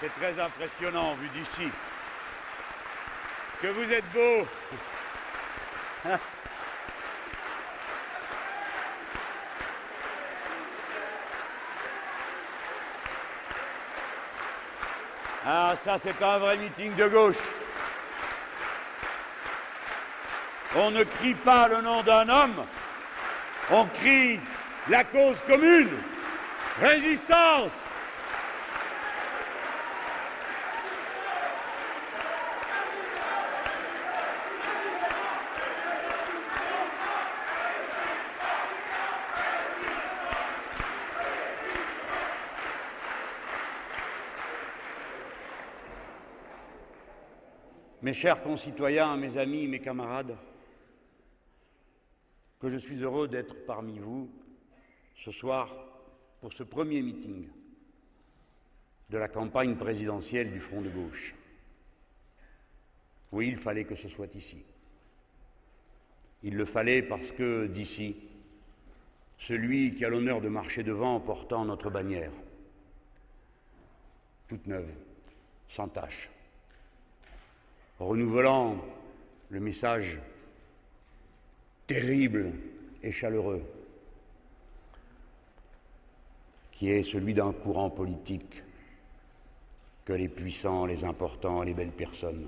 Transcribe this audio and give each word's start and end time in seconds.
C'est 0.00 0.14
très 0.14 0.40
impressionnant 0.40 1.14
vu 1.14 1.28
d'ici. 1.30 1.68
Que 3.60 3.66
vous 3.68 3.92
êtes 3.92 4.08
beau. 4.12 4.46
Ah, 15.50 15.74
ça, 15.82 15.96
c'est 16.02 16.22
un 16.22 16.36
vrai 16.36 16.58
meeting 16.58 16.94
de 16.94 17.08
gauche. 17.08 17.36
On 20.76 20.90
ne 20.90 21.02
crie 21.04 21.32
pas 21.32 21.68
le 21.68 21.80
nom 21.80 22.02
d'un 22.02 22.28
homme, 22.28 22.66
on 23.70 23.86
crie 23.86 24.38
la 24.90 25.04
cause 25.04 25.38
commune. 25.46 25.96
Résistance 26.82 27.70
chers 48.18 48.42
concitoyens, 48.42 49.16
mes 49.16 49.38
amis, 49.38 49.68
mes 49.68 49.78
camarades, 49.78 50.36
que 52.58 52.68
je 52.68 52.76
suis 52.76 53.00
heureux 53.00 53.28
d'être 53.28 53.64
parmi 53.64 54.00
vous 54.00 54.28
ce 55.24 55.30
soir 55.30 55.72
pour 56.40 56.52
ce 56.52 56.64
premier 56.64 57.00
meeting 57.00 57.48
de 59.08 59.18
la 59.18 59.28
campagne 59.28 59.76
présidentielle 59.76 60.50
du 60.50 60.58
Front 60.58 60.82
de 60.82 60.88
gauche. 60.88 61.32
Oui, 63.30 63.46
il 63.46 63.56
fallait 63.56 63.84
que 63.84 63.94
ce 63.94 64.08
soit 64.08 64.34
ici. 64.34 64.64
Il 66.42 66.56
le 66.56 66.64
fallait 66.64 67.02
parce 67.02 67.30
que 67.30 67.68
d'ici, 67.68 68.16
celui 69.38 69.94
qui 69.94 70.04
a 70.04 70.08
l'honneur 70.08 70.40
de 70.40 70.48
marcher 70.48 70.82
devant 70.82 71.20
portant 71.20 71.64
notre 71.64 71.88
bannière, 71.88 72.32
toute 74.48 74.66
neuve, 74.66 74.90
sans 75.68 75.86
tache, 75.86 76.30
renouvelant 77.98 78.76
le 79.50 79.60
message 79.60 80.18
terrible 81.86 82.52
et 83.02 83.12
chaleureux 83.12 83.62
qui 86.72 86.90
est 86.90 87.02
celui 87.02 87.34
d'un 87.34 87.52
courant 87.52 87.90
politique 87.90 88.62
que 90.04 90.12
les 90.12 90.28
puissants, 90.28 90.86
les 90.86 91.04
importants, 91.04 91.62
les 91.62 91.74
belles 91.74 91.90
personnes 91.90 92.46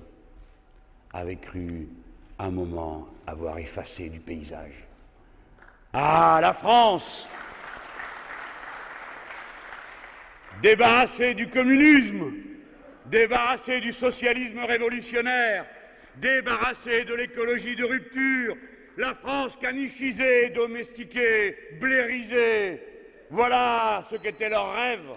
avaient 1.13 1.37
cru 1.37 1.89
un 2.39 2.51
moment 2.51 3.09
avoir 3.27 3.59
effacé 3.59 4.09
du 4.09 4.21
paysage. 4.21 4.87
Ah, 5.93 6.39
la 6.41 6.53
France 6.53 7.27
Débarrassée 10.63 11.35
du 11.35 11.49
communisme, 11.49 12.33
débarrassée 13.11 13.81
du 13.81 13.93
socialisme 13.93 14.61
révolutionnaire, 14.61 15.67
débarrassée 16.17 17.05
de 17.05 17.15
l'écologie 17.15 17.75
de 17.75 17.85
rupture, 17.85 18.57
la 18.97 19.15
France 19.15 19.57
canichisée, 19.61 20.51
domestiquée, 20.51 21.57
blairisée, 21.81 22.81
voilà 23.31 24.05
ce 24.11 24.17
qu'était 24.17 24.49
leur 24.49 24.75
rêve. 24.75 25.09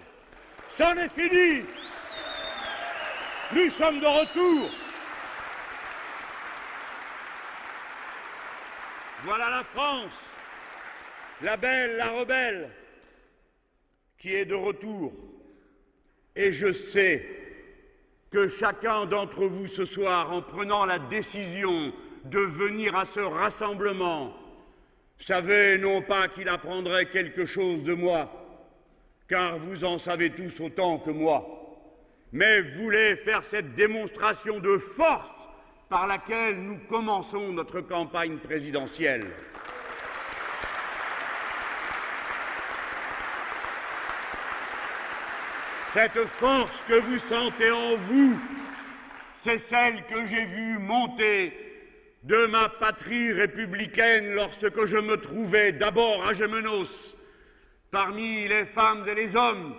C'en 0.69 0.95
est 0.97 1.09
fini. 1.09 1.66
Nous 3.55 3.69
sommes 3.72 4.00
de 4.00 4.05
retour. 4.05 4.69
Voilà 9.23 9.50
la 9.50 9.63
France, 9.63 10.12
la 11.41 11.57
belle, 11.57 11.96
la 11.97 12.09
rebelle, 12.09 12.69
qui 14.17 14.34
est 14.34 14.46
de 14.46 14.56
retour. 14.56 15.13
Et 16.35 16.51
je 16.51 16.73
sais 16.73 17.42
que 18.33 18.47
chacun 18.47 19.05
d'entre 19.05 19.45
vous 19.45 19.67
ce 19.67 19.85
soir, 19.85 20.33
en 20.33 20.41
prenant 20.41 20.85
la 20.85 20.97
décision 20.97 21.94
de 22.25 22.39
venir 22.39 22.95
à 22.95 23.05
ce 23.05 23.19
rassemblement, 23.19 24.35
savait 25.19 25.77
non 25.77 26.01
pas 26.01 26.27
qu'il 26.29 26.49
apprendrait 26.49 27.05
quelque 27.05 27.45
chose 27.45 27.83
de 27.83 27.93
moi, 27.93 28.31
car 29.29 29.59
vous 29.59 29.83
en 29.83 29.99
savez 29.99 30.31
tous 30.31 30.59
autant 30.61 30.97
que 30.97 31.11
moi, 31.11 31.45
mais 32.31 32.61
voulait 32.61 33.16
faire 33.17 33.43
cette 33.51 33.75
démonstration 33.75 34.59
de 34.59 34.79
force 34.79 35.29
par 35.88 36.07
laquelle 36.07 36.59
nous 36.59 36.79
commençons 36.89 37.53
notre 37.53 37.81
campagne 37.81 38.38
présidentielle. 38.38 39.27
Cette 45.93 46.25
force 46.25 46.71
que 46.87 46.95
vous 46.95 47.19
sentez 47.19 47.69
en 47.69 47.95
vous, 47.97 48.35
c'est 49.37 49.59
celle 49.59 50.03
que 50.05 50.25
j'ai 50.25 50.43
vue 50.45 50.79
monter 50.79 51.53
de 52.23 52.47
ma 52.47 52.67
patrie 52.67 53.31
républicaine 53.31 54.33
lorsque 54.33 54.85
je 54.85 54.97
me 54.97 55.17
trouvais 55.17 55.71
d'abord 55.71 56.25
à 56.25 56.33
Gémenos, 56.33 57.15
parmi 57.91 58.47
les 58.47 58.65
femmes 58.65 59.07
et 59.07 59.13
les 59.13 59.35
hommes 59.35 59.75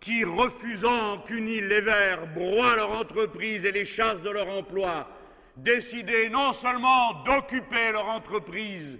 qui, 0.00 0.24
refusant 0.24 1.22
les 1.30 1.80
Verts 1.80 2.26
broient 2.34 2.74
leur 2.74 2.90
entreprise 2.90 3.64
et 3.64 3.70
les 3.70 3.84
chassent 3.84 4.22
de 4.22 4.30
leur 4.30 4.48
emploi, 4.48 5.08
décidaient 5.56 6.30
non 6.30 6.52
seulement 6.52 7.22
d'occuper 7.22 7.92
leur 7.92 8.08
entreprise, 8.08 8.98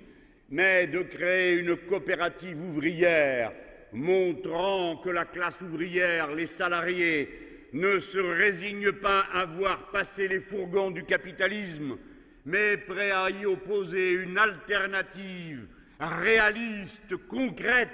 mais 0.50 0.86
de 0.86 1.02
créer 1.02 1.54
une 1.54 1.76
coopérative 1.76 2.62
ouvrière 2.62 3.50
montrant 3.94 4.96
que 4.96 5.08
la 5.08 5.24
classe 5.24 5.60
ouvrière, 5.62 6.34
les 6.34 6.46
salariés, 6.46 7.28
ne 7.72 7.98
se 8.00 8.18
résignent 8.18 8.92
pas 8.92 9.24
à 9.32 9.46
voir 9.46 9.90
passer 9.90 10.28
les 10.28 10.40
fourgons 10.40 10.90
du 10.90 11.04
capitalisme, 11.04 11.96
mais 12.44 12.76
prêts 12.76 13.10
à 13.10 13.30
y 13.30 13.46
opposer 13.46 14.12
une 14.12 14.36
alternative 14.36 15.66
réaliste, 15.98 17.16
concrète, 17.28 17.88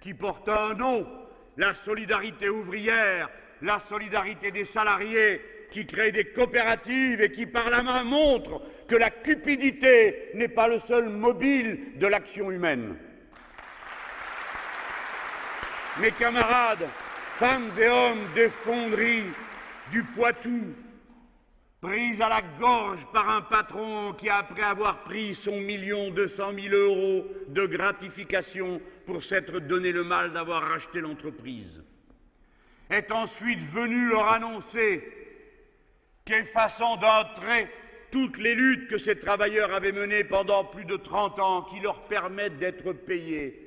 qui 0.00 0.14
porte 0.14 0.48
un 0.48 0.74
nom, 0.74 1.06
la 1.56 1.72
solidarité 1.74 2.48
ouvrière, 2.48 3.30
la 3.62 3.78
solidarité 3.78 4.50
des 4.50 4.64
salariés, 4.64 5.40
qui 5.70 5.86
crée 5.86 6.12
des 6.12 6.26
coopératives 6.26 7.20
et 7.20 7.32
qui 7.32 7.46
par 7.46 7.70
la 7.70 7.82
main 7.82 8.04
montre 8.04 8.62
que 8.86 8.94
la 8.94 9.10
cupidité 9.10 10.30
n'est 10.34 10.48
pas 10.48 10.68
le 10.68 10.78
seul 10.78 11.08
mobile 11.08 11.98
de 11.98 12.06
l'action 12.06 12.50
humaine. 12.50 12.96
Mes 16.00 16.10
camarades, 16.10 16.88
femmes 17.36 17.70
et 17.80 17.86
hommes 17.86 18.24
des 18.34 18.48
fonderies 18.48 19.30
du 19.92 20.02
Poitou, 20.02 20.74
pris 21.80 22.20
à 22.20 22.28
la 22.28 22.42
gorge 22.58 23.06
par 23.12 23.30
un 23.30 23.42
patron 23.42 24.12
qui, 24.12 24.28
après 24.28 24.62
avoir 24.62 25.04
pris 25.04 25.36
son 25.36 25.60
million 25.60 26.10
deux 26.10 26.26
cent 26.26 26.52
mille 26.52 26.74
euros 26.74 27.26
de 27.46 27.66
gratification 27.66 28.80
pour 29.06 29.22
s'être 29.22 29.60
donné 29.60 29.92
le 29.92 30.02
mal 30.02 30.32
d'avoir 30.32 30.64
racheté 30.64 31.00
l'entreprise, 31.00 31.84
est 32.90 33.12
ensuite 33.12 33.60
venu 33.60 34.08
leur 34.08 34.28
annoncer 34.32 35.04
qu'effaçant 36.24 36.96
d'un 36.96 37.24
trait 37.36 37.70
toutes 38.10 38.38
les 38.38 38.56
luttes 38.56 38.88
que 38.88 38.98
ces 38.98 39.16
travailleurs 39.16 39.72
avaient 39.72 39.92
menées 39.92 40.24
pendant 40.24 40.64
plus 40.64 40.86
de 40.86 40.96
trente 40.96 41.38
ans, 41.38 41.62
qui 41.62 41.78
leur 41.78 42.02
permettent 42.06 42.58
d'être 42.58 42.92
payés, 42.92 43.63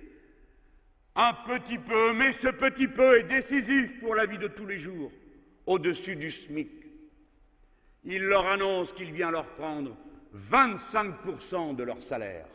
un 1.17 1.33
petit 1.33 1.79
peu, 1.79 2.13
mais 2.13 2.31
ce 2.31 2.47
petit 2.47 2.87
peu 2.87 3.17
est 3.17 3.23
décisif 3.23 3.99
pour 3.99 4.13
la 4.13 4.27
vie 4.27 4.37
de 4.37 4.47
tous 4.47 4.67
les 4.67 4.77
jours, 4.77 5.11
au-dessus 5.65 6.15
du 6.15 6.29
SMIC. 6.29 6.69
Il 8.05 8.23
leur 8.23 8.45
annonce 8.45 8.93
qu'il 8.93 9.11
vient 9.11 9.31
leur 9.31 9.47
prendre 9.47 9.97
25% 10.35 11.75
de 11.75 11.83
leur 11.83 12.01
salaire. 12.03 12.45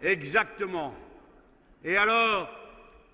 Exactement. 0.00 0.94
Et 1.84 1.96
alors, 1.96 2.48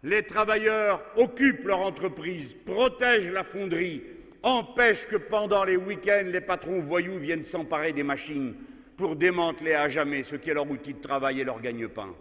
les 0.03 0.23
travailleurs 0.25 1.03
occupent 1.17 1.65
leur 1.65 1.81
entreprise, 1.81 2.55
protègent 2.67 3.32
la 3.32 3.43
fonderie, 3.43 4.03
empêchent 4.43 5.06
que 5.06 5.17
pendant 5.17 5.65
les 5.65 5.76
week-ends, 5.76 6.26
les 6.26 6.43
patrons 6.43 6.81
voyous 6.81 7.19
viennent 7.19 7.43
s'emparer 7.43 7.94
des 7.94 8.03
machines 8.03 8.55
pour 8.99 9.17
démanteler 9.17 9.73
à 9.73 9.88
jamais 9.88 10.25
ce 10.25 10.37
qui 10.37 10.50
est 10.50 10.55
leur 10.55 10.71
outil 10.71 10.93
de 10.93 11.00
travail 11.00 11.41
et 11.41 11.44
leur 11.44 11.61
gagne-pain. 11.62 12.15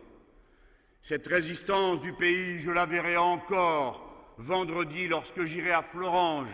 Cette 1.05 1.27
résistance 1.27 1.99
du 1.99 2.13
pays, 2.13 2.61
je 2.61 2.71
la 2.71 2.85
verrai 2.85 3.17
encore 3.17 4.33
vendredi 4.37 5.09
lorsque 5.09 5.43
j'irai 5.43 5.73
à 5.73 5.81
Florange 5.81 6.47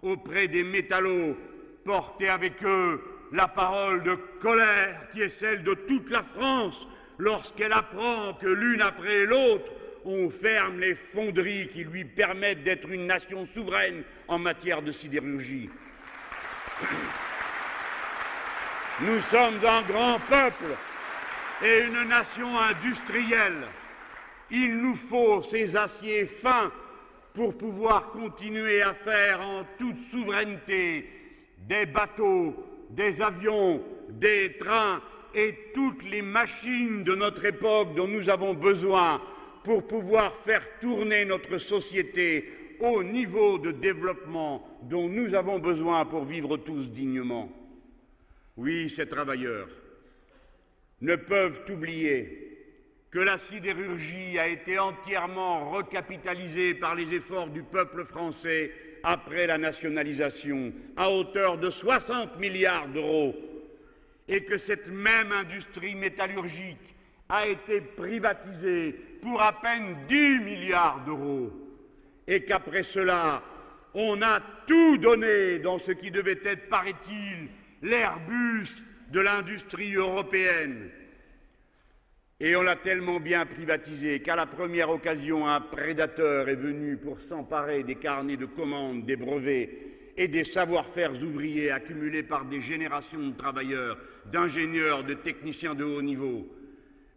auprès 0.00 0.48
des 0.48 0.64
métallos, 0.64 1.36
porter 1.84 2.30
avec 2.30 2.64
eux 2.64 2.98
la 3.30 3.46
parole 3.46 4.02
de 4.02 4.14
colère 4.40 5.10
qui 5.12 5.20
est 5.20 5.28
celle 5.28 5.62
de 5.64 5.74
toute 5.74 6.08
la 6.08 6.22
France 6.22 6.88
lorsqu'elle 7.18 7.74
apprend 7.74 8.32
que 8.40 8.46
l'une 8.46 8.80
après 8.80 9.26
l'autre, 9.26 9.70
on 10.06 10.30
ferme 10.30 10.80
les 10.80 10.94
fonderies 10.94 11.68
qui 11.68 11.84
lui 11.84 12.06
permettent 12.06 12.64
d'être 12.64 12.88
une 12.88 13.06
nation 13.06 13.44
souveraine 13.44 14.02
en 14.28 14.38
matière 14.38 14.80
de 14.80 14.92
sidérurgie. 14.92 15.68
Nous 19.02 19.20
sommes 19.30 19.60
un 19.62 19.82
grand 19.82 20.18
peuple 20.20 20.74
et 21.62 21.80
une 21.80 22.08
nation 22.08 22.58
industrielle. 22.58 23.66
Il 24.50 24.78
nous 24.78 24.94
faut 24.94 25.42
ces 25.42 25.76
aciers 25.76 26.26
fins 26.26 26.72
pour 27.34 27.56
pouvoir 27.56 28.10
continuer 28.10 28.82
à 28.82 28.92
faire 28.92 29.40
en 29.40 29.64
toute 29.78 29.98
souveraineté 30.10 31.06
des 31.68 31.86
bateaux, 31.86 32.54
des 32.90 33.20
avions, 33.20 33.82
des 34.08 34.56
trains 34.58 35.00
et 35.34 35.54
toutes 35.72 36.02
les 36.04 36.22
machines 36.22 37.04
de 37.04 37.14
notre 37.14 37.44
époque 37.44 37.94
dont 37.94 38.08
nous 38.08 38.28
avons 38.28 38.54
besoin 38.54 39.22
pour 39.62 39.86
pouvoir 39.86 40.34
faire 40.36 40.78
tourner 40.80 41.24
notre 41.24 41.58
société 41.58 42.50
au 42.80 43.04
niveau 43.04 43.58
de 43.58 43.70
développement 43.70 44.66
dont 44.82 45.08
nous 45.08 45.34
avons 45.34 45.58
besoin 45.58 46.04
pour 46.06 46.24
vivre 46.24 46.56
tous 46.56 46.90
dignement. 46.90 47.50
Oui, 48.56 48.90
ces 48.90 49.06
travailleurs 49.06 49.68
ne 51.00 51.14
peuvent 51.14 51.62
oublier 51.70 52.49
que 53.10 53.18
la 53.18 53.38
sidérurgie 53.38 54.38
a 54.38 54.46
été 54.46 54.78
entièrement 54.78 55.70
recapitalisée 55.70 56.74
par 56.74 56.94
les 56.94 57.12
efforts 57.12 57.48
du 57.48 57.62
peuple 57.62 58.04
français 58.04 58.72
après 59.02 59.46
la 59.46 59.58
nationalisation, 59.58 60.72
à 60.96 61.10
hauteur 61.10 61.58
de 61.58 61.70
60 61.70 62.38
milliards 62.38 62.88
d'euros, 62.88 63.34
et 64.28 64.44
que 64.44 64.58
cette 64.58 64.88
même 64.88 65.32
industrie 65.32 65.96
métallurgique 65.96 66.94
a 67.28 67.48
été 67.48 67.80
privatisée 67.80 68.94
pour 69.22 69.42
à 69.42 69.60
peine 69.60 69.96
10 70.06 70.38
milliards 70.40 71.02
d'euros, 71.04 71.50
et 72.28 72.44
qu'après 72.44 72.84
cela, 72.84 73.42
on 73.94 74.22
a 74.22 74.40
tout 74.68 74.98
donné 74.98 75.58
dans 75.58 75.80
ce 75.80 75.90
qui 75.90 76.12
devait 76.12 76.40
être, 76.44 76.68
paraît-il, 76.68 77.48
l'Airbus 77.82 78.68
de 79.10 79.20
l'industrie 79.20 79.94
européenne. 79.94 80.90
Et 82.42 82.56
on 82.56 82.62
l'a 82.62 82.76
tellement 82.76 83.20
bien 83.20 83.44
privatisé 83.44 84.20
qu'à 84.20 84.34
la 84.34 84.46
première 84.46 84.88
occasion, 84.88 85.46
un 85.46 85.60
prédateur 85.60 86.48
est 86.48 86.54
venu 86.54 86.96
pour 86.96 87.20
s'emparer 87.20 87.82
des 87.82 87.96
carnets 87.96 88.38
de 88.38 88.46
commandes, 88.46 89.04
des 89.04 89.16
brevets 89.16 89.68
et 90.16 90.26
des 90.26 90.44
savoir-faire 90.44 91.12
ouvriers 91.22 91.70
accumulés 91.70 92.22
par 92.22 92.46
des 92.46 92.62
générations 92.62 93.28
de 93.28 93.36
travailleurs, 93.36 93.98
d'ingénieurs, 94.32 95.04
de 95.04 95.12
techniciens 95.12 95.74
de 95.74 95.84
haut 95.84 96.00
niveau. 96.00 96.48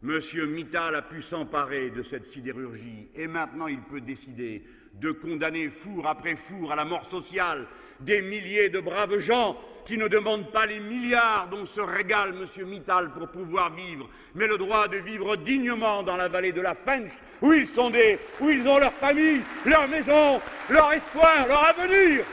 Monsieur 0.01 0.45
Mittal 0.45 0.93
a 0.93 1.01
pu 1.01 1.21
s'emparer 1.21 1.89
de 1.91 2.03
cette 2.03 2.27
sidérurgie 2.27 3.07
et 3.15 3.27
maintenant 3.27 3.67
il 3.67 3.79
peut 3.79 4.01
décider 4.01 4.61
de 4.94 5.12
condamner 5.12 5.69
four 5.69 6.07
après 6.07 6.36
four 6.36 6.72
à 6.72 6.75
la 6.75 6.86
mort 6.86 7.06
sociale 7.10 7.66
des 8.00 8.22
milliers 8.22 8.69
de 8.69 8.80
braves 8.80 9.19
gens 9.19 9.57
qui 9.86 9.98
ne 9.98 10.07
demandent 10.07 10.51
pas 10.51 10.66
les 10.66 10.80
milliards 10.80 11.48
dont 11.50 11.66
se 11.66 11.81
régale 11.81 12.30
M. 12.30 12.68
Mittal 12.68 13.12
pour 13.12 13.28
pouvoir 13.28 13.74
vivre, 13.74 14.10
mais 14.36 14.48
le 14.48 14.57
droit 14.57 14.88
de 14.88 14.98
vivre 14.98 15.36
dignement 15.36 16.04
dans 16.04 16.16
la 16.16 16.28
vallée 16.28 16.54
de 16.54 16.62
la 16.62 16.74
Fench, 16.74 17.12
où 17.42 17.51
ils 17.54 17.68
sont 17.68 17.90
des, 17.90 18.18
où 18.40 18.50
ils 18.50 18.66
ont 18.68 18.78
leur 18.78 18.94
famille, 18.94 19.42
leur 19.66 19.88
maison, 19.90 20.40
leur 20.69 20.94
espoir, 20.94 21.48
leur 21.48 21.66
avenir. 21.66 22.24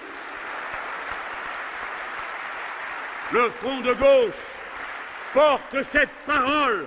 Le 3.32 3.48
Front 3.48 3.80
de 3.80 3.92
gauche 3.92 4.34
porte 5.32 5.82
cette 5.84 6.14
parole, 6.26 6.86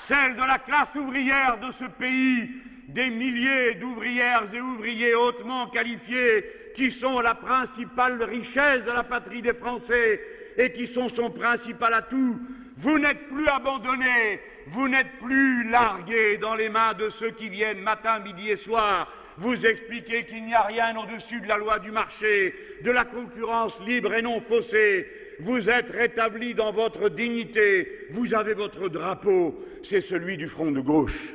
celle 0.00 0.36
de 0.36 0.42
la 0.42 0.58
classe 0.58 0.94
ouvrière 0.94 1.58
de 1.58 1.72
ce 1.72 1.84
pays, 1.84 2.50
des 2.88 3.10
milliers 3.10 3.74
d'ouvrières 3.74 4.44
et 4.52 4.60
ouvriers 4.60 5.14
hautement 5.14 5.66
qualifiés 5.68 6.44
qui 6.74 6.90
sont 6.90 7.20
la 7.20 7.34
principale 7.34 8.22
richesse 8.22 8.84
de 8.84 8.90
la 8.90 9.04
patrie 9.04 9.42
des 9.42 9.52
Français 9.52 10.20
et 10.56 10.72
qui 10.72 10.86
sont 10.86 11.08
son 11.08 11.30
principal 11.30 11.92
atout. 11.94 12.38
Vous 12.76 12.98
n'êtes 12.98 13.28
plus 13.28 13.46
abandonnés, 13.48 14.40
vous 14.68 14.88
n'êtes 14.88 15.18
plus 15.20 15.68
largués 15.68 16.38
dans 16.38 16.54
les 16.54 16.68
mains 16.68 16.94
de 16.94 17.10
ceux 17.10 17.30
qui 17.30 17.48
viennent 17.48 17.80
matin, 17.80 18.20
midi 18.20 18.50
et 18.50 18.56
soir 18.56 19.12
vous 19.38 19.66
expliquer 19.66 20.24
qu'il 20.24 20.44
n'y 20.44 20.54
a 20.54 20.62
rien 20.62 20.96
au-dessus 20.96 21.40
de 21.40 21.46
la 21.46 21.58
loi 21.58 21.78
du 21.78 21.92
marché, 21.92 22.54
de 22.82 22.90
la 22.90 23.04
concurrence 23.04 23.78
libre 23.86 24.12
et 24.14 24.22
non 24.22 24.40
faussée. 24.40 25.06
Vous 25.38 25.70
êtes 25.70 25.90
rétablis 25.90 26.54
dans 26.54 26.72
votre 26.72 27.08
dignité, 27.08 28.06
vous 28.10 28.34
avez 28.34 28.54
votre 28.54 28.88
drapeau, 28.88 29.64
c'est 29.84 30.00
celui 30.00 30.36
du 30.36 30.48
front 30.48 30.72
de 30.72 30.80
gauche. 30.80 31.34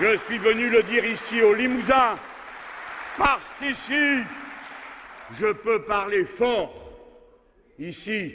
Je 0.00 0.16
suis 0.26 0.38
venu 0.38 0.70
le 0.70 0.82
dire 0.84 1.04
ici 1.04 1.42
au 1.42 1.52
Limousin, 1.52 2.16
parce 3.18 3.44
qu'ici, 3.58 4.22
je 5.38 5.52
peux 5.52 5.82
parler 5.82 6.24
fort. 6.24 6.74
Ici, 7.78 8.34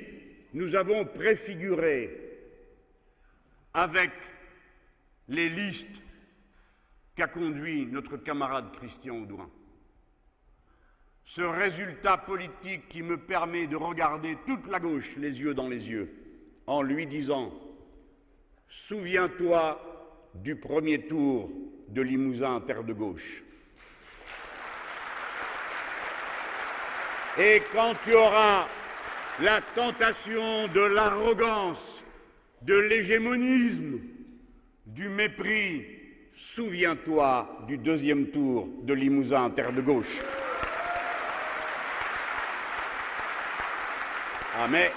nous 0.54 0.76
avons 0.76 1.04
préfiguré 1.06 2.16
avec 3.74 4.12
les 5.30 5.50
listes 5.50 5.88
qu'a 7.16 7.28
conduit 7.28 7.88
notre 7.88 8.18
camarade 8.18 8.72
Christian 8.78 9.16
Audouin. 9.16 9.50
Ce 11.26 11.42
résultat 11.42 12.18
politique 12.18 12.88
qui 12.88 13.02
me 13.02 13.18
permet 13.18 13.66
de 13.66 13.76
regarder 13.76 14.38
toute 14.46 14.68
la 14.68 14.80
gauche 14.80 15.10
les 15.18 15.40
yeux 15.40 15.56
dans 15.56 15.68
les 15.68 15.90
yeux 15.90 16.14
en 16.68 16.84
lui 16.84 17.08
disant 17.08 17.52
Souviens-toi 18.70 19.87
du 20.44 20.56
premier 20.56 21.08
tour 21.08 21.50
de 21.90 22.02
Limousin, 22.02 22.62
terre 22.62 22.84
de 22.84 22.94
gauche. 22.94 23.44
Et 27.40 27.62
quand 27.72 27.94
tu 28.04 28.14
auras 28.16 28.66
la 29.42 29.62
tentation 29.62 30.68
de 30.68 30.82
l'arrogance, 30.82 31.78
de 32.64 32.74
l'hégémonisme, 32.74 34.00
du 34.86 35.10
mépris, 35.10 35.86
souviens-toi 36.36 37.66
du 37.68 37.78
deuxième 37.78 38.28
tour 38.28 38.68
de 38.82 38.94
Limousin, 38.94 39.50
terre 39.52 39.74
de 39.74 39.82
gauche. 39.82 40.22
Ah 44.60 44.68
mais 44.68 44.92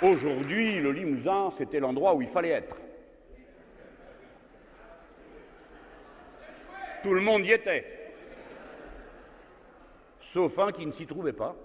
aujourd'hui, 0.00 0.78
le 0.78 0.92
Limousin, 0.92 1.50
c'était 1.58 1.80
l'endroit 1.80 2.14
où 2.14 2.22
il 2.22 2.28
fallait 2.28 2.50
être. 2.50 2.76
Tout 7.02 7.14
le 7.14 7.20
monde 7.20 7.44
y 7.44 7.52
était. 7.52 7.84
Sauf 10.32 10.58
un 10.58 10.72
qui 10.72 10.86
ne 10.86 10.92
s'y 10.92 11.06
trouvait 11.06 11.32
pas, 11.32 11.56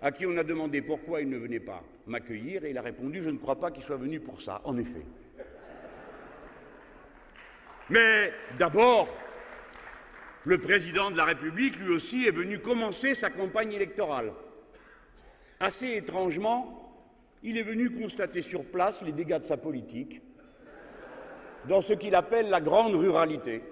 à 0.00 0.12
qui 0.12 0.26
on 0.26 0.36
a 0.36 0.44
demandé 0.44 0.80
pourquoi 0.80 1.20
il 1.20 1.28
ne 1.28 1.38
venait 1.38 1.60
pas 1.60 1.82
m'accueillir, 2.06 2.64
et 2.64 2.70
il 2.70 2.78
a 2.78 2.82
répondu 2.82 3.22
Je 3.22 3.30
ne 3.30 3.38
crois 3.38 3.58
pas 3.58 3.70
qu'il 3.70 3.82
soit 3.82 3.96
venu 3.96 4.20
pour 4.20 4.40
ça, 4.40 4.60
en 4.64 4.76
effet. 4.78 5.04
Mais 7.90 8.32
d'abord, 8.58 9.08
le 10.44 10.58
président 10.58 11.10
de 11.10 11.16
la 11.16 11.24
République, 11.24 11.78
lui 11.78 11.94
aussi, 11.94 12.26
est 12.26 12.32
venu 12.32 12.58
commencer 12.60 13.14
sa 13.14 13.30
campagne 13.30 13.72
électorale. 13.72 14.32
Assez 15.58 15.94
étrangement, 15.96 16.94
il 17.42 17.56
est 17.56 17.62
venu 17.62 17.90
constater 17.90 18.42
sur 18.42 18.64
place 18.64 19.02
les 19.02 19.12
dégâts 19.12 19.40
de 19.40 19.46
sa 19.46 19.56
politique 19.56 20.20
dans 21.66 21.82
ce 21.82 21.92
qu'il 21.92 22.14
appelle 22.14 22.50
la 22.50 22.60
grande 22.60 22.94
ruralité. 22.94 23.62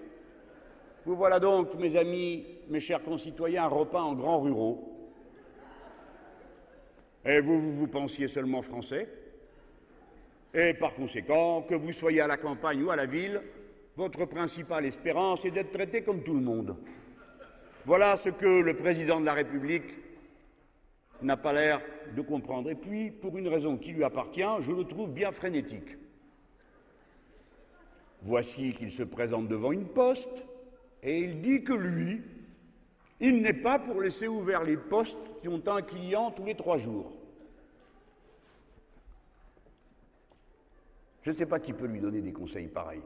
Vous 1.07 1.15
voilà 1.15 1.39
donc, 1.39 1.73
mes 1.77 1.97
amis, 1.97 2.45
mes 2.69 2.81
chers 2.81 3.01
concitoyens, 3.01 3.69
repas 3.69 4.03
en 4.03 4.15
grands 4.15 4.41
ruraux. 4.41 4.93
Et 7.25 7.39
vous, 7.39 7.61
vous, 7.61 7.73
vous 7.75 7.87
pensiez 7.87 8.27
seulement 8.27 8.61
français. 8.61 9.09
Et 10.53 10.75
par 10.75 10.95
conséquent, 10.95 11.63
que 11.63 11.77
vous 11.77 11.93
soyez 11.93 12.21
à 12.21 12.27
la 12.27 12.37
campagne 12.37 12.83
ou 12.83 12.91
à 12.91 12.97
la 12.97 13.07
ville, 13.07 13.41
votre 13.95 14.25
principale 14.25 14.85
espérance 14.85 15.45
est 15.45 15.53
d'être 15.53 15.71
traité 15.71 16.03
comme 16.03 16.25
tout 16.25 16.35
le 16.35 16.41
monde. 16.41 16.77
Voilà 17.85 18.17
ce 18.17 18.31
que 18.31 18.63
le 18.63 18.75
président 18.75 19.21
de 19.21 19.27
la 19.27 19.35
République 19.35 19.95
n'a 21.23 21.37
pas 21.37 21.53
l'air 21.53 21.81
de 22.17 22.21
comprendre. 22.21 22.69
Et 22.69 22.75
puis, 22.75 23.13
pour 23.13 23.39
une 23.39 23.47
raison 23.47 23.77
qui 23.77 23.93
lui 23.93 24.03
appartient, 24.03 24.43
je 24.63 24.73
le 24.73 24.83
trouve 24.83 25.13
bien 25.13 25.31
frénétique. 25.31 25.97
Voici 28.23 28.73
qu'il 28.73 28.91
se 28.91 29.05
présente 29.05 29.47
devant 29.47 29.71
une 29.71 29.87
poste, 29.87 30.45
et 31.07 31.21
il 31.21 31.41
dit 31.41 31.63
que 31.63 31.73
lui, 31.73 32.21
il 33.21 33.41
n'est 33.41 33.53
pas 33.53 33.79
pour 33.79 34.03
laisser 34.03 34.27
ouverts 34.27 34.65
les 34.65 34.77
postes 34.77 35.17
qui 35.41 35.49
ont 35.49 35.63
un 35.69 35.81
client 35.81 36.33
tous 36.33 36.45
les 36.45 36.57
trois 36.57 36.79
jours. 36.79 37.13
Je 41.23 41.31
ne 41.31 41.37
sais 41.37 41.47
pas 41.47 41.61
qui 41.61 41.73
peut 41.73 41.87
lui 41.87 42.01
donner 42.01 42.21
des 42.21 42.33
conseils 42.33 42.67
pareils. 42.67 43.03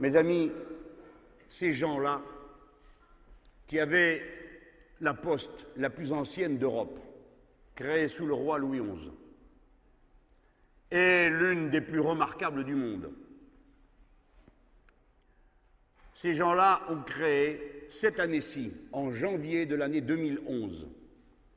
Mes 0.00 0.16
amis, 0.16 0.50
ces 1.48 1.72
gens-là, 1.72 2.20
qui 3.68 3.78
avaient 3.78 4.22
la 5.00 5.14
poste 5.14 5.66
la 5.76 5.88
plus 5.88 6.12
ancienne 6.12 6.58
d'Europe, 6.58 6.98
créée 7.76 8.08
sous 8.08 8.26
le 8.26 8.34
roi 8.34 8.58
Louis 8.58 8.80
XI, 8.80 9.10
est 10.90 11.30
l'une 11.30 11.70
des 11.70 11.80
plus 11.80 12.00
remarquables 12.00 12.64
du 12.64 12.74
monde. 12.74 13.10
Ces 16.14 16.34
gens-là 16.34 16.80
ont 16.88 17.02
créé 17.02 17.88
cette 17.90 18.18
année-ci, 18.18 18.72
en 18.92 19.12
janvier 19.12 19.66
de 19.66 19.74
l'année 19.74 20.00
2011, 20.00 20.88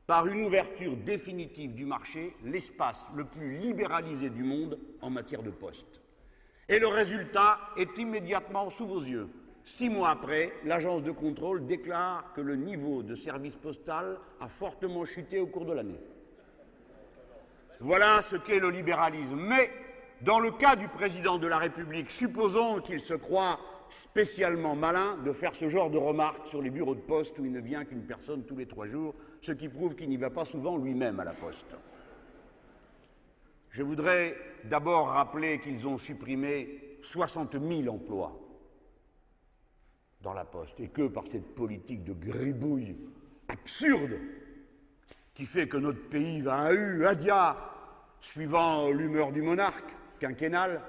par 0.06 0.28
une 0.28 0.46
ouverture 0.46 0.96
définitive 0.98 1.74
du 1.74 1.86
marché, 1.86 2.36
l'espace 2.44 2.98
le 3.16 3.26
plus 3.26 3.58
libéralisé 3.58 4.30
du 4.30 4.44
monde 4.44 4.80
en 5.02 5.10
matière 5.10 5.44
de 5.44 5.52
poste. 5.52 6.02
Et 6.70 6.80
le 6.80 6.88
résultat 6.88 7.60
est 7.78 7.98
immédiatement 7.98 8.70
sous 8.70 8.88
vos 8.88 9.02
yeux. 9.02 9.30
Six 9.64 9.90
mois 9.90 10.10
après, 10.10 10.54
l'agence 10.64 11.04
de 11.04 11.12
contrôle 11.12 11.66
déclare 11.66 12.34
que 12.34 12.42
le 12.42 12.56
niveau 12.56 13.04
de 13.04 13.16
service 13.16 13.56
postal 13.56 14.18
a 14.40 14.48
fortement 14.48 15.06
chuté 15.06 15.40
au 15.40 15.48
cours 15.48 15.66
de 15.66 15.74
l'année. 15.74 16.00
Voilà 17.80 18.22
ce 18.24 18.38
qu'est 18.38 18.60
le 18.60 18.70
libéralisme. 18.70 19.36
Mais 19.36 19.70
dans 20.22 20.40
le 20.40 20.52
cas 20.52 20.76
du 20.76 20.88
président 20.88 21.38
de 21.38 21.48
la 21.48 21.58
République, 21.58 22.10
supposons 22.10 22.82
qu'il 22.82 23.02
se 23.02 23.14
croit 23.14 23.60
spécialement 23.89 24.75
malin 24.75 25.17
de 25.17 25.32
faire 25.32 25.56
ce 25.56 25.70
genre 25.70 25.89
de 25.89 25.98
remarques 25.98 26.48
sur 26.48 26.62
les 26.62 26.70
bureaux 26.70 26.96
de 26.96 27.01
poste 27.01 27.38
où 27.39 27.46
il 27.46 27.51
ne 27.51 27.62
vient 27.62 27.86
qu'une 27.86 28.03
personne 28.03 28.44
tous 28.46 28.58
les 28.58 28.65
trois 28.65 28.88
jours, 28.88 29.15
ce 29.41 29.51
qui 29.51 29.70
prouve 29.70 29.96
qu'il 29.96 30.10
n'y 30.10 30.17
va 30.17 30.29
pas 30.29 30.46
souvent 30.46 30.77
lui-même 30.77 31.20
à 31.20 31.24
la 31.24 31.34
poste. 31.34 31.75
Je 33.70 33.84
voudrais 33.84 34.36
d'abord 34.63 35.10
rappeler 35.10 35.60
qu'ils 35.60 35.86
ont 35.88 35.98
supprimé 35.98 36.98
60 37.03 37.53
000 37.53 37.88
emplois 37.94 38.38
dans 40.22 40.34
la 40.34 40.46
poste 40.46 40.79
et 40.79 40.88
que 40.88 41.08
par 41.08 41.25
cette 41.32 41.56
politique 41.56 42.03
de 42.03 42.13
gribouille 42.13 42.98
absurde 43.48 44.17
qui 45.36 45.46
fait 45.46 45.67
que 45.67 45.77
notre 45.77 46.10
pays 46.10 46.41
va 46.41 46.58
à 46.58 46.74
U, 46.74 47.06
à 47.06 47.13
dia, 47.13 47.56
suivant 48.22 48.89
l'humeur 48.89 49.32
du 49.32 49.44
monarque 49.44 49.94
quinquennal, 50.20 50.82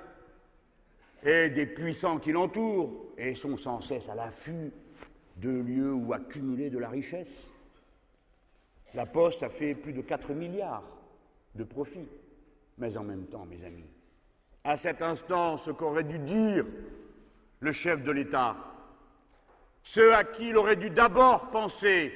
et 1.22 1.50
des 1.50 1.66
puissants 1.66 2.18
qui 2.18 2.32
l'entourent 2.32 2.92
et 3.16 3.34
sont 3.34 3.56
sans 3.56 3.80
cesse 3.80 4.08
à 4.08 4.14
l'affût 4.14 4.72
de 5.36 5.50
lieux 5.50 5.92
où 5.92 6.12
accumuler 6.12 6.70
de 6.70 6.78
la 6.78 6.88
richesse. 6.88 7.28
La 8.94 9.06
Poste 9.06 9.42
a 9.42 9.48
fait 9.48 9.74
plus 9.74 9.92
de 9.92 10.00
4 10.00 10.32
milliards 10.32 10.84
de 11.54 11.64
profits. 11.64 12.08
Mais 12.78 12.96
en 12.96 13.02
même 13.02 13.26
temps, 13.26 13.44
mes 13.44 13.64
amis, 13.64 13.90
à 14.64 14.76
cet 14.76 15.02
instant, 15.02 15.56
ce 15.56 15.70
qu'aurait 15.70 16.04
dû 16.04 16.18
dire 16.18 16.64
le 17.60 17.72
chef 17.72 18.02
de 18.02 18.12
l'État, 18.12 18.56
ceux 19.82 20.14
à 20.14 20.22
qui 20.22 20.48
il 20.48 20.56
aurait 20.56 20.76
dû 20.76 20.90
d'abord 20.90 21.50
penser, 21.50 22.12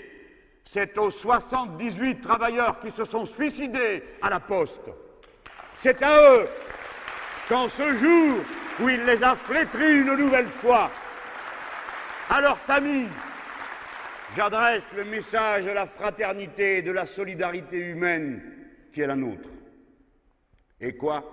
c'est 0.64 0.97
aux 0.99 1.11
78 1.11 2.21
travailleurs 2.21 2.78
qui 2.80 2.92
se 2.92 3.04
sont 3.04 3.26
suicidés 3.26 4.04
à 4.21 4.30
la 4.30 4.38
Poste. 4.38 4.90
C'est 5.78 6.00
à 6.02 6.37
eux 6.37 6.47
qu'en 7.49 7.68
ce 7.68 7.97
jour 7.97 8.37
où 8.82 8.88
il 8.88 9.04
les 9.04 9.22
a 9.22 9.36
flétris 9.36 10.00
une 10.00 10.14
nouvelle 10.14 10.48
fois. 10.48 10.90
À 12.28 12.40
leur 12.40 12.58
famille, 12.58 13.08
j'adresse 14.36 14.84
le 14.96 15.04
message 15.04 15.64
de 15.64 15.70
la 15.70 15.86
fraternité 15.86 16.78
et 16.78 16.82
de 16.82 16.90
la 16.90 17.06
solidarité 17.06 17.76
humaine 17.78 18.42
qui 18.92 19.00
est 19.00 19.06
la 19.06 19.16
nôtre. 19.16 19.48
Et 20.80 20.96
quoi? 20.96 21.24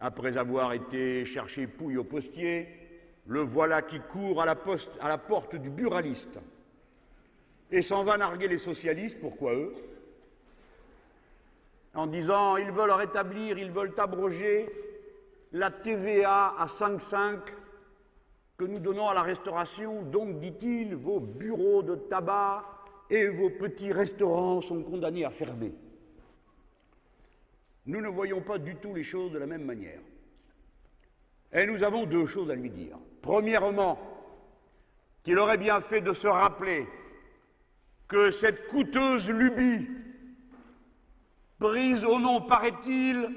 Après 0.00 0.36
avoir 0.36 0.72
été 0.72 1.24
chercher 1.26 1.66
Pouille 1.66 1.98
au 1.98 2.04
postier, 2.04 2.68
le 3.26 3.40
voilà 3.40 3.82
qui 3.82 4.00
court 4.00 4.40
à 4.40 4.46
la, 4.46 4.56
à 5.00 5.08
la 5.08 5.18
porte 5.18 5.56
du 5.56 5.70
buraliste 5.70 6.38
et 7.70 7.82
s'en 7.82 8.04
va 8.04 8.16
narguer 8.16 8.48
les 8.48 8.58
socialistes, 8.58 9.20
pourquoi 9.20 9.52
eux? 9.54 9.74
En 11.94 12.06
disant 12.06 12.56
ils 12.56 12.70
veulent 12.70 12.92
rétablir, 12.92 13.58
ils 13.58 13.70
veulent 13.70 13.92
abroger 13.98 14.68
la 15.52 15.70
TVA 15.70 16.54
à 16.58 16.66
5,5 16.66 17.38
que 18.56 18.64
nous 18.64 18.80
donnons 18.80 19.08
à 19.08 19.14
la 19.14 19.22
restauration, 19.22 20.02
donc, 20.02 20.40
dit-il, 20.40 20.96
vos 20.96 21.20
bureaux 21.20 21.82
de 21.82 21.94
tabac 21.94 22.64
et 23.08 23.28
vos 23.28 23.50
petits 23.50 23.92
restaurants 23.92 24.60
sont 24.60 24.82
condamnés 24.82 25.24
à 25.24 25.30
fermer. 25.30 25.72
Nous 27.86 28.00
ne 28.00 28.08
voyons 28.08 28.40
pas 28.40 28.58
du 28.58 28.76
tout 28.76 28.94
les 28.94 29.04
choses 29.04 29.32
de 29.32 29.38
la 29.38 29.46
même 29.46 29.64
manière. 29.64 30.00
Et 31.52 31.66
nous 31.66 31.82
avons 31.82 32.04
deux 32.04 32.26
choses 32.26 32.50
à 32.50 32.54
lui 32.54 32.68
dire. 32.68 32.98
Premièrement, 33.22 33.98
qu'il 35.22 35.38
aurait 35.38 35.56
bien 35.56 35.80
fait 35.80 36.00
de 36.00 36.12
se 36.12 36.26
rappeler 36.26 36.86
que 38.08 38.30
cette 38.30 38.66
coûteuse 38.66 39.28
lubie, 39.28 39.88
prise 41.58 42.04
au 42.04 42.18
nom, 42.18 42.42
paraît-il, 42.42 43.28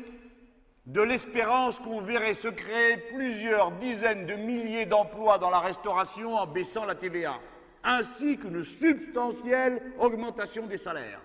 de 0.85 1.01
l'espérance 1.01 1.79
qu'on 1.79 2.01
verrait 2.01 2.33
se 2.33 2.47
créer 2.47 2.97
plusieurs 2.97 3.71
dizaines 3.73 4.25
de 4.25 4.33
milliers 4.33 4.85
d'emplois 4.85 5.37
dans 5.37 5.49
la 5.49 5.59
restauration 5.59 6.35
en 6.35 6.47
baissant 6.47 6.85
la 6.85 6.95
TVA, 6.95 7.39
ainsi 7.83 8.37
qu'une 8.37 8.63
substantielle 8.63 9.81
augmentation 9.99 10.65
des 10.67 10.77
salaires. 10.77 11.21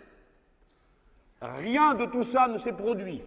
Rien 1.40 1.94
de 1.94 2.06
tout 2.06 2.24
ça 2.24 2.48
ne 2.48 2.58
s'est 2.58 2.72
produit. 2.72 3.22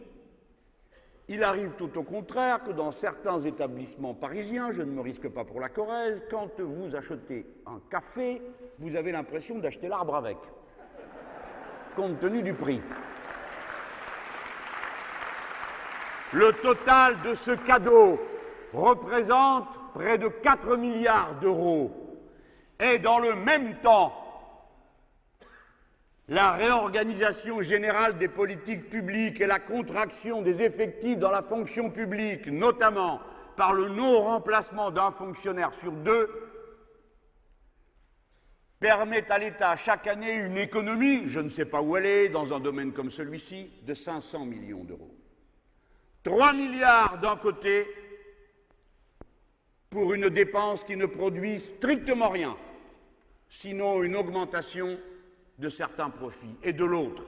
Il 1.27 1.43
arrive 1.43 1.73
tout 1.77 1.95
au 1.95 2.01
contraire 2.01 2.63
que 2.63 2.71
dans 2.71 2.91
certains 2.91 3.39
établissements 3.41 4.15
parisiens, 4.15 4.71
je 4.71 4.81
ne 4.81 4.91
me 4.91 5.01
risque 5.01 5.29
pas 5.29 5.45
pour 5.45 5.59
la 5.59 5.69
Corrèze, 5.69 6.23
quand 6.29 6.59
vous 6.59 6.95
achetez 6.95 7.45
un 7.67 7.79
café, 7.91 8.41
vous 8.79 8.95
avez 8.95 9.11
l'impression 9.11 9.59
d'acheter 9.59 9.87
l'arbre 9.87 10.15
avec, 10.15 10.37
compte 11.95 12.19
tenu 12.19 12.41
du 12.41 12.53
prix. 12.53 12.81
Le 16.31 16.53
total 16.53 17.19
de 17.21 17.33
ce 17.33 17.51
cadeau 17.51 18.19
représente 18.73 19.67
près 19.93 20.17
de 20.17 20.27
4 20.27 20.77
milliards 20.77 21.35
d'euros. 21.41 21.91
Et 22.79 22.99
dans 22.99 23.19
le 23.19 23.35
même 23.35 23.75
temps, 23.81 24.13
la 26.27 26.51
réorganisation 26.51 27.63
générale 27.63 28.17
des 28.19 28.27
politiques 28.27 28.89
publiques 28.89 29.41
et 29.41 29.47
la 29.47 29.59
contraction 29.59 30.43
des 30.43 30.61
effectifs 30.61 31.17
dans 31.17 31.31
la 31.31 31.41
fonction 31.41 31.89
publique, 31.89 32.45
notamment 32.47 33.19
par 33.57 33.73
le 33.73 33.89
non-remplacement 33.89 34.91
d'un 34.91 35.09
fonctionnaire 35.09 35.73
sur 35.81 35.91
deux, 35.91 36.29
permettent 38.79 39.31
à 39.31 39.39
l'État 39.39 39.75
chaque 39.75 40.05
année 40.05 40.33
une 40.33 40.57
économie, 40.57 41.27
je 41.27 41.39
ne 41.39 41.49
sais 41.49 41.65
pas 41.65 41.81
où 41.81 41.97
elle 41.97 42.05
est, 42.05 42.29
dans 42.29 42.53
un 42.53 42.59
domaine 42.59 42.93
comme 42.93 43.11
celui-ci, 43.11 43.71
de 43.85 43.93
500 43.95 44.45
millions 44.45 44.83
d'euros. 44.83 45.18
3 46.23 46.53
milliards 46.53 47.17
d'un 47.19 47.37
côté 47.37 47.87
pour 49.89 50.13
une 50.13 50.29
dépense 50.29 50.83
qui 50.83 50.95
ne 50.95 51.05
produit 51.05 51.61
strictement 51.77 52.29
rien, 52.29 52.55
sinon 53.49 54.03
une 54.03 54.15
augmentation 54.15 54.97
de 55.57 55.69
certains 55.69 56.09
profits, 56.09 56.55
et 56.61 56.73
de 56.73 56.85
l'autre, 56.85 57.23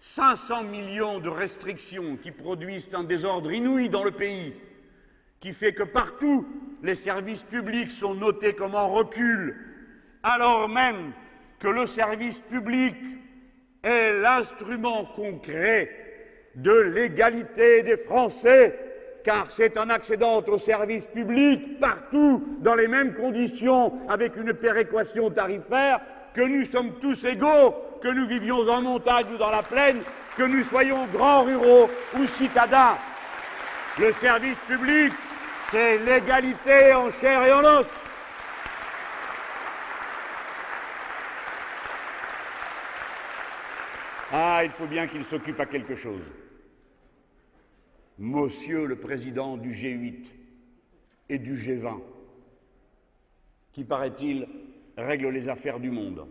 500 0.00 0.64
millions 0.64 1.20
de 1.20 1.28
restrictions 1.28 2.16
qui 2.16 2.30
produisent 2.30 2.88
un 2.92 3.04
désordre 3.04 3.52
inouï 3.52 3.88
dans 3.88 4.04
le 4.04 4.10
pays, 4.10 4.54
qui 5.40 5.52
fait 5.52 5.72
que 5.72 5.82
partout 5.82 6.46
les 6.82 6.94
services 6.94 7.44
publics 7.44 7.90
sont 7.90 8.14
notés 8.14 8.54
comme 8.54 8.74
en 8.74 8.88
recul, 8.88 9.56
alors 10.22 10.68
même 10.68 11.12
que 11.58 11.68
le 11.68 11.86
service 11.86 12.40
public 12.40 12.94
est 13.82 14.20
l'instrument 14.20 15.04
concret 15.04 16.05
de 16.56 16.72
l'égalité 16.72 17.82
des 17.82 17.98
Français, 17.98 18.78
car 19.24 19.48
c'est 19.50 19.76
en 19.76 19.90
accédant 19.90 20.42
au 20.42 20.58
service 20.58 21.04
public 21.12 21.78
partout 21.78 22.58
dans 22.60 22.74
les 22.74 22.88
mêmes 22.88 23.14
conditions 23.14 23.92
avec 24.08 24.36
une 24.36 24.54
péréquation 24.54 25.30
tarifaire 25.30 26.00
que 26.34 26.40
nous 26.40 26.64
sommes 26.64 26.98
tous 27.00 27.24
égaux, 27.24 27.74
que 28.02 28.08
nous 28.08 28.26
vivions 28.26 28.68
en 28.68 28.82
montagne 28.82 29.26
ou 29.34 29.38
dans 29.38 29.50
la 29.50 29.62
plaine, 29.62 30.00
que 30.36 30.42
nous 30.42 30.64
soyons 30.64 31.06
grands 31.06 31.42
ruraux 31.42 31.90
ou 32.18 32.26
citadins. 32.26 32.96
Le 33.98 34.12
service 34.12 34.58
public, 34.68 35.12
c'est 35.70 35.98
l'égalité 35.98 36.94
en 36.94 37.10
chair 37.10 37.42
et 37.44 37.52
en 37.52 37.64
os. 37.64 37.86
Ah, 44.32 44.60
il 44.64 44.70
faut 44.70 44.86
bien 44.86 45.06
qu'il 45.06 45.24
s'occupe 45.24 45.58
à 45.60 45.66
quelque 45.66 45.96
chose. 45.96 46.20
Monsieur 48.18 48.86
le 48.86 48.96
président 48.96 49.58
du 49.58 49.72
G8 49.72 50.24
et 51.28 51.38
du 51.38 51.54
G20, 51.54 52.00
qui, 53.72 53.84
paraît-il, 53.84 54.48
règle 54.96 55.28
les 55.28 55.48
affaires 55.48 55.78
du 55.78 55.90
monde. 55.90 56.26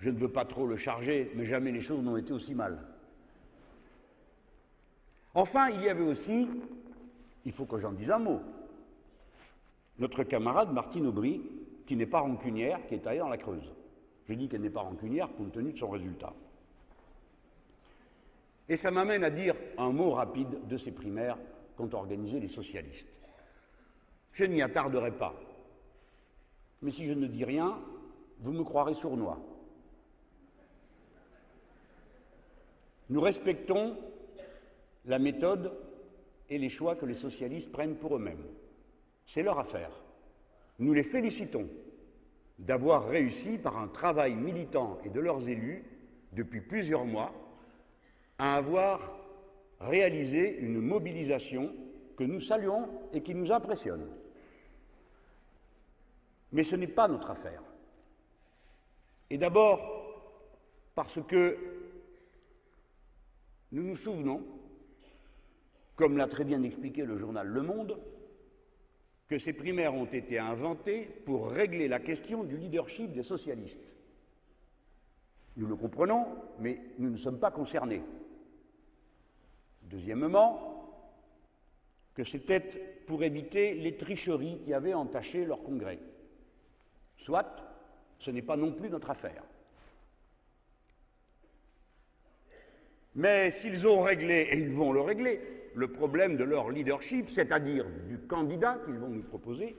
Je 0.00 0.08
ne 0.08 0.16
veux 0.16 0.30
pas 0.30 0.46
trop 0.46 0.66
le 0.66 0.76
charger, 0.76 1.30
mais 1.34 1.44
jamais 1.44 1.72
les 1.72 1.82
choses 1.82 2.02
n'ont 2.02 2.16
été 2.16 2.32
aussi 2.32 2.54
mal. 2.54 2.78
Enfin, 5.34 5.68
il 5.68 5.82
y 5.82 5.88
avait 5.90 6.04
aussi, 6.04 6.48
il 7.44 7.52
faut 7.52 7.66
que 7.66 7.78
j'en 7.78 7.92
dise 7.92 8.10
un 8.10 8.18
mot, 8.18 8.40
notre 9.98 10.24
camarade 10.24 10.72
Martine 10.72 11.06
Aubry, 11.06 11.42
qui 11.86 11.96
n'est 11.96 12.06
pas 12.06 12.20
rancunière, 12.20 12.80
qui 12.86 12.94
est 12.94 13.06
allée 13.06 13.18
dans 13.18 13.28
la 13.28 13.36
Creuse. 13.36 13.70
Je 14.26 14.32
dis 14.32 14.48
qu'elle 14.48 14.62
n'est 14.62 14.70
pas 14.70 14.80
rancunière 14.80 15.28
compte 15.36 15.52
tenu 15.52 15.72
de 15.72 15.78
son 15.78 15.90
résultat. 15.90 16.32
Et 18.72 18.78
ça 18.78 18.90
m'amène 18.90 19.22
à 19.22 19.28
dire 19.28 19.54
un 19.76 19.92
mot 19.92 20.12
rapide 20.12 20.66
de 20.66 20.78
ces 20.78 20.92
primaires 20.92 21.36
qu'ont 21.76 21.92
organisées 21.92 22.40
les 22.40 22.48
socialistes. 22.48 23.06
Je 24.32 24.46
n'y 24.46 24.62
attarderai 24.62 25.10
pas. 25.10 25.38
Mais 26.80 26.90
si 26.90 27.04
je 27.04 27.12
ne 27.12 27.26
dis 27.26 27.44
rien, 27.44 27.78
vous 28.40 28.52
me 28.52 28.64
croirez 28.64 28.94
sournois. 28.94 29.38
Nous 33.10 33.20
respectons 33.20 33.94
la 35.04 35.18
méthode 35.18 35.78
et 36.48 36.56
les 36.56 36.70
choix 36.70 36.96
que 36.96 37.04
les 37.04 37.14
socialistes 37.14 37.70
prennent 37.70 37.96
pour 37.96 38.16
eux-mêmes. 38.16 38.46
C'est 39.26 39.42
leur 39.42 39.58
affaire. 39.58 39.90
Nous 40.78 40.94
les 40.94 41.04
félicitons 41.04 41.68
d'avoir 42.58 43.06
réussi 43.06 43.58
par 43.58 43.76
un 43.76 43.88
travail 43.88 44.34
militant 44.34 44.98
et 45.04 45.10
de 45.10 45.20
leurs 45.20 45.46
élus 45.46 45.84
depuis 46.32 46.62
plusieurs 46.62 47.04
mois 47.04 47.34
à 48.42 48.56
avoir 48.56 48.98
réalisé 49.78 50.58
une 50.58 50.80
mobilisation 50.80 51.72
que 52.16 52.24
nous 52.24 52.40
saluons 52.40 52.88
et 53.12 53.22
qui 53.22 53.36
nous 53.36 53.52
impressionne. 53.52 54.04
Mais 56.50 56.64
ce 56.64 56.74
n'est 56.74 56.88
pas 56.88 57.06
notre 57.06 57.30
affaire. 57.30 57.62
Et 59.30 59.38
d'abord 59.38 59.80
parce 60.96 61.20
que 61.22 61.56
nous 63.70 63.84
nous 63.84 63.96
souvenons, 63.96 64.42
comme 65.94 66.16
l'a 66.16 66.26
très 66.26 66.42
bien 66.42 66.64
expliqué 66.64 67.04
le 67.04 67.18
journal 67.18 67.46
Le 67.46 67.62
Monde, 67.62 67.96
que 69.28 69.38
ces 69.38 69.52
primaires 69.52 69.94
ont 69.94 70.06
été 70.06 70.40
inventées 70.40 71.04
pour 71.26 71.48
régler 71.48 71.86
la 71.86 72.00
question 72.00 72.42
du 72.42 72.56
leadership 72.56 73.12
des 73.12 73.22
socialistes. 73.22 73.78
Nous 75.56 75.68
le 75.68 75.76
comprenons, 75.76 76.26
mais 76.58 76.80
nous 76.98 77.10
ne 77.10 77.18
sommes 77.18 77.38
pas 77.38 77.52
concernés. 77.52 78.02
Deuxièmement, 79.92 80.72
que 82.14 82.24
c'était 82.24 82.60
pour 83.06 83.22
éviter 83.22 83.74
les 83.74 83.96
tricheries 83.96 84.58
qui 84.64 84.72
avaient 84.72 84.94
entaché 84.94 85.44
leur 85.44 85.62
congrès. 85.62 85.98
Soit, 87.18 87.54
ce 88.18 88.30
n'est 88.30 88.42
pas 88.42 88.56
non 88.56 88.72
plus 88.72 88.88
notre 88.88 89.10
affaire. 89.10 89.44
Mais 93.14 93.50
s'ils 93.50 93.86
ont 93.86 94.00
réglé, 94.00 94.48
et 94.50 94.58
ils 94.58 94.72
vont 94.72 94.92
le 94.92 95.02
régler, 95.02 95.40
le 95.74 95.92
problème 95.92 96.38
de 96.38 96.44
leur 96.44 96.70
leadership, 96.70 97.28
c'est-à-dire 97.28 97.84
du 98.08 98.18
candidat 98.20 98.78
qu'ils 98.86 98.98
vont 98.98 99.10
nous 99.10 99.22
proposer, 99.22 99.76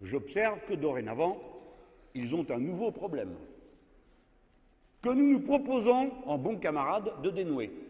j'observe 0.00 0.64
que 0.66 0.74
dorénavant, 0.74 1.40
ils 2.14 2.32
ont 2.36 2.48
un 2.50 2.58
nouveau 2.58 2.92
problème, 2.92 3.34
que 5.02 5.08
nous 5.08 5.32
nous 5.32 5.40
proposons, 5.40 6.12
en 6.26 6.38
bons 6.38 6.58
camarades, 6.58 7.20
de 7.22 7.30
dénouer. 7.30 7.89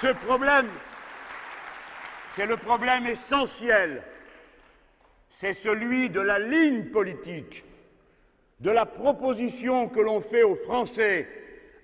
Ce 0.00 0.14
problème, 0.24 0.66
c'est 2.30 2.46
le 2.46 2.56
problème 2.56 3.06
essentiel, 3.06 4.02
c'est 5.28 5.52
celui 5.52 6.08
de 6.08 6.20
la 6.22 6.38
ligne 6.38 6.86
politique, 6.86 7.64
de 8.60 8.70
la 8.70 8.86
proposition 8.86 9.90
que 9.90 10.00
l'on 10.00 10.22
fait 10.22 10.42
aux 10.42 10.56
Français, 10.56 11.28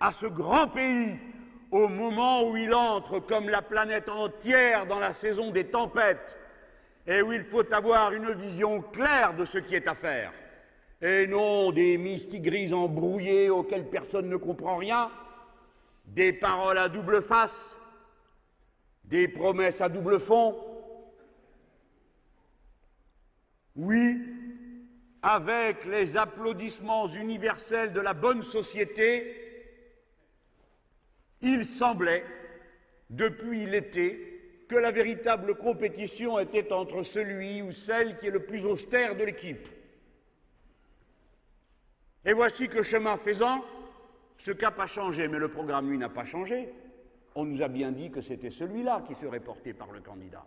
à 0.00 0.12
ce 0.12 0.24
grand 0.24 0.68
pays 0.68 1.18
au 1.70 1.88
moment 1.88 2.48
où 2.48 2.56
il 2.56 2.72
entre 2.72 3.18
comme 3.18 3.50
la 3.50 3.60
planète 3.60 4.08
entière 4.08 4.86
dans 4.86 4.98
la 4.98 5.12
saison 5.12 5.50
des 5.50 5.64
tempêtes 5.64 6.38
et 7.06 7.20
où 7.20 7.34
il 7.34 7.44
faut 7.44 7.70
avoir 7.70 8.14
une 8.14 8.32
vision 8.32 8.80
claire 8.80 9.34
de 9.34 9.44
ce 9.44 9.58
qui 9.58 9.74
est 9.74 9.88
à 9.88 9.94
faire, 9.94 10.32
et 11.02 11.26
non 11.26 11.70
des 11.70 11.98
mystigrises 11.98 12.72
embrouillées 12.72 13.50
auxquelles 13.50 13.90
personne 13.90 14.30
ne 14.30 14.36
comprend 14.36 14.78
rien, 14.78 15.10
des 16.06 16.32
paroles 16.32 16.78
à 16.78 16.88
double 16.88 17.22
face, 17.22 17.75
des 19.06 19.28
promesses 19.28 19.80
à 19.80 19.88
double 19.88 20.20
fond? 20.20 20.56
Oui, 23.76 24.22
avec 25.22 25.84
les 25.84 26.16
applaudissements 26.16 27.08
universels 27.08 27.92
de 27.92 28.00
la 28.00 28.14
bonne 28.14 28.42
société, 28.42 29.42
il 31.42 31.66
semblait, 31.66 32.24
depuis 33.10 33.66
l'été, 33.66 34.64
que 34.68 34.76
la 34.76 34.90
véritable 34.90 35.56
compétition 35.56 36.38
était 36.38 36.72
entre 36.72 37.02
celui 37.02 37.62
ou 37.62 37.72
celle 37.72 38.18
qui 38.18 38.26
est 38.26 38.32
le 38.32 38.44
plus 38.44 38.64
austère 38.64 39.14
de 39.14 39.24
l'équipe. 39.24 39.68
Et 42.24 42.32
voici 42.32 42.68
que 42.68 42.82
chemin 42.82 43.16
faisant, 43.16 43.64
ce 44.38 44.50
cap 44.50 44.78
a 44.80 44.86
changé, 44.86 45.28
mais 45.28 45.38
le 45.38 45.48
programme, 45.48 45.90
lui, 45.90 45.98
n'a 45.98 46.08
pas 46.08 46.24
changé. 46.24 46.68
On 47.36 47.44
nous 47.44 47.60
a 47.60 47.68
bien 47.68 47.92
dit 47.92 48.10
que 48.10 48.22
c'était 48.22 48.50
celui-là 48.50 49.04
qui 49.06 49.14
serait 49.14 49.40
porté 49.40 49.74
par 49.74 49.92
le 49.92 50.00
candidat. 50.00 50.46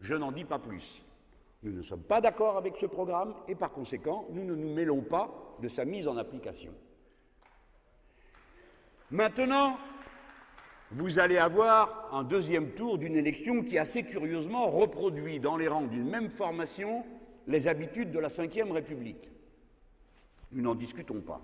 Je 0.00 0.14
n'en 0.14 0.30
dis 0.30 0.44
pas 0.44 0.58
plus. 0.58 1.02
Nous 1.62 1.72
ne 1.72 1.82
sommes 1.82 2.02
pas 2.02 2.20
d'accord 2.20 2.58
avec 2.58 2.76
ce 2.76 2.84
programme 2.84 3.34
et 3.48 3.54
par 3.54 3.72
conséquent, 3.72 4.26
nous 4.30 4.44
ne 4.44 4.54
nous 4.54 4.74
mêlons 4.74 5.00
pas 5.00 5.56
de 5.62 5.68
sa 5.68 5.86
mise 5.86 6.06
en 6.06 6.18
application. 6.18 6.74
Maintenant, 9.10 9.78
vous 10.90 11.18
allez 11.18 11.38
avoir 11.38 12.14
un 12.14 12.22
deuxième 12.22 12.72
tour 12.74 12.98
d'une 12.98 13.16
élection 13.16 13.62
qui 13.64 13.78
assez 13.78 14.02
curieusement 14.02 14.66
reproduit 14.68 15.40
dans 15.40 15.56
les 15.56 15.68
rangs 15.68 15.86
d'une 15.86 16.10
même 16.10 16.28
formation 16.28 17.02
les 17.46 17.66
habitudes 17.66 18.10
de 18.10 18.18
la 18.18 18.28
Ve 18.28 18.72
République. 18.72 19.30
Nous 20.52 20.60
n'en 20.60 20.74
discutons 20.74 21.22
pas. 21.22 21.40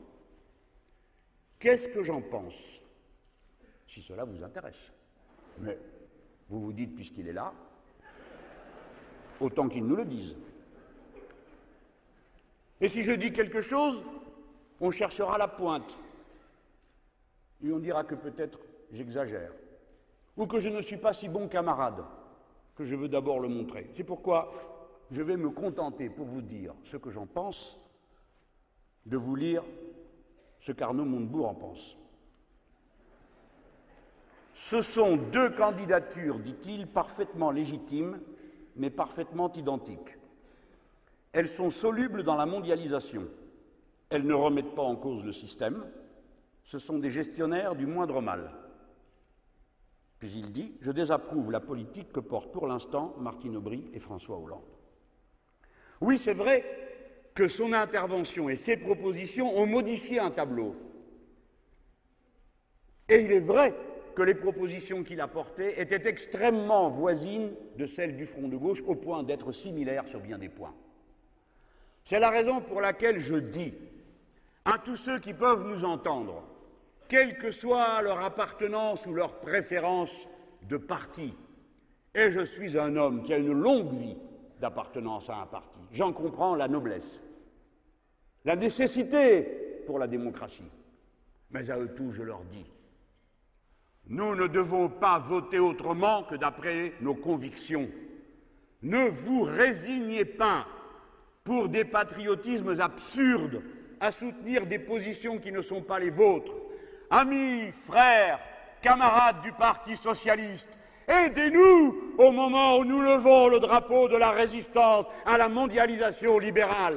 Qu'est-ce 1.58 1.88
que 1.88 2.02
j'en 2.02 2.20
pense? 2.20 2.81
Si 3.92 4.00
cela 4.00 4.24
vous 4.24 4.42
intéresse. 4.42 4.90
Mais 5.58 5.78
vous 6.48 6.60
vous 6.60 6.72
dites, 6.72 6.94
puisqu'il 6.94 7.28
est 7.28 7.32
là, 7.34 7.52
autant 9.38 9.68
qu'il 9.68 9.84
nous 9.84 9.96
le 9.96 10.06
dise. 10.06 10.34
Et 12.80 12.88
si 12.88 13.02
je 13.02 13.12
dis 13.12 13.32
quelque 13.32 13.60
chose, 13.60 14.02
on 14.80 14.90
cherchera 14.90 15.36
la 15.36 15.46
pointe 15.46 15.94
et 17.62 17.70
on 17.70 17.78
dira 17.78 18.02
que 18.04 18.14
peut-être 18.14 18.58
j'exagère, 18.92 19.52
ou 20.36 20.46
que 20.46 20.58
je 20.58 20.70
ne 20.70 20.80
suis 20.80 20.96
pas 20.96 21.12
si 21.12 21.28
bon 21.28 21.46
camarade 21.46 22.02
que 22.74 22.84
je 22.84 22.96
veux 22.96 23.08
d'abord 23.08 23.40
le 23.40 23.48
montrer. 23.48 23.90
C'est 23.94 24.04
pourquoi 24.04 24.52
je 25.10 25.20
vais 25.20 25.36
me 25.36 25.50
contenter, 25.50 26.08
pour 26.08 26.26
vous 26.26 26.42
dire 26.42 26.74
ce 26.84 26.96
que 26.96 27.10
j'en 27.10 27.26
pense, 27.26 27.78
de 29.04 29.18
vous 29.18 29.36
lire 29.36 29.62
ce 30.60 30.72
qu'Arnaud 30.72 31.04
Montebourg 31.04 31.48
en 31.48 31.54
pense. 31.54 31.96
Ce 34.68 34.80
sont 34.80 35.16
deux 35.16 35.50
candidatures, 35.50 36.38
dit-il, 36.38 36.86
parfaitement 36.86 37.50
légitimes, 37.50 38.20
mais 38.76 38.90
parfaitement 38.90 39.52
identiques. 39.52 40.16
Elles 41.32 41.48
sont 41.48 41.70
solubles 41.70 42.22
dans 42.22 42.36
la 42.36 42.46
mondialisation. 42.46 43.26
Elles 44.08 44.26
ne 44.26 44.34
remettent 44.34 44.74
pas 44.74 44.82
en 44.82 44.96
cause 44.96 45.24
le 45.24 45.32
système, 45.32 45.84
ce 46.64 46.78
sont 46.78 46.98
des 46.98 47.10
gestionnaires 47.10 47.74
du 47.74 47.86
moindre 47.86 48.20
mal. 48.20 48.52
Puis 50.20 50.32
il 50.36 50.52
dit 50.52 50.72
Je 50.80 50.92
désapprouve 50.92 51.50
la 51.50 51.60
politique 51.60 52.12
que 52.12 52.20
portent 52.20 52.52
pour 52.52 52.68
l'instant 52.68 53.14
Martine 53.18 53.56
Aubry 53.56 53.90
et 53.92 53.98
François 53.98 54.38
Hollande. 54.38 54.62
Oui, 56.00 56.18
c'est 56.18 56.34
vrai 56.34 56.64
que 57.34 57.48
son 57.48 57.72
intervention 57.72 58.48
et 58.48 58.56
ses 58.56 58.76
propositions 58.76 59.58
ont 59.58 59.66
modifié 59.66 60.20
un 60.20 60.30
tableau. 60.30 60.76
Et 63.08 63.22
il 63.22 63.32
est 63.32 63.40
vrai 63.40 63.74
que 64.14 64.22
les 64.22 64.34
propositions 64.34 65.02
qu'il 65.02 65.20
a 65.20 65.28
portées 65.28 65.80
étaient 65.80 66.08
extrêmement 66.08 66.88
voisines 66.88 67.52
de 67.76 67.86
celles 67.86 68.16
du 68.16 68.26
Front 68.26 68.48
de 68.48 68.56
gauche, 68.56 68.82
au 68.86 68.94
point 68.94 69.22
d'être 69.22 69.52
similaires 69.52 70.06
sur 70.08 70.20
bien 70.20 70.38
des 70.38 70.48
points. 70.48 70.74
C'est 72.04 72.20
la 72.20 72.30
raison 72.30 72.60
pour 72.60 72.80
laquelle 72.80 73.20
je 73.20 73.36
dis 73.36 73.74
à 74.64 74.78
tous 74.78 74.96
ceux 74.96 75.18
qui 75.18 75.34
peuvent 75.34 75.66
nous 75.66 75.84
entendre 75.84 76.44
quelle 77.08 77.36
que 77.36 77.50
soit 77.50 78.00
leur 78.02 78.24
appartenance 78.24 79.06
ou 79.06 79.12
leur 79.12 79.40
préférence 79.40 80.28
de 80.68 80.76
parti. 80.76 81.34
Et 82.14 82.30
je 82.30 82.44
suis 82.44 82.78
un 82.78 82.96
homme 82.96 83.22
qui 83.22 83.34
a 83.34 83.38
une 83.38 83.52
longue 83.52 83.92
vie 83.94 84.16
d'appartenance 84.60 85.28
à 85.28 85.36
un 85.36 85.46
parti. 85.46 85.78
J'en 85.92 86.12
comprends 86.12 86.54
la 86.54 86.68
noblesse, 86.68 87.20
la 88.44 88.56
nécessité 88.56 89.82
pour 89.86 89.98
la 89.98 90.06
démocratie. 90.06 90.70
Mais 91.50 91.70
à 91.70 91.78
eux 91.78 91.92
tous, 91.94 92.12
je 92.12 92.22
leur 92.22 92.42
dis, 92.44 92.64
nous 94.08 94.34
ne 94.34 94.46
devons 94.46 94.88
pas 94.88 95.18
voter 95.18 95.58
autrement 95.58 96.24
que 96.24 96.34
d'après 96.34 96.92
nos 97.00 97.14
convictions. 97.14 97.88
Ne 98.82 99.08
vous 99.08 99.44
résignez 99.44 100.24
pas 100.24 100.66
pour 101.44 101.68
des 101.68 101.84
patriotismes 101.84 102.80
absurdes 102.80 103.62
à 104.00 104.10
soutenir 104.10 104.66
des 104.66 104.78
positions 104.78 105.38
qui 105.38 105.52
ne 105.52 105.62
sont 105.62 105.82
pas 105.82 105.98
les 105.98 106.10
vôtres. 106.10 106.52
Amis, 107.10 107.70
frères, 107.86 108.40
camarades 108.80 109.42
du 109.42 109.52
Parti 109.52 109.96
socialiste, 109.96 110.68
aidez-nous 111.06 112.14
au 112.18 112.32
moment 112.32 112.78
où 112.78 112.84
nous 112.84 113.00
levons 113.00 113.48
le 113.48 113.60
drapeau 113.60 114.08
de 114.08 114.16
la 114.16 114.30
résistance 114.30 115.06
à 115.24 115.38
la 115.38 115.48
mondialisation 115.48 116.38
libérale. 116.38 116.96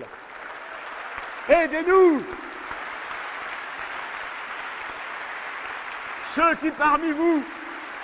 Aidez-nous 1.47 2.23
ceux 6.35 6.55
qui 6.55 6.69
parmi 6.71 7.11
vous 7.11 7.41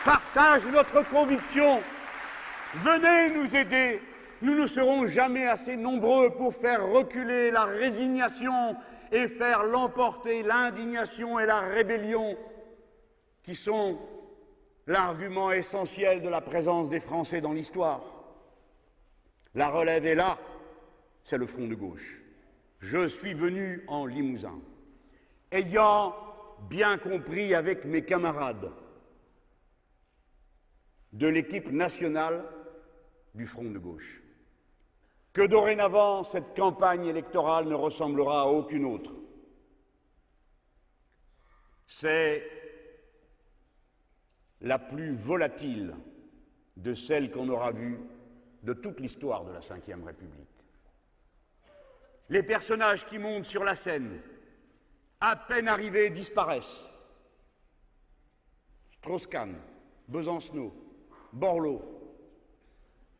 partagent 0.06 0.66
notre 0.68 1.04
conviction, 1.10 1.82
venez 2.76 3.36
nous 3.36 3.54
aider. 3.56 4.02
Nous 4.42 4.56
ne 4.56 4.68
serons 4.68 5.06
jamais 5.06 5.48
assez 5.48 5.76
nombreux 5.76 6.32
pour 6.32 6.56
faire 6.56 6.88
reculer 6.88 7.52
la 7.52 7.66
résignation 7.66 8.78
et 9.12 9.28
faire 9.28 9.64
l'emporter 9.64 10.44
l'indignation 10.44 11.40
et 11.40 11.46
la 11.46 11.60
rébellion 11.60 12.38
qui 13.44 13.54
sont 13.54 14.00
l'argument 14.88 15.52
essentiel 15.52 16.22
de 16.22 16.30
la 16.30 16.42
présence 16.42 16.90
des 16.90 17.02
Français 17.02 17.42
dans 17.42 17.52
l'histoire. 17.52 18.02
La 19.56 19.68
relève 19.68 20.06
est 20.06 20.16
là, 20.16 20.38
c'est 21.26 21.38
le 21.38 21.46
front 21.46 21.68
de 21.68 21.76
gauche. 21.76 22.22
Je 22.80 23.10
suis 23.10 23.34
venu 23.34 23.84
en 23.88 24.06
Limousin, 24.06 24.60
ayant 25.52 26.16
bien 26.70 26.98
compris 26.98 27.54
avec 27.54 27.86
mes 27.86 28.04
camarades 28.04 28.72
de 31.14 31.28
l'équipe 31.28 31.72
nationale 31.72 32.44
du 33.36 33.46
front 33.46 33.70
de 33.70 33.80
gauche 33.80 34.22
que 35.34 35.46
dorénavant 35.48 36.24
cette 36.24 36.56
campagne 36.56 37.06
électorale 37.06 37.68
ne 37.68 37.76
ressemblera 37.76 38.42
à 38.42 38.46
aucune 38.46 38.86
autre. 38.86 39.14
C'est 41.88 42.44
la 44.62 44.78
plus 44.78 45.16
volatile 45.16 45.96
de 46.78 46.94
celles 46.94 47.32
qu'on 47.32 47.50
aura 47.50 47.72
vues 47.72 48.00
de 48.64 48.74
toute 48.74 49.00
l'histoire 49.00 49.46
de 49.46 49.54
la 49.54 49.60
Ve 49.60 50.06
République. 50.06 50.48
Les 52.30 52.44
personnages 52.44 53.06
qui 53.08 53.18
montent 53.18 53.46
sur 53.46 53.64
la 53.64 53.76
scène, 53.76 54.22
à 55.22 55.36
peine 55.36 55.68
arrivés, 55.68 56.10
disparaissent. 56.10 56.86
Strauss-Kahn, 58.98 59.56
Besancenot, 60.08 60.74
Borloo. 61.32 61.82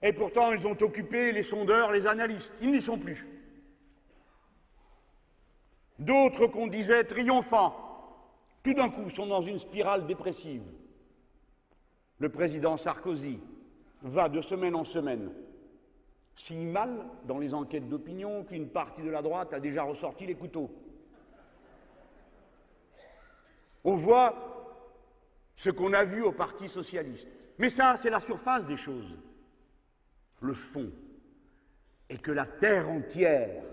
Et 0.02 0.14
pourtant, 0.14 0.52
ils 0.52 0.66
ont 0.66 0.78
occupé 0.82 1.32
les 1.32 1.44
sondeurs, 1.44 1.92
les 1.92 2.08
analystes. 2.08 2.52
Ils 2.62 2.72
n'y 2.72 2.82
sont 2.82 2.98
plus. 2.98 3.28
D'autres 6.00 6.48
qu'on 6.48 6.68
disait 6.68 7.04
triomphants, 7.04 7.76
tout 8.64 8.74
d'un 8.74 8.90
coup, 8.90 9.10
sont 9.12 9.28
dans 9.28 9.42
une 9.42 9.60
spirale 9.60 10.08
dépressive. 10.08 10.64
Le 12.18 12.30
président 12.30 12.78
Sarkozy 12.78 13.40
va 14.02 14.28
de 14.28 14.42
semaine 14.42 14.76
en 14.76 14.84
semaine 14.84 15.32
si 16.36 16.56
mal 16.56 17.06
dans 17.26 17.38
les 17.38 17.54
enquêtes 17.54 17.88
d'opinion 17.88 18.44
qu'une 18.44 18.70
partie 18.70 19.02
de 19.02 19.10
la 19.10 19.22
droite 19.22 19.54
a 19.54 19.60
déjà 19.60 19.84
ressorti 19.84 20.26
les 20.26 20.36
couteaux. 20.36 20.72
On 23.84 23.96
voit 23.96 24.52
ce 25.56 25.70
qu'on 25.70 25.94
a 25.94 26.04
vu 26.04 26.22
au 26.22 26.32
Parti 26.32 26.68
socialiste. 26.68 27.28
Mais 27.58 27.70
ça, 27.70 27.96
c'est 28.02 28.10
la 28.10 28.20
surface 28.20 28.66
des 28.66 28.78
choses. 28.78 29.16
Le 30.40 30.54
fond 30.54 30.92
est 32.10 32.18
que 32.18 32.32
la 32.32 32.46
terre 32.46 32.90
entière, 32.90 33.64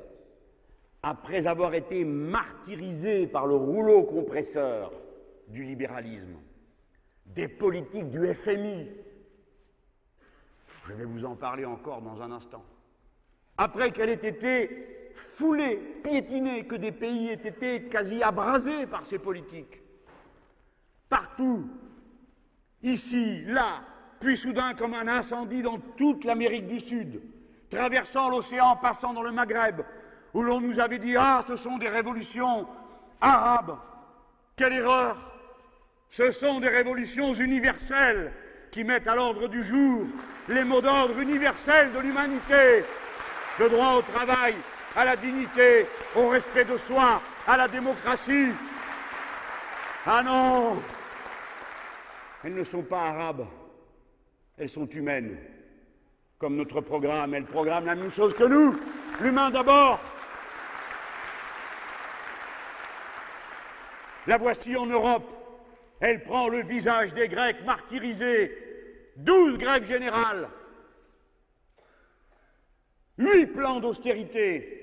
après 1.03 1.47
avoir 1.47 1.75
été 1.75 2.05
martyrisée 2.05 3.27
par 3.27 3.47
le 3.47 3.55
rouleau 3.55 4.03
compresseur 4.03 4.93
du 5.49 5.65
libéralisme, 5.65 6.37
des 7.27 7.49
politiques 7.49 8.11
du 8.11 8.35
FMI. 8.35 8.91
Je 10.87 10.93
vais 10.93 11.05
vous 11.05 11.25
en 11.25 11.37
parler 11.37 11.65
encore 11.65 12.03
dans 12.03 12.21
un 12.21 12.33
instant. 12.33 12.65
Après 13.57 13.91
qu'elle 13.93 14.11
ait 14.11 14.29
été 14.29 15.13
foulée, 15.15 15.77
piétinée, 16.03 16.67
que 16.67 16.77
des 16.77 16.93
pays 16.93 17.29
aient 17.29 17.47
été 17.47 17.85
quasi 17.85 18.23
abrasés 18.23 18.87
par 18.87 19.07
ces 19.07 19.19
politiques. 19.19 19.81
Partout, 21.09 21.69
ici, 22.83 23.43
là, 23.47 23.81
puis 24.21 24.37
soudain 24.37 24.75
comme 24.75 24.95
un 24.95 25.09
incendie 25.09 25.63
dans 25.63 25.79
toute 25.97 26.25
l'Amérique 26.25 26.67
du 26.67 26.81
Sud, 26.81 27.21
traversant 27.71 28.29
l'océan, 28.29 28.77
passant 28.77 29.13
dans 29.13 29.23
le 29.23 29.33
Maghreb, 29.33 29.83
où 30.35 30.43
l'on 30.43 30.61
nous 30.61 30.79
avait 30.79 30.99
dit 30.99 31.17
Ah, 31.17 31.43
ce 31.47 31.57
sont 31.57 31.79
des 31.79 31.89
révolutions 31.89 32.67
arabes. 33.21 33.77
Quelle 34.57 34.75
erreur 34.75 35.29
ce 36.11 36.33
sont 36.33 36.61
des 36.61 36.69
révolutions 36.69 37.35
universelles 37.35 38.33
qui 38.73 38.85
mettent 38.85 39.09
à 39.09 39.15
l'ordre 39.15 39.49
du 39.49 39.63
jour 39.65 40.07
les 40.49 40.65
mots 40.65 40.81
d'ordre 40.81 41.19
universels 41.19 41.93
de 41.93 41.99
l'humanité, 42.01 42.85
le 43.59 43.69
droit 43.69 43.95
au 43.95 44.03
travail, 44.03 44.55
à 44.97 45.05
la 45.05 45.17
dignité, 45.17 45.87
au 46.17 46.29
respect 46.31 46.65
de 46.65 46.79
soi, 46.79 47.21
à 47.47 47.57
la 47.57 47.69
démocratie. 47.69 48.53
Ah 50.07 50.23
non 50.23 50.83
Elles 52.45 52.55
ne 52.55 52.65
sont 52.65 52.83
pas 52.83 53.09
arabes, 53.09 53.47
elles 54.57 54.69
sont 54.69 54.87
humaines, 54.89 55.39
comme 56.39 56.57
notre 56.57 56.81
programme. 56.81 57.35
Elles 57.35 57.45
programment 57.45 57.87
la 57.87 57.95
même 57.97 58.11
chose 58.11 58.35
que 58.35 58.45
nous, 58.45 58.77
l'humain 59.21 59.51
d'abord. 59.51 60.01
La 64.27 64.37
voici 64.37 64.77
en 64.77 64.87
Europe, 64.87 65.27
elle 66.01 66.23
prend 66.23 66.49
le 66.49 66.63
visage 66.63 67.13
des 67.15 67.29
Grecs 67.29 67.65
martyrisés, 67.65 68.57
douze 69.17 69.59
grèves 69.59 69.87
générales, 69.87 70.49
huit 73.17 73.47
plans 73.47 73.81
d'austérité. 73.81 74.75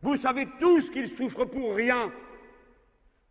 Vous 0.00 0.16
savez 0.16 0.46
tous 0.60 0.88
qu'ils 0.90 1.10
souffrent 1.10 1.44
pour 1.44 1.74
rien, 1.74 2.12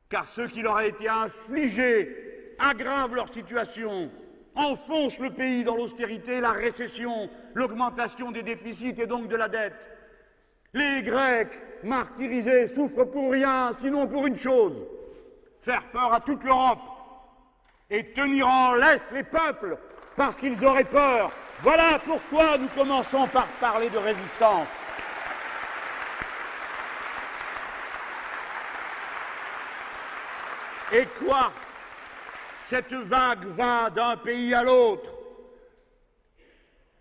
car 0.09 0.27
ceux 0.27 0.47
qui 0.47 0.61
leur 0.61 0.77
a 0.77 0.85
été 0.85 1.07
infligés 1.07 2.55
aggravent 2.59 3.15
leur 3.15 3.33
situation, 3.33 4.09
enfoncent 4.55 5.19
le 5.19 5.31
pays 5.31 5.63
dans 5.63 5.75
l'austérité, 5.75 6.39
la 6.39 6.51
récession, 6.51 7.29
l'augmentation 7.53 8.31
des 8.31 8.43
déficits 8.43 8.95
et 9.01 9.07
donc 9.07 9.27
de 9.27 9.35
la 9.35 9.49
dette. 9.49 9.73
Les 10.73 11.01
Grecs 11.03 11.59
martyrisés 11.83 12.67
souffrent 12.67 13.05
pour 13.05 13.31
rien, 13.31 13.71
sinon 13.81 14.07
pour 14.07 14.27
une 14.27 14.39
chose, 14.39 14.75
faire 15.61 15.83
peur 15.91 16.13
à 16.13 16.21
toute 16.21 16.43
l'Europe 16.43 16.79
et 17.89 18.11
tenir 18.13 18.47
en 18.47 18.75
laisse 18.75 19.01
les 19.11 19.23
peuples 19.23 19.77
parce 20.15 20.35
qu'ils 20.35 20.63
auraient 20.65 20.83
peur. 20.83 21.31
Voilà 21.61 21.99
pourquoi 22.05 22.57
nous 22.57 22.67
commençons 22.75 23.27
par 23.27 23.47
parler 23.59 23.89
de 23.89 23.97
résistance. 23.97 24.67
Et 30.93 31.05
quoi 31.19 31.51
Cette 32.67 32.93
vague 32.93 33.45
va 33.47 33.89
d'un 33.89 34.17
pays 34.17 34.53
à 34.53 34.63
l'autre. 34.63 35.09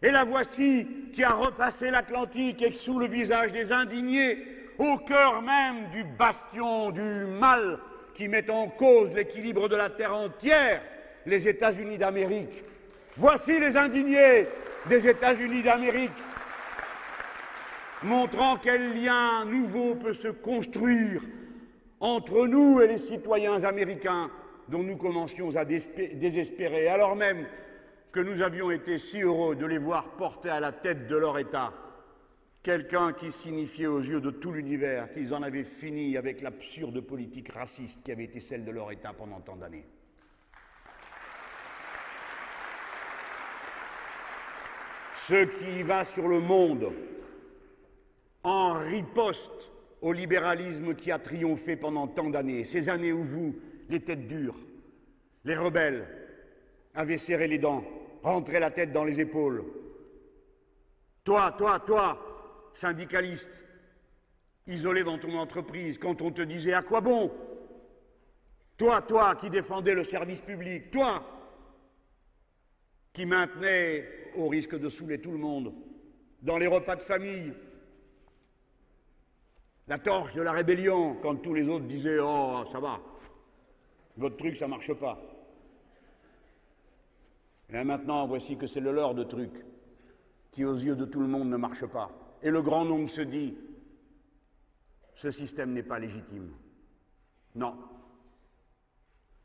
Et 0.02 0.10
la 0.10 0.24
voici 0.24 0.86
qui 1.14 1.22
a 1.22 1.32
repassé 1.32 1.90
l'Atlantique 1.90 2.62
et 2.62 2.72
sous 2.72 2.98
le 2.98 3.06
visage 3.06 3.52
des 3.52 3.72
indignés, 3.72 4.38
au 4.78 4.98
cœur 4.98 5.40
même 5.42 5.88
du 5.90 6.04
bastion 6.04 6.90
du 6.90 7.00
mal 7.00 7.78
qui 8.14 8.28
met 8.28 8.50
en 8.50 8.68
cause 8.68 9.12
l'équilibre 9.12 9.68
de 9.68 9.76
la 9.76 9.90
terre 9.90 10.14
entière, 10.14 10.82
les 11.26 11.48
États-Unis 11.48 11.98
d'Amérique. 11.98 12.64
Voici 13.16 13.58
les 13.58 13.76
indignés 13.76 14.46
des 14.86 15.08
États-Unis 15.08 15.62
d'Amérique, 15.62 16.10
montrant 18.02 18.56
quel 18.56 18.94
lien 18.94 19.44
nouveau 19.44 19.94
peut 19.94 20.14
se 20.14 20.28
construire 20.28 21.22
entre 22.00 22.46
nous 22.46 22.80
et 22.80 22.88
les 22.88 22.98
citoyens 22.98 23.64
américains 23.64 24.30
dont 24.68 24.82
nous 24.82 24.96
commencions 24.96 25.54
à 25.56 25.64
désespérer, 25.64 26.88
alors 26.88 27.16
même 27.16 27.46
que 28.12 28.20
nous 28.20 28.42
avions 28.42 28.70
été 28.70 28.98
si 28.98 29.20
heureux 29.20 29.56
de 29.56 29.66
les 29.66 29.78
voir 29.78 30.16
porter 30.16 30.48
à 30.48 30.60
la 30.60 30.72
tête 30.72 31.08
de 31.08 31.16
leur 31.16 31.38
État 31.38 31.72
quelqu'un 32.62 33.12
qui 33.12 33.30
signifiait 33.30 33.86
aux 33.86 34.00
yeux 34.00 34.22
de 34.22 34.30
tout 34.30 34.50
l'univers 34.50 35.12
qu'ils 35.12 35.34
en 35.34 35.42
avaient 35.42 35.64
fini 35.64 36.16
avec 36.16 36.40
l'absurde 36.40 36.98
politique 37.00 37.52
raciste 37.52 38.02
qui 38.02 38.10
avait 38.10 38.24
été 38.24 38.40
celle 38.40 38.64
de 38.64 38.70
leur 38.70 38.90
État 38.90 39.12
pendant 39.12 39.40
tant 39.40 39.56
d'années. 39.56 39.86
Ce 45.28 45.44
qui 45.44 45.82
va 45.82 46.04
sur 46.04 46.26
le 46.26 46.40
monde 46.40 46.92
en 48.42 48.74
riposte 48.74 49.70
au 50.04 50.12
libéralisme 50.12 50.94
qui 50.94 51.10
a 51.10 51.18
triomphé 51.18 51.76
pendant 51.76 52.06
tant 52.06 52.28
d'années, 52.28 52.66
ces 52.66 52.90
années 52.90 53.12
où 53.12 53.24
vous, 53.24 53.56
les 53.88 54.00
têtes 54.00 54.26
dures, 54.26 54.58
les 55.46 55.56
rebelles, 55.56 56.06
avez 56.94 57.16
serré 57.16 57.48
les 57.48 57.56
dents, 57.56 57.82
rentré 58.22 58.60
la 58.60 58.70
tête 58.70 58.92
dans 58.92 59.04
les 59.04 59.18
épaules. 59.18 59.64
Toi, 61.24 61.54
toi, 61.56 61.80
toi, 61.80 62.70
syndicaliste, 62.74 63.64
isolé 64.66 65.04
dans 65.04 65.16
ton 65.16 65.38
entreprise, 65.38 65.96
quand 65.96 66.20
on 66.20 66.30
te 66.32 66.42
disait 66.42 66.74
à 66.74 66.82
quoi 66.82 67.00
bon? 67.00 67.32
Toi, 68.76 69.00
toi 69.00 69.36
qui 69.36 69.48
défendais 69.48 69.94
le 69.94 70.04
service 70.04 70.42
public, 70.42 70.90
toi 70.90 71.24
qui 73.14 73.24
maintenais, 73.24 74.06
au 74.36 74.48
risque 74.48 74.78
de 74.78 74.90
saouler 74.90 75.18
tout 75.18 75.32
le 75.32 75.38
monde, 75.38 75.72
dans 76.42 76.58
les 76.58 76.66
repas 76.66 76.96
de 76.96 77.02
famille, 77.02 77.54
la 79.86 79.98
torche 79.98 80.34
de 80.34 80.42
la 80.42 80.52
rébellion, 80.52 81.16
quand 81.22 81.36
tous 81.36 81.54
les 81.54 81.68
autres 81.68 81.86
disaient 81.86 82.18
Oh, 82.20 82.64
ça 82.72 82.80
va. 82.80 83.00
Votre 84.16 84.36
truc, 84.36 84.56
ça 84.56 84.66
ne 84.66 84.70
marche 84.70 84.92
pas. 84.94 85.20
Et 87.70 87.82
maintenant, 87.82 88.26
voici 88.26 88.56
que 88.56 88.66
c'est 88.66 88.80
le 88.80 88.92
leur 88.92 89.14
de 89.14 89.24
truc 89.24 89.50
qui, 90.52 90.64
aux 90.64 90.76
yeux 90.76 90.96
de 90.96 91.04
tout 91.04 91.20
le 91.20 91.26
monde, 91.26 91.48
ne 91.48 91.56
marche 91.56 91.84
pas. 91.86 92.10
Et 92.42 92.50
le 92.50 92.62
grand 92.62 92.84
nombre 92.84 93.10
se 93.10 93.22
dit, 93.22 93.56
ce 95.14 95.30
système 95.30 95.72
n'est 95.72 95.82
pas 95.82 95.98
légitime. 95.98 96.50
Non. 97.54 97.74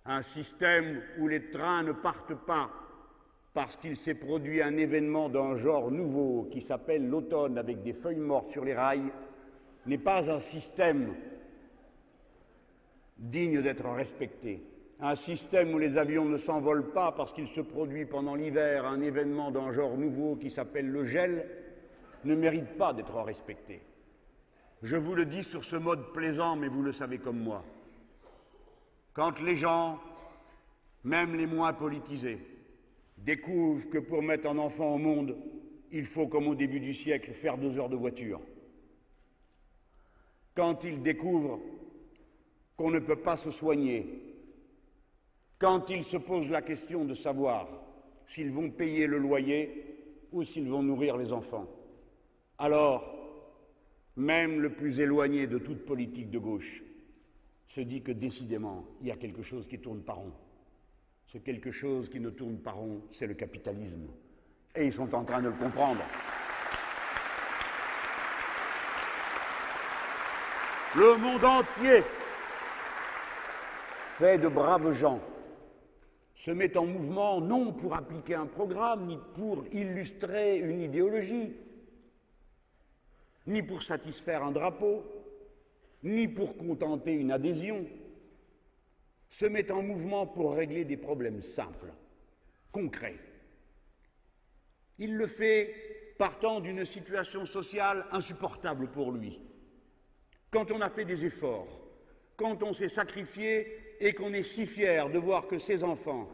Un 0.05 0.21
système 0.21 1.01
où 1.17 1.27
les 1.27 1.49
trains 1.49 1.83
ne 1.83 1.91
partent 1.91 2.35
pas 2.45 2.69
parce 3.53 3.75
qu'il 3.77 3.97
s'est 3.97 4.15
produit 4.15 4.61
un 4.61 4.77
événement 4.77 5.29
d'un 5.29 5.57
genre 5.57 5.91
nouveau 5.91 6.49
qui 6.51 6.61
s'appelle 6.61 7.07
l'automne 7.07 7.57
avec 7.57 7.81
des 7.83 7.93
feuilles 7.93 8.17
mortes 8.17 8.51
sur 8.51 8.63
les 8.63 8.75
rails 8.75 9.11
n'est 9.85 9.97
pas 9.97 10.29
un 10.29 10.39
système 10.39 11.15
digne 13.17 13.61
d'être 13.61 13.87
respecté. 13.89 14.63
Un 15.01 15.15
système 15.15 15.73
où 15.73 15.79
les 15.79 15.97
avions 15.97 16.25
ne 16.25 16.37
s'envolent 16.37 16.91
pas 16.91 17.13
parce 17.13 17.31
qu'il 17.31 17.47
se 17.47 17.61
produit 17.61 18.05
pendant 18.05 18.35
l'hiver 18.35 18.85
un 18.85 19.01
événement 19.01 19.51
d'un 19.51 19.71
genre 19.71 19.97
nouveau 19.97 20.35
qui 20.35 20.51
s'appelle 20.51 20.89
le 20.89 21.05
gel 21.05 21.47
ne 22.25 22.35
mérite 22.35 22.77
pas 22.77 22.93
d'être 22.93 23.15
respecté. 23.21 23.81
Je 24.83 24.95
vous 24.95 25.15
le 25.15 25.25
dis 25.25 25.43
sur 25.43 25.63
ce 25.63 25.75
mode 25.75 26.13
plaisant, 26.13 26.55
mais 26.55 26.67
vous 26.67 26.81
le 26.81 26.91
savez 26.91 27.17
comme 27.17 27.39
moi. 27.39 27.63
Quand 29.13 29.39
les 29.39 29.55
gens, 29.55 29.99
même 31.03 31.35
les 31.35 31.45
moins 31.45 31.73
politisés, 31.73 32.39
découvrent 33.17 33.89
que 33.89 33.97
pour 33.97 34.21
mettre 34.21 34.49
un 34.49 34.57
enfant 34.57 34.95
au 34.95 34.97
monde, 34.97 35.35
il 35.91 36.05
faut, 36.05 36.27
comme 36.27 36.47
au 36.47 36.55
début 36.55 36.79
du 36.79 36.93
siècle, 36.93 37.33
faire 37.33 37.57
deux 37.57 37.77
heures 37.77 37.89
de 37.89 37.95
voiture. 37.95 38.39
Quand 40.59 40.83
ils 40.83 41.01
découvrent 41.01 41.61
qu'on 42.75 42.91
ne 42.91 42.99
peut 42.99 43.21
pas 43.21 43.37
se 43.37 43.49
soigner, 43.49 44.05
quand 45.57 45.89
ils 45.89 46.03
se 46.03 46.17
posent 46.17 46.49
la 46.49 46.61
question 46.61 47.05
de 47.05 47.15
savoir 47.15 47.69
s'ils 48.27 48.51
vont 48.51 48.69
payer 48.69 49.07
le 49.07 49.19
loyer 49.19 49.85
ou 50.33 50.43
s'ils 50.43 50.67
vont 50.67 50.83
nourrir 50.83 51.15
les 51.15 51.31
enfants, 51.31 51.65
alors 52.57 53.09
même 54.17 54.59
le 54.59 54.73
plus 54.73 54.99
éloigné 54.99 55.47
de 55.47 55.59
toute 55.59 55.85
politique 55.85 56.29
de 56.29 56.39
gauche 56.39 56.83
se 57.69 57.79
dit 57.79 58.01
que 58.01 58.11
décidément, 58.11 58.83
il 58.99 59.07
y 59.07 59.11
a 59.11 59.15
quelque 59.15 59.43
chose 59.43 59.65
qui 59.65 59.79
tourne 59.79 60.01
par 60.01 60.17
rond. 60.17 60.33
Ce 61.27 61.37
quelque 61.37 61.71
chose 61.71 62.09
qui 62.09 62.19
ne 62.19 62.31
tourne 62.31 62.57
pas 62.57 62.71
rond, 62.71 62.99
c'est 63.13 63.27
le 63.27 63.35
capitalisme. 63.35 64.09
Et 64.75 64.87
ils 64.87 64.93
sont 64.93 65.15
en 65.15 65.23
train 65.23 65.41
de 65.41 65.47
le 65.47 65.55
comprendre. 65.55 66.01
Le 70.95 71.17
monde 71.17 71.45
entier, 71.45 72.01
fait 74.17 74.39
de 74.39 74.47
braves 74.47 74.91
gens, 74.93 75.19
se 76.35 76.49
met 76.49 76.75
en 76.75 76.87
mouvement 76.87 77.39
non 77.39 77.73
pour 77.73 77.93
appliquer 77.93 78.33
un 78.33 78.47
programme, 78.47 79.05
ni 79.05 79.19
pour 79.35 79.65
illustrer 79.71 80.57
une 80.57 80.81
idéologie, 80.81 81.53
ni 83.45 83.61
pour 83.61 83.83
satisfaire 83.83 84.43
un 84.43 84.51
drapeau, 84.51 85.03
ni 86.01 86.27
pour 86.27 86.57
contenter 86.57 87.13
une 87.13 87.31
adhésion, 87.31 87.85
se 89.29 89.45
met 89.45 89.71
en 89.71 89.83
mouvement 89.83 90.25
pour 90.25 90.55
régler 90.55 90.85
des 90.85 90.97
problèmes 90.97 91.43
simples, 91.43 91.93
concrets. 92.71 93.19
Il 94.97 95.15
le 95.15 95.27
fait 95.27 96.15
partant 96.17 96.59
d'une 96.61 96.83
situation 96.83 97.45
sociale 97.45 98.07
insupportable 98.11 98.87
pour 98.87 99.11
lui. 99.11 99.39
Quand 100.51 100.71
on 100.71 100.81
a 100.81 100.89
fait 100.89 101.05
des 101.05 101.25
efforts, 101.25 101.67
quand 102.35 102.63
on 102.63 102.73
s'est 102.73 102.89
sacrifié 102.89 103.67
et 103.99 104.13
qu'on 104.13 104.33
est 104.33 104.43
si 104.43 104.65
fier 104.65 105.09
de 105.09 105.19
voir 105.19 105.45
que 105.45 105.59
ses 105.59 105.83
enfants 105.83 106.27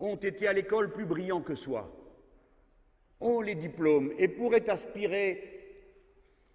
ont 0.00 0.16
été 0.16 0.48
à 0.48 0.52
l'école 0.52 0.92
plus 0.92 1.06
brillants 1.06 1.40
que 1.40 1.54
soi, 1.54 1.90
ont 3.20 3.40
les 3.40 3.54
diplômes 3.54 4.12
et 4.18 4.28
pourraient 4.28 4.68
aspirer 4.68 5.48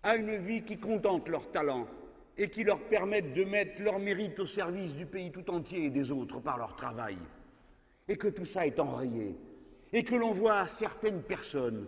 à 0.03 0.15
une 0.15 0.35
vie 0.35 0.63
qui 0.63 0.77
contente 0.77 1.29
leurs 1.29 1.51
talents 1.51 1.87
et 2.37 2.49
qui 2.49 2.63
leur 2.63 2.79
permette 2.81 3.33
de 3.33 3.43
mettre 3.43 3.81
leur 3.81 3.97
mérite 3.99 4.39
au 4.39 4.45
service 4.45 4.93
du 4.93 5.05
pays 5.05 5.31
tout 5.31 5.49
entier 5.49 5.85
et 5.85 5.89
des 5.89 6.11
autres 6.11 6.39
par 6.39 6.57
leur 6.57 6.75
travail, 6.75 7.17
et 8.07 8.15
que 8.15 8.27
tout 8.27 8.45
ça 8.45 8.67
est 8.67 8.79
enrayé, 8.79 9.35
et 9.91 10.03
que 10.03 10.13
l'on 10.13 10.33
voit 10.33 10.67
certaines 10.67 11.23
personnes, 11.23 11.87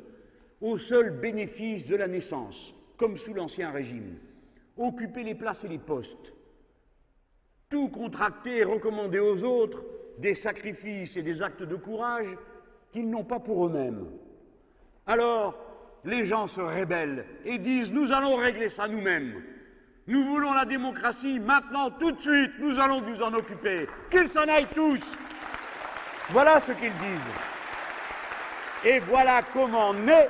au 0.60 0.80
seul 0.80 1.12
bénéfice 1.12 1.86
de 1.86 1.96
la 1.96 2.08
naissance, 2.08 2.74
comme 3.00 3.18
sous 3.18 3.34
l'Ancien 3.34 3.72
Régime, 3.72 4.18
occuper 4.78 5.24
les 5.24 5.34
places 5.34 5.64
et 5.64 5.70
les 5.70 5.80
postes, 5.80 6.34
tout 7.70 7.88
contracter 7.88 8.58
et 8.58 8.64
recommander 8.64 9.20
aux 9.20 9.42
autres 9.44 9.82
des 10.18 10.36
sacrifices 10.36 11.16
et 11.16 11.24
des 11.24 11.42
actes 11.42 11.64
de 11.64 11.76
courage 11.76 12.28
qu'ils 12.92 13.10
n'ont 13.10 13.24
pas 13.24 13.40
pour 13.40 13.66
eux-mêmes. 13.66 14.06
Alors, 15.08 15.58
les 16.04 16.26
gens 16.26 16.48
se 16.48 16.60
rébellent 16.60 17.26
et 17.46 17.58
disent 17.58 17.92
Nous 17.92 18.12
allons 18.12 18.36
régler 18.36 18.70
ça 18.70 18.88
nous-mêmes. 18.88 19.42
Nous 20.08 20.24
voulons 20.24 20.54
la 20.54 20.66
démocratie 20.66 21.40
maintenant, 21.40 21.92
tout 21.92 22.12
de 22.12 22.20
suite, 22.20 22.52
nous 22.60 22.80
allons 22.80 23.02
nous 23.02 23.22
en 23.22 23.34
occuper. 23.34 23.88
Qu'ils 24.12 24.30
s'en 24.30 24.48
aillent 24.48 24.68
tous. 24.74 25.06
Voilà 26.32 26.60
ce 26.62 26.72
qu'ils 26.74 26.92
disent. 26.92 27.36
Et 28.86 29.00
voilà 29.00 29.42
comment 29.54 29.94
naît 29.94 30.30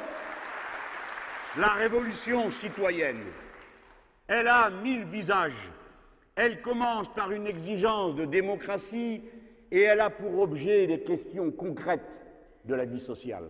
la 1.59 1.73
révolution 1.73 2.51
citoyenne. 2.51 3.25
Elle 4.27 4.47
a 4.47 4.69
mille 4.69 5.03
visages. 5.03 5.69
Elle 6.35 6.61
commence 6.61 7.13
par 7.13 7.31
une 7.31 7.47
exigence 7.47 8.15
de 8.15 8.23
démocratie 8.23 9.21
et 9.69 9.81
elle 9.81 9.99
a 9.99 10.09
pour 10.09 10.39
objet 10.39 10.87
des 10.87 11.01
questions 11.01 11.51
concrètes 11.51 12.21
de 12.63 12.75
la 12.75 12.85
vie 12.85 13.01
sociale. 13.01 13.49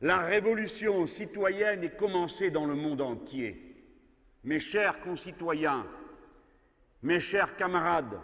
La 0.00 0.18
révolution 0.18 1.08
citoyenne 1.08 1.82
est 1.82 1.96
commencée 1.96 2.52
dans 2.52 2.66
le 2.66 2.76
monde 2.76 3.00
entier. 3.00 3.74
Mes 4.44 4.60
chers 4.60 5.00
concitoyens, 5.00 5.86
mes 7.02 7.18
chers 7.18 7.56
camarades, 7.56 8.20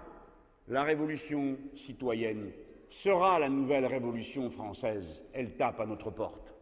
la 0.69 0.85
révolution 0.85 1.59
citoyenne 1.75 2.53
sera 2.91 3.41
la 3.41 3.49
nouvelle 3.49 3.87
révolution 3.87 4.51
française. 4.51 5.25
Elle 5.33 5.57
tape 5.57 5.81
à 5.81 5.87
notre 5.87 6.11
porte. 6.11 6.54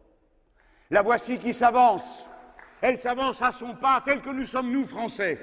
La 0.93 1.01
voici 1.01 1.39
qui 1.39 1.55
s'avance. 1.55 2.03
Elle 2.79 2.99
s'avance 2.99 3.41
à 3.41 3.51
son 3.51 3.73
pas, 3.73 4.03
tel 4.05 4.21
que 4.21 4.29
nous 4.29 4.45
sommes, 4.45 4.71
nous, 4.71 4.85
Français. 4.85 5.39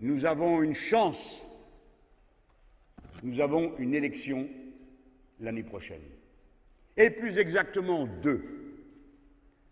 Nous 0.00 0.26
avons 0.26 0.60
une 0.60 0.74
chance. 0.74 1.40
Nous 3.22 3.40
avons 3.40 3.76
une 3.78 3.94
élection 3.94 4.48
l'année 5.38 5.62
prochaine. 5.62 6.02
Et 6.96 7.10
plus 7.10 7.38
exactement 7.38 8.06
deux 8.06 8.44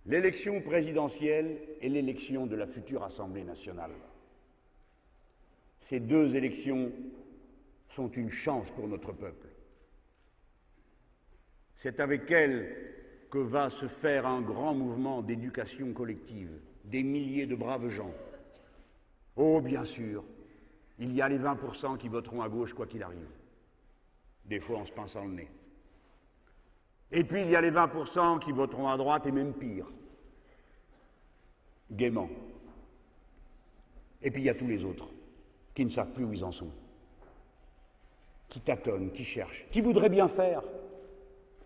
l'élection 0.07 0.61
présidentielle 0.61 1.59
et 1.81 1.89
l'élection 1.89 2.47
de 2.47 2.55
la 2.55 2.69
future 2.69 3.03
Assemblée 3.03 3.43
nationale. 3.43 3.91
Ces 5.81 5.99
deux 5.99 6.37
élections 6.37 6.93
sont 7.89 8.11
une 8.13 8.31
chance 8.31 8.71
pour 8.77 8.87
notre 8.87 9.13
peuple. 9.13 9.49
C'est 11.79 11.99
avec 11.99 12.31
elles 12.31 13.02
que 13.33 13.39
va 13.39 13.71
se 13.71 13.89
faire 13.89 14.27
un 14.27 14.43
grand 14.43 14.75
mouvement 14.75 15.23
d'éducation 15.23 15.95
collective, 15.95 16.51
des 16.85 17.03
milliers 17.03 17.47
de 17.47 17.55
braves 17.55 17.89
gens. 17.89 18.13
Oh, 19.37 19.63
bien 19.63 19.87
sûr, 19.87 20.23
il 20.99 21.15
y 21.15 21.23
a 21.23 21.31
les 21.31 21.39
20% 21.39 21.97
qui 21.97 22.09
voteront 22.09 22.43
à 22.43 22.51
gauche 22.51 22.75
quoi 22.75 22.87
qu'il 22.87 23.03
arrive, 23.03 23.31
des 24.45 24.61
fois 24.61 24.81
en 24.81 24.85
se 24.85 24.93
pinçant 24.93 25.25
le 25.25 25.33
nez. 25.33 25.49
Et 27.11 27.25
puis 27.25 27.41
il 27.41 27.49
y 27.49 27.57
a 27.57 27.63
les 27.63 27.71
20% 27.71 28.39
qui 28.39 28.53
voteront 28.53 28.91
à 28.91 28.99
droite 28.99 29.27
et 29.27 29.33
même 29.33 29.55
pire, 29.55 29.87
gaiement. 31.91 32.29
Et 34.21 34.31
puis 34.31 34.43
il 34.43 34.45
y 34.45 34.51
a 34.51 34.55
tous 34.55 34.69
les 34.69 34.85
autres 34.85 35.09
qui 35.75 35.87
ne 35.87 35.91
savent 35.91 36.13
plus 36.13 36.25
où 36.25 36.35
ils 36.35 36.45
en 36.45 36.53
sont, 36.53 36.71
qui 38.51 38.61
tâtonnent, 38.61 39.11
qui 39.11 39.25
cherchent, 39.25 39.65
qui 39.71 39.81
voudraient 39.81 40.11
bien 40.11 40.29
faire? 40.29 40.63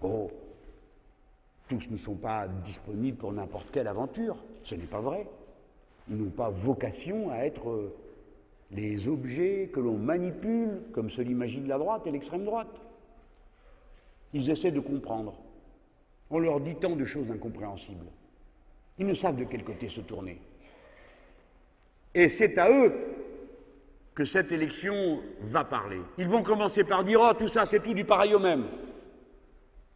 Oh, 0.01 0.31
tous 1.69 1.91
ne 1.91 1.97
sont 1.97 2.15
pas 2.15 2.47
disponibles 2.65 3.17
pour 3.17 3.33
n'importe 3.33 3.71
quelle 3.73 3.89
aventure, 3.89 4.37
ce 4.63 4.75
n'est 4.75 4.85
pas 4.85 5.01
vrai. 5.01 5.27
Ils 6.09 6.17
n'ont 6.17 6.31
pas 6.31 6.51
vocation 6.51 7.31
à 7.31 7.39
être 7.39 7.69
euh, 7.69 7.95
les 8.71 9.09
objets 9.09 9.71
que 9.73 9.81
l'on 9.81 9.97
manipule, 9.97 10.83
comme 10.93 11.11
se 11.11 11.21
l'imagine 11.21 11.67
la 11.67 11.79
droite 11.79 12.07
et 12.07 12.11
l'extrême 12.11 12.45
droite. 12.45 12.81
Ils 14.33 14.51
essaient 14.51 14.71
de 14.71 14.81
comprendre. 14.81 15.35
On 16.31 16.39
leur 16.39 16.61
dit 16.61 16.77
tant 16.77 16.97
de 16.97 17.05
choses 17.05 17.31
incompréhensibles. 17.31 18.07
Ils 18.99 19.07
ne 19.07 19.15
savent 19.15 19.37
de 19.37 19.45
quel 19.45 19.65
côté 19.65 19.89
se 19.89 20.01
tourner. 20.01 20.41
Et 22.15 22.29
c'est 22.29 22.57
à 22.59 22.71
eux 22.71 22.93
que 24.15 24.25
cette 24.25 24.51
élection 24.51 25.21
va 25.41 25.65
parler. 25.65 26.01
Ils 26.17 26.29
vont 26.29 26.43
commencer 26.43 26.83
par 26.85 27.05
dire 27.05 27.21
Oh, 27.23 27.35
tout 27.35 27.49
ça, 27.49 27.67
c'est 27.67 27.81
tout 27.81 27.93
du 27.93 28.05
pareil 28.05 28.35
au 28.35 28.39
même. 28.39 28.65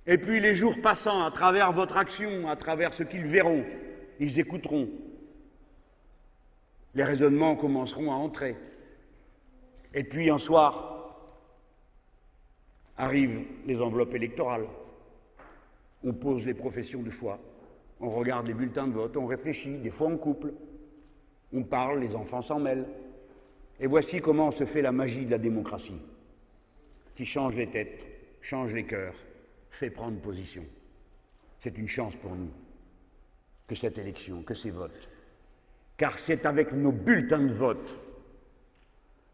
Et 0.07 0.19
puis, 0.19 0.41
les 0.41 0.55
jours 0.55 0.81
passant, 0.81 1.25
à 1.25 1.31
travers 1.31 1.73
votre 1.73 1.97
action, 1.97 2.49
à 2.49 2.57
travers 2.57 2.95
ce 2.95 3.03
qu'ils 3.03 3.27
verront, 3.27 3.65
ils 4.19 4.39
écouteront. 4.39 4.89
Les 6.95 7.05
raisonnements 7.05 7.57
commenceront 7.57 8.11
à 8.11 8.15
entrer. 8.15 8.57
Et 9.95 10.05
puis 10.05 10.31
un 10.31 10.39
soir, 10.39 11.01
arrivent 12.97 13.45
les 13.67 13.81
enveloppes 13.81 14.15
électorales. 14.15 14.67
On 16.05 16.13
pose 16.13 16.47
les 16.47 16.55
professions 16.55 17.03
de 17.03 17.11
foi, 17.11 17.39
on 18.01 18.11
regarde 18.11 18.47
les 18.47 18.55
bulletins 18.55 18.87
de 18.87 18.93
vote, 18.93 19.17
on 19.17 19.27
réfléchit, 19.27 19.79
des 19.79 19.91
fois 19.91 20.09
en 20.09 20.17
couple, 20.17 20.53
on 21.53 21.63
parle, 21.63 22.01
les 22.01 22.15
enfants 22.15 22.43
s'en 22.43 22.59
mêlent. 22.59 22.87
Et 23.81 23.87
voici 23.87 24.21
comment 24.21 24.51
se 24.51 24.65
fait 24.65 24.83
la 24.83 24.93
magie 24.93 25.25
de 25.25 25.31
la 25.31 25.39
démocratie, 25.39 26.01
qui 27.17 27.25
change 27.25 27.57
les 27.57 27.69
têtes, 27.69 28.01
change 28.41 28.73
les 28.73 28.85
cœurs, 28.85 29.15
fait 29.71 29.91
prendre 29.91 30.19
position. 30.21 30.65
C'est 31.61 31.77
une 31.77 31.89
chance 31.89 32.17
pour 32.17 32.35
nous 32.35 32.51
que 33.67 33.75
cette 33.75 33.99
élection, 33.99 34.43
que 34.43 34.55
ces 34.55 34.71
votes, 34.71 35.09
car 35.97 36.19
c'est 36.19 36.47
avec 36.47 36.73
nos 36.73 36.93
bulletins 36.93 37.45
de 37.45 37.53
vote 37.53 37.97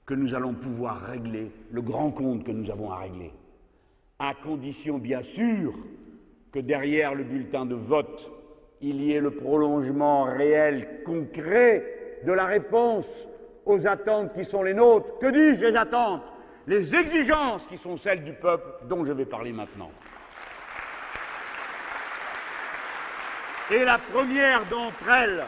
que 0.05 0.15
nous 0.15 0.35
allons 0.35 0.55
pouvoir 0.55 1.01
régler 1.01 1.51
le 1.71 1.83
grand 1.83 2.11
compte 2.11 2.45
que 2.45 2.53
nous 2.53 2.71
avons 2.71 2.91
à 2.91 2.99
régler, 2.99 3.33
à 4.19 4.35
condition 4.35 4.99
bien 4.99 5.23
sûr 5.23 5.75
que 6.53 6.61
derrière 6.61 7.15
le 7.15 7.25
bulletin 7.25 7.67
de 7.67 7.75
vote, 7.75 8.31
il 8.81 9.03
y 9.03 9.13
ait 9.13 9.21
le 9.21 9.31
prolongement 9.31 10.25
réel, 10.25 11.03
concret 11.05 12.21
de 12.25 12.33
la 12.33 12.47
réponse 12.47 13.07
aux 13.65 13.87
attentes 13.87 14.33
qui 14.35 14.45
sont 14.45 14.63
les 14.63 14.75
nôtres. 14.75 15.19
Que 15.19 15.31
dis-je 15.31 15.67
les 15.67 15.77
attentes? 15.77 16.23
Les 16.67 16.95
exigences 16.95 17.67
qui 17.69 17.79
sont 17.79 17.97
celles 17.97 18.25
du 18.25 18.33
peuple 18.33 18.87
dont 18.89 19.05
je 19.05 19.13
vais 19.13 19.25
parler 19.25 19.53
maintenant. 19.53 19.91
Et 23.69 23.85
la 23.85 23.99
première 23.99 24.65
d'entre 24.67 25.11
elles, 25.11 25.45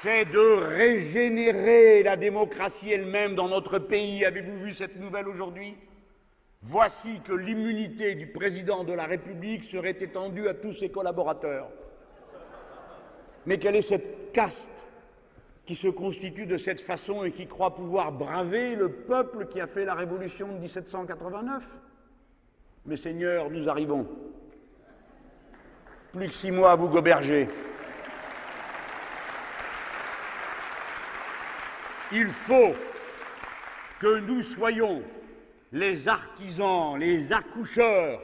c'est 0.00 0.26
de 0.26 0.38
régénérer 0.38 2.04
la 2.04 2.16
démocratie 2.16 2.92
elle-même 2.92 3.34
dans 3.34 3.48
notre 3.48 3.80
pays. 3.80 4.24
Avez-vous 4.24 4.60
vu 4.60 4.74
cette 4.74 4.94
nouvelle 4.94 5.26
aujourd'hui? 5.26 5.74
Voici 6.62 7.20
que 7.24 7.32
l'immunité 7.32 8.14
du 8.14 8.28
président 8.28 8.84
de 8.84 8.92
la 8.92 9.06
République 9.06 9.64
serait 9.64 9.96
étendue 9.98 10.46
à 10.46 10.54
tous 10.54 10.72
ses 10.74 10.88
collaborateurs. 10.88 11.68
Mais 13.46 13.58
quelle 13.58 13.74
est 13.74 13.82
cette 13.82 14.32
caste 14.32 14.68
qui 15.66 15.74
se 15.74 15.88
constitue 15.88 16.46
de 16.46 16.58
cette 16.58 16.80
façon 16.80 17.24
et 17.24 17.32
qui 17.32 17.48
croit 17.48 17.74
pouvoir 17.74 18.12
braver 18.12 18.76
le 18.76 18.92
peuple 18.92 19.48
qui 19.48 19.60
a 19.60 19.66
fait 19.66 19.84
la 19.84 19.94
révolution 19.94 20.46
de 20.46 20.58
1789 20.60 21.64
Mes 22.86 22.96
seigneurs, 22.96 23.50
nous 23.50 23.68
arrivons. 23.68 24.06
Plus 26.18 26.32
six 26.32 26.50
mois 26.50 26.72
à 26.72 26.76
vous 26.76 26.88
goberger. 26.88 27.48
Il 32.10 32.28
faut 32.30 32.72
que 34.00 34.18
nous 34.18 34.42
soyons 34.42 35.02
les 35.70 36.08
artisans, 36.08 36.98
les 36.98 37.32
accoucheurs 37.32 38.20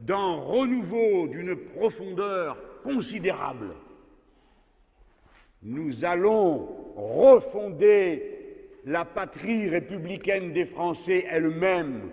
d'un 0.00 0.40
renouveau 0.40 1.28
d'une 1.28 1.54
profondeur 1.54 2.56
considérable. 2.82 3.74
Nous 5.62 6.04
allons 6.04 6.68
refonder 6.96 8.72
la 8.86 9.04
patrie 9.04 9.68
républicaine 9.68 10.52
des 10.52 10.64
Français 10.64 11.26
elle-même. 11.30 12.10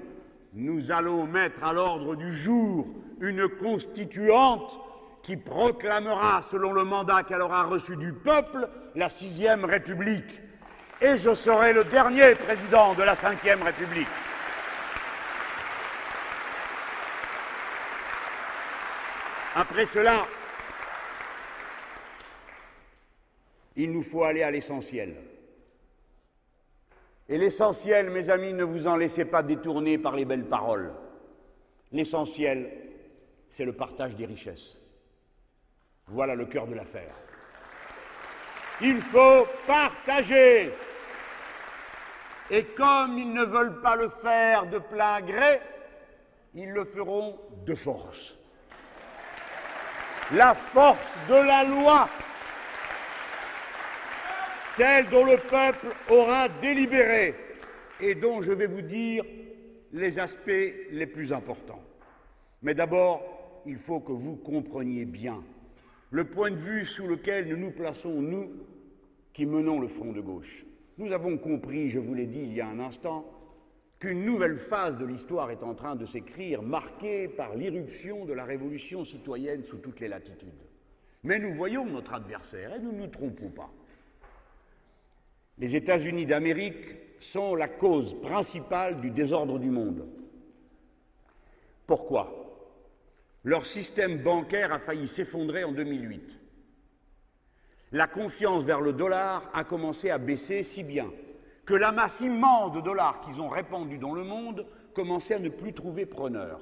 Nous 0.53 0.91
allons 0.91 1.25
mettre 1.25 1.63
à 1.63 1.73
l'ordre 1.73 2.15
du 2.15 2.35
jour 2.35 2.85
une 3.19 3.49
constituante 3.49 4.83
qui 5.27 5.35
proclamera, 5.35 6.41
selon 6.49 6.71
le 6.71 6.85
mandat 6.85 7.23
qu'elle 7.23 7.41
aura 7.41 7.65
reçu 7.65 7.97
du 7.97 8.13
peuple, 8.13 8.69
la 8.95 9.09
sixième 9.09 9.65
République. 9.65 10.39
Et 11.01 11.17
je 11.17 11.35
serai 11.35 11.73
le 11.73 11.83
dernier 11.83 12.33
président 12.33 12.93
de 12.93 13.03
la 13.03 13.13
cinquième 13.13 13.61
République. 13.61 14.07
Après 19.53 19.85
cela, 19.87 20.25
il 23.75 23.91
nous 23.91 24.03
faut 24.03 24.23
aller 24.23 24.43
à 24.43 24.51
l'essentiel. 24.51 25.13
Et 27.27 27.37
l'essentiel, 27.37 28.11
mes 28.11 28.29
amis, 28.29 28.53
ne 28.53 28.63
vous 28.63 28.87
en 28.87 28.95
laissez 28.95 29.25
pas 29.25 29.43
détourner 29.43 29.97
par 29.97 30.15
les 30.15 30.23
belles 30.23 30.47
paroles. 30.47 30.93
L'essentiel, 31.91 32.71
c'est 33.49 33.65
le 33.65 33.73
partage 33.73 34.15
des 34.15 34.25
richesses. 34.25 34.77
Voilà 36.07 36.35
le 36.35 36.45
cœur 36.45 36.67
de 36.67 36.75
l'affaire. 36.75 37.13
Il 38.81 39.01
faut 39.01 39.47
partager. 39.65 40.71
Et 42.49 42.63
comme 42.63 43.17
ils 43.17 43.33
ne 43.33 43.43
veulent 43.43 43.81
pas 43.81 43.95
le 43.95 44.09
faire 44.09 44.67
de 44.67 44.79
plein 44.79 45.21
gré, 45.21 45.59
ils 46.53 46.71
le 46.71 46.85
feront 46.85 47.37
de 47.65 47.75
force 47.75 48.37
la 50.33 50.53
force 50.53 51.15
de 51.29 51.35
la 51.35 51.63
loi, 51.63 52.07
celle 54.75 55.05
dont 55.09 55.25
le 55.25 55.37
peuple 55.37 55.87
aura 56.09 56.49
délibéré 56.49 57.35
et 57.99 58.15
dont 58.15 58.41
je 58.41 58.51
vais 58.51 58.67
vous 58.67 58.81
dire 58.81 59.23
les 59.93 60.19
aspects 60.19 60.75
les 60.91 61.07
plus 61.07 61.31
importants. 61.31 61.81
Mais 62.61 62.73
d'abord, 62.73 63.61
il 63.65 63.77
faut 63.77 63.99
que 63.99 64.11
vous 64.11 64.35
compreniez 64.35 65.05
bien 65.05 65.43
le 66.11 66.25
point 66.25 66.51
de 66.51 66.55
vue 66.55 66.85
sous 66.85 67.07
lequel 67.07 67.47
nous 67.49 67.57
nous 67.57 67.71
plaçons, 67.71 68.21
nous 68.21 68.51
qui 69.33 69.45
menons 69.45 69.79
le 69.79 69.87
front 69.87 70.13
de 70.13 70.21
gauche. 70.21 70.65
Nous 70.97 71.11
avons 71.11 71.37
compris, 71.37 71.89
je 71.89 71.99
vous 71.99 72.13
l'ai 72.13 72.25
dit 72.25 72.41
il 72.41 72.53
y 72.53 72.61
a 72.61 72.67
un 72.67 72.79
instant, 72.79 73.25
qu'une 73.99 74.25
nouvelle 74.25 74.57
phase 74.57 74.97
de 74.97 75.05
l'histoire 75.05 75.51
est 75.51 75.63
en 75.63 75.73
train 75.73 75.95
de 75.95 76.05
s'écrire, 76.05 76.61
marquée 76.61 77.27
par 77.27 77.55
l'irruption 77.55 78.25
de 78.25 78.33
la 78.33 78.45
révolution 78.45 79.03
citoyenne 79.05 79.63
sous 79.63 79.77
toutes 79.77 79.99
les 79.99 80.07
latitudes. 80.07 80.49
Mais 81.23 81.39
nous 81.39 81.53
voyons 81.53 81.85
notre 81.85 82.13
adversaire 82.13 82.75
et 82.75 82.79
nous 82.79 82.91
ne 82.91 82.99
nous 82.99 83.07
trompons 83.07 83.49
pas. 83.49 83.69
Les 85.57 85.75
États-Unis 85.75 86.27
d'Amérique 86.27 86.95
sont 87.19 87.55
la 87.55 87.67
cause 87.67 88.15
principale 88.21 89.01
du 89.01 89.09
désordre 89.09 89.57
du 89.57 89.71
monde. 89.71 90.07
Pourquoi? 91.87 92.46
Leur 93.47 93.65
système 93.65 94.17
bancaire 94.17 94.73
a 94.73 94.77
failli 94.77 95.07
s'effondrer 95.07 95.63
en 95.63 95.71
2008. 95.71 96.37
La 97.93 98.05
confiance 98.05 98.65
vers 98.65 98.81
le 98.81 98.91
dollar 98.91 99.49
a 99.53 99.63
commencé 99.63 100.09
à 100.09 100.17
baisser 100.17 100.63
si 100.63 100.83
bien 100.83 101.09
que 101.65 101.73
la 101.73 101.93
masse 101.93 102.19
immense 102.19 102.73
de 102.73 102.81
dollars 102.81 103.21
qu'ils 103.21 103.39
ont 103.39 103.47
répandue 103.47 103.99
dans 103.99 104.13
le 104.13 104.25
monde 104.25 104.65
commençait 104.93 105.35
à 105.35 105.39
ne 105.39 105.47
plus 105.47 105.71
trouver 105.71 106.05
preneur. 106.05 106.59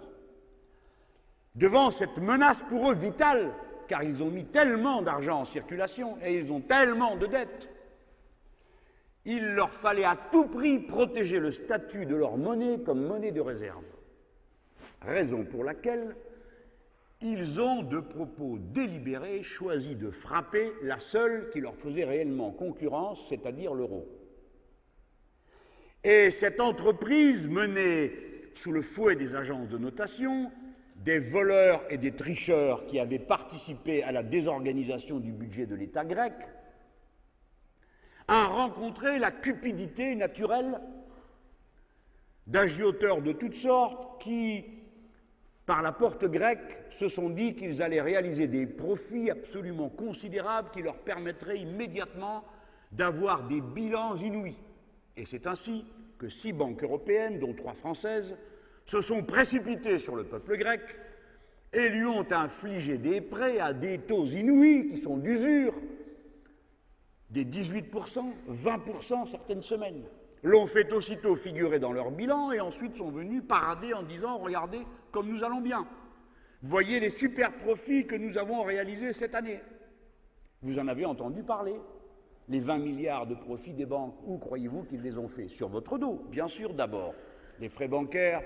Devant 1.56 1.90
cette 1.90 2.20
menace 2.20 2.62
pour 2.70 2.92
eux 2.92 2.94
vitale, 2.94 3.52
car 3.88 4.04
ils 4.04 4.22
ont 4.22 4.30
mis 4.30 4.46
tellement 4.46 5.02
d'argent 5.02 5.40
en 5.40 5.46
circulation 5.46 6.20
et 6.24 6.38
ils 6.38 6.52
ont 6.52 6.62
tellement 6.62 7.16
de 7.16 7.26
dettes, 7.26 7.68
il 9.26 9.44
leur 9.44 9.72
fallait 9.72 10.06
à 10.06 10.16
tout 10.32 10.46
prix 10.46 10.78
protéger 10.78 11.40
le 11.40 11.50
statut 11.50 12.06
de 12.06 12.16
leur 12.16 12.38
monnaie 12.38 12.80
comme 12.86 13.08
monnaie 13.08 13.32
de 13.32 13.42
réserve. 13.42 13.82
Raison 15.02 15.46
pour 15.46 15.64
laquelle 15.64 16.16
ils 17.26 17.60
ont, 17.60 17.82
de 17.82 18.00
propos 18.00 18.60
délibérés, 18.60 19.42
choisi 19.42 19.96
de 19.96 20.12
frapper 20.12 20.72
la 20.84 21.00
seule 21.00 21.50
qui 21.52 21.60
leur 21.60 21.76
faisait 21.76 22.04
réellement 22.04 22.52
concurrence, 22.52 23.20
c'est-à-dire 23.28 23.74
l'euro. 23.74 24.08
Et 26.04 26.30
cette 26.30 26.60
entreprise 26.60 27.48
menée 27.48 28.12
sous 28.54 28.72
le 28.72 28.84
fouet 28.84 29.16
des 29.16 29.36
agences 29.36 29.70
de 29.70 29.80
notation, 29.80 30.52
des 30.98 31.18
voleurs 31.18 31.84
et 31.90 31.98
des 31.98 32.12
tricheurs 32.12 32.86
qui 32.86 33.00
avaient 33.00 33.18
participé 33.18 34.04
à 34.04 34.12
la 34.12 34.22
désorganisation 34.22 35.20
du 35.20 35.32
budget 35.32 35.66
de 35.66 35.74
l'État 35.74 36.06
grec, 36.06 36.34
a 38.28 38.46
rencontré 38.46 39.18
la 39.18 39.32
cupidité 39.32 40.14
naturelle 40.16 40.80
d'agioteurs 42.46 43.24
de 43.24 43.32
toutes 43.32 43.56
sortes 43.56 44.22
qui, 44.22 44.64
par 45.66 45.82
la 45.82 45.92
porte 45.92 46.26
grecque, 46.26 46.78
se 46.92 47.08
sont 47.08 47.30
dit 47.30 47.56
qu'ils 47.56 47.82
allaient 47.82 48.02
réaliser 48.02 48.48
des 48.48 48.68
profits 48.68 49.32
absolument 49.32 49.90
considérables 49.90 50.70
qui 50.72 50.82
leur 50.82 51.00
permettraient 51.00 51.60
immédiatement 51.60 52.44
d'avoir 52.92 53.48
des 53.48 53.62
bilans 53.62 54.16
inouïs. 54.16 54.58
Et 55.18 55.26
c'est 55.26 55.48
ainsi 55.48 55.86
que 56.18 56.30
six 56.30 56.54
banques 56.54 56.84
européennes, 56.84 57.40
dont 57.40 57.54
trois 57.54 57.74
françaises, 57.74 58.36
se 58.86 59.02
sont 59.02 59.24
précipitées 59.24 60.00
sur 60.00 60.16
le 60.16 60.24
peuple 60.24 60.58
grec 60.58 60.82
et 61.74 61.90
lui 61.90 62.06
ont 62.06 62.32
infligé 62.32 62.98
des 62.98 63.20
prêts 63.22 63.60
à 63.60 63.74
des 63.74 64.00
taux 64.00 64.26
inouïs 64.26 64.88
qui 64.90 65.02
sont 65.02 65.18
d'usure, 65.18 65.74
des 67.30 67.44
18%, 67.44 68.24
20% 68.50 69.30
certaines 69.30 69.64
semaines. 69.64 70.04
L'ont 70.44 70.68
fait 70.68 70.94
aussitôt 70.94 71.36
figurer 71.36 71.80
dans 71.80 71.92
leur 71.92 72.12
bilan 72.12 72.52
et 72.52 72.60
ensuite 72.60 72.96
sont 72.96 73.10
venus 73.10 73.44
parader 73.48 73.94
en 73.94 74.04
disant 74.04 74.38
Regardez 74.38 74.82
comme 75.16 75.30
nous 75.30 75.46
allons 75.46 75.62
bien. 75.62 75.88
Voyez 76.62 77.00
les 77.00 77.10
super 77.10 77.54
profits 77.54 78.06
que 78.06 78.16
nous 78.16 78.38
avons 78.38 78.64
réalisés 78.64 79.14
cette 79.14 79.34
année. 79.34 79.62
Vous 80.62 80.78
en 80.78 80.90
avez 80.90 81.06
entendu 81.06 81.42
parler. 81.42 81.76
les 82.50 82.60
20 82.60 82.80
milliards 82.80 83.26
de 83.26 83.34
profits 83.34 83.72
des 83.72 83.86
banques. 83.86 84.18
Où 84.26 84.38
croyez-vous 84.38 84.84
qu'ils 84.84 85.02
les 85.02 85.18
ont 85.18 85.30
faits? 85.30 85.50
Sur 85.50 85.70
votre 85.70 85.98
dos, 85.98 86.22
bien 86.30 86.50
sûr 86.50 86.74
d'abord. 86.74 87.14
Les 87.62 87.70
frais 87.70 87.88
bancaires 87.88 88.44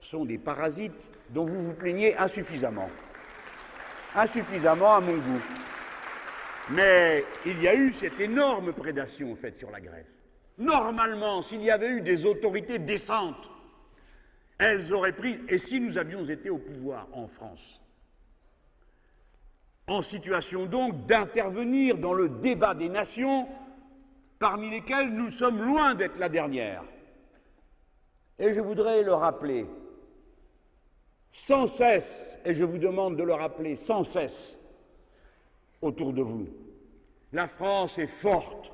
sont 0.00 0.24
des 0.24 0.38
parasites 0.38 1.10
dont 1.28 1.44
vous 1.44 1.66
vous 1.66 1.74
plaignez 1.74 2.16
insuffisamment. 2.16 2.88
Insuffisamment 4.14 4.94
à 4.94 5.00
mon 5.00 5.16
goût. 5.16 5.44
Mais 6.70 7.24
il 7.44 7.60
y 7.60 7.68
a 7.68 7.74
eu 7.74 7.92
cette 7.92 8.18
énorme 8.18 8.72
prédation 8.72 9.36
faite 9.36 9.58
sur 9.58 9.70
la 9.70 9.82
Grèce. 9.82 10.10
Normalement, 10.56 11.42
s'il 11.42 11.62
y 11.62 11.70
avait 11.70 11.90
eu 11.90 12.00
des 12.00 12.24
autorités 12.24 12.78
décentes, 12.78 13.50
elles 14.58 14.92
auraient 14.92 15.12
pris, 15.12 15.38
et 15.48 15.58
si 15.58 15.80
nous 15.80 15.98
avions 15.98 16.26
été 16.28 16.50
au 16.50 16.58
pouvoir 16.58 17.08
en 17.12 17.28
France, 17.28 17.80
en 19.86 20.02
situation 20.02 20.66
donc 20.66 21.06
d'intervenir 21.06 21.98
dans 21.98 22.14
le 22.14 22.28
débat 22.28 22.74
des 22.74 22.88
nations, 22.88 23.46
parmi 24.38 24.70
lesquelles 24.70 25.12
nous 25.12 25.30
sommes 25.30 25.62
loin 25.62 25.94
d'être 25.94 26.18
la 26.18 26.28
dernière. 26.28 26.82
Et 28.38 28.52
je 28.54 28.60
voudrais 28.60 29.02
le 29.02 29.14
rappeler 29.14 29.66
sans 31.32 31.66
cesse, 31.66 32.38
et 32.44 32.54
je 32.54 32.64
vous 32.64 32.78
demande 32.78 33.16
de 33.16 33.22
le 33.22 33.34
rappeler 33.34 33.76
sans 33.76 34.04
cesse 34.04 34.56
autour 35.82 36.12
de 36.12 36.22
vous. 36.22 36.48
La 37.32 37.46
France 37.48 37.98
est 37.98 38.06
forte, 38.06 38.72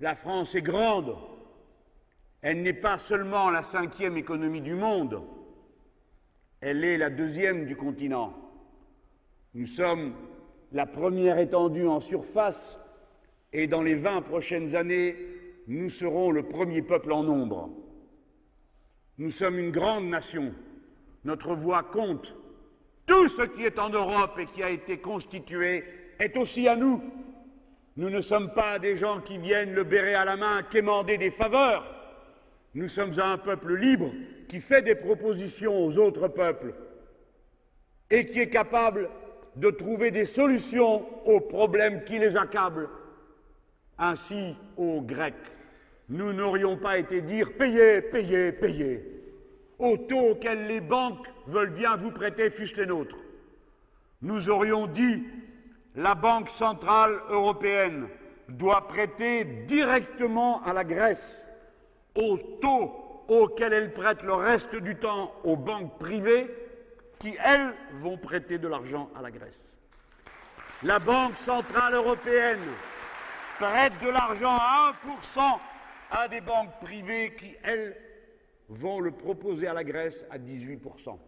la 0.00 0.14
France 0.14 0.54
est 0.54 0.62
grande, 0.62 1.14
elle 2.42 2.62
n'est 2.62 2.72
pas 2.72 2.98
seulement 2.98 3.50
la 3.50 3.62
cinquième 3.62 4.16
économie 4.16 4.60
du 4.60 4.74
monde, 4.74 5.22
elle 6.60 6.84
est 6.84 6.98
la 6.98 7.10
deuxième 7.10 7.66
du 7.66 7.76
continent. 7.76 8.34
Nous 9.54 9.66
sommes 9.66 10.14
la 10.72 10.86
première 10.86 11.38
étendue 11.38 11.86
en 11.86 12.00
surface 12.00 12.78
et 13.52 13.66
dans 13.66 13.82
les 13.82 13.94
vingt 13.94 14.22
prochaines 14.22 14.76
années, 14.76 15.16
nous 15.66 15.90
serons 15.90 16.30
le 16.30 16.42
premier 16.42 16.82
peuple 16.82 17.12
en 17.12 17.22
nombre. 17.22 17.70
Nous 19.18 19.30
sommes 19.30 19.58
une 19.58 19.70
grande 19.70 20.06
nation. 20.06 20.52
Notre 21.24 21.54
voix 21.54 21.82
compte. 21.82 22.34
Tout 23.06 23.28
ce 23.28 23.42
qui 23.42 23.64
est 23.64 23.78
en 23.78 23.90
Europe 23.90 24.38
et 24.38 24.46
qui 24.46 24.62
a 24.62 24.70
été 24.70 24.98
constitué 24.98 25.84
est 26.18 26.36
aussi 26.36 26.68
à 26.68 26.76
nous. 26.76 27.02
Nous 27.96 28.10
ne 28.10 28.20
sommes 28.20 28.52
pas 28.52 28.78
des 28.78 28.96
gens 28.96 29.20
qui 29.20 29.38
viennent 29.38 29.74
le 29.74 29.82
béret 29.82 30.14
à 30.14 30.24
la 30.24 30.36
main 30.36 30.62
quémander 30.62 31.18
des 31.18 31.30
faveurs. 31.30 31.97
Nous 32.78 32.86
sommes 32.86 33.18
un 33.18 33.38
peuple 33.38 33.74
libre 33.74 34.12
qui 34.48 34.60
fait 34.60 34.82
des 34.82 34.94
propositions 34.94 35.84
aux 35.84 35.98
autres 35.98 36.28
peuples 36.28 36.72
et 38.08 38.24
qui 38.28 38.38
est 38.38 38.50
capable 38.50 39.10
de 39.56 39.68
trouver 39.68 40.12
des 40.12 40.26
solutions 40.26 41.04
aux 41.26 41.40
problèmes 41.40 42.04
qui 42.04 42.20
les 42.20 42.36
accablent. 42.36 42.88
Ainsi, 43.98 44.54
aux 44.76 45.00
Grecs, 45.00 45.34
nous 46.08 46.32
n'aurions 46.32 46.76
pas 46.76 46.98
été 46.98 47.20
dire 47.20 47.50
payez, 47.58 48.00
payez, 48.00 48.52
payez, 48.52 49.02
au 49.80 49.96
taux 49.96 50.28
auquel 50.30 50.68
les 50.68 50.80
banques 50.80 51.26
veulent 51.48 51.74
bien 51.74 51.96
vous 51.96 52.12
prêter, 52.12 52.48
fût 52.48 52.72
les 52.76 52.86
nôtres. 52.86 53.18
Nous 54.22 54.50
aurions 54.50 54.86
dit 54.86 55.24
la 55.96 56.14
Banque 56.14 56.50
centrale 56.50 57.18
européenne 57.28 58.06
doit 58.48 58.86
prêter 58.86 59.42
directement 59.66 60.62
à 60.62 60.72
la 60.72 60.84
Grèce 60.84 61.44
au 62.18 62.36
taux 62.60 63.24
auquel 63.28 63.72
elle 63.72 63.92
prête 63.92 64.22
le 64.22 64.34
reste 64.34 64.74
du 64.74 64.96
temps 64.96 65.32
aux 65.44 65.56
banques 65.56 65.98
privées 65.98 66.48
qui, 67.18 67.36
elles, 67.42 67.74
vont 67.92 68.16
prêter 68.16 68.58
de 68.58 68.68
l'argent 68.68 69.10
à 69.16 69.22
la 69.22 69.30
Grèce. 69.30 69.72
La 70.82 70.98
Banque 70.98 71.36
centrale 71.36 71.94
européenne 71.94 72.60
prête 73.58 73.92
de 74.02 74.08
l'argent 74.08 74.56
à 74.56 74.92
1% 75.06 75.58
à 76.10 76.28
des 76.28 76.40
banques 76.40 76.78
privées 76.80 77.34
qui, 77.36 77.54
elles, 77.62 77.96
vont 78.68 79.00
le 79.00 79.10
proposer 79.10 79.66
à 79.66 79.74
la 79.74 79.84
Grèce 79.84 80.26
à 80.30 80.38
18%. 80.38 81.18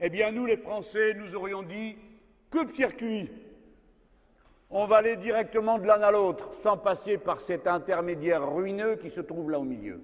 Eh 0.00 0.10
bien, 0.10 0.32
nous, 0.32 0.46
les 0.46 0.56
Français, 0.56 1.14
nous 1.14 1.34
aurions 1.34 1.62
dit 1.62 1.96
coupe-circuit. 2.50 3.30
On 4.70 4.86
va 4.86 4.96
aller 4.98 5.16
directement 5.16 5.78
de 5.78 5.86
l'un 5.86 6.02
à 6.02 6.10
l'autre, 6.10 6.52
sans 6.62 6.76
passer 6.76 7.16
par 7.16 7.40
cet 7.40 7.66
intermédiaire 7.66 8.46
ruineux 8.52 8.96
qui 8.96 9.10
se 9.10 9.20
trouve 9.20 9.50
là 9.50 9.58
au 9.58 9.64
milieu. 9.64 10.02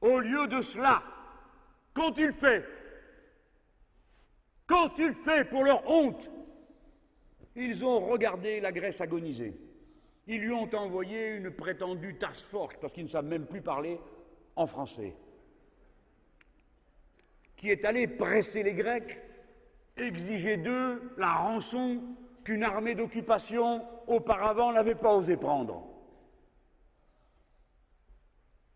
Au 0.00 0.20
lieu 0.20 0.46
de 0.46 0.62
cela, 0.62 1.02
qu'ont-ils 1.94 2.32
fait? 2.32 2.64
Qu'ont-ils 4.68 5.14
fait 5.14 5.48
pour 5.48 5.64
leur 5.64 5.88
honte? 5.90 6.30
Ils 7.56 7.84
ont 7.84 8.00
regardé 8.00 8.60
la 8.60 8.72
Grèce 8.72 9.00
agoniser. 9.00 9.54
Ils 10.26 10.40
lui 10.40 10.52
ont 10.52 10.72
envoyé 10.74 11.34
une 11.34 11.50
prétendue 11.50 12.16
task 12.16 12.44
force, 12.46 12.76
parce 12.80 12.92
qu'ils 12.92 13.04
ne 13.04 13.10
savent 13.10 13.26
même 13.26 13.46
plus 13.46 13.60
parler 13.60 14.00
en 14.56 14.66
français, 14.66 15.14
qui 17.56 17.70
est 17.70 17.84
allée 17.84 18.06
presser 18.06 18.62
les 18.62 18.74
Grecs, 18.74 19.20
exiger 19.96 20.56
d'eux 20.56 21.14
la 21.18 21.32
rançon 21.32 22.02
qu'une 22.44 22.62
armée 22.62 22.94
d'occupation 22.94 23.82
auparavant 24.06 24.72
n'avait 24.72 24.94
pas 24.94 25.14
osé 25.14 25.36
prendre. 25.36 25.82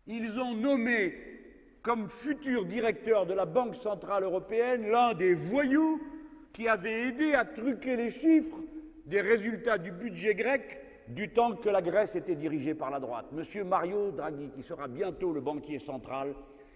Ils 0.07 0.39
ont 0.39 0.55
nommé 0.55 1.13
comme 1.83 2.09
futur 2.09 2.65
directeur 2.65 3.25
de 3.25 3.33
la 3.33 3.45
Banque 3.45 3.75
centrale 3.75 4.23
européenne 4.23 4.89
l'un 4.89 5.13
des 5.13 5.35
voyous 5.35 6.01
qui 6.51 6.67
avait 6.67 7.07
aidé 7.07 7.33
à 7.33 7.45
truquer 7.45 7.95
les 7.95 8.11
chiffres 8.11 8.57
des 9.05 9.21
résultats 9.21 9.77
du 9.77 9.91
budget 9.91 10.35
grec 10.35 10.79
du 11.07 11.29
temps 11.29 11.55
que 11.55 11.69
la 11.69 11.81
Grèce 11.81 12.15
était 12.15 12.35
dirigée 12.35 12.75
par 12.75 12.91
la 12.91 12.99
droite. 12.99 13.27
Monsieur 13.31 13.63
Mario 13.63 14.11
Draghi, 14.11 14.49
qui 14.55 14.63
sera 14.63 14.87
bientôt 14.87 15.31
le 15.31 15.41
banquier 15.41 15.79
central, 15.79 16.33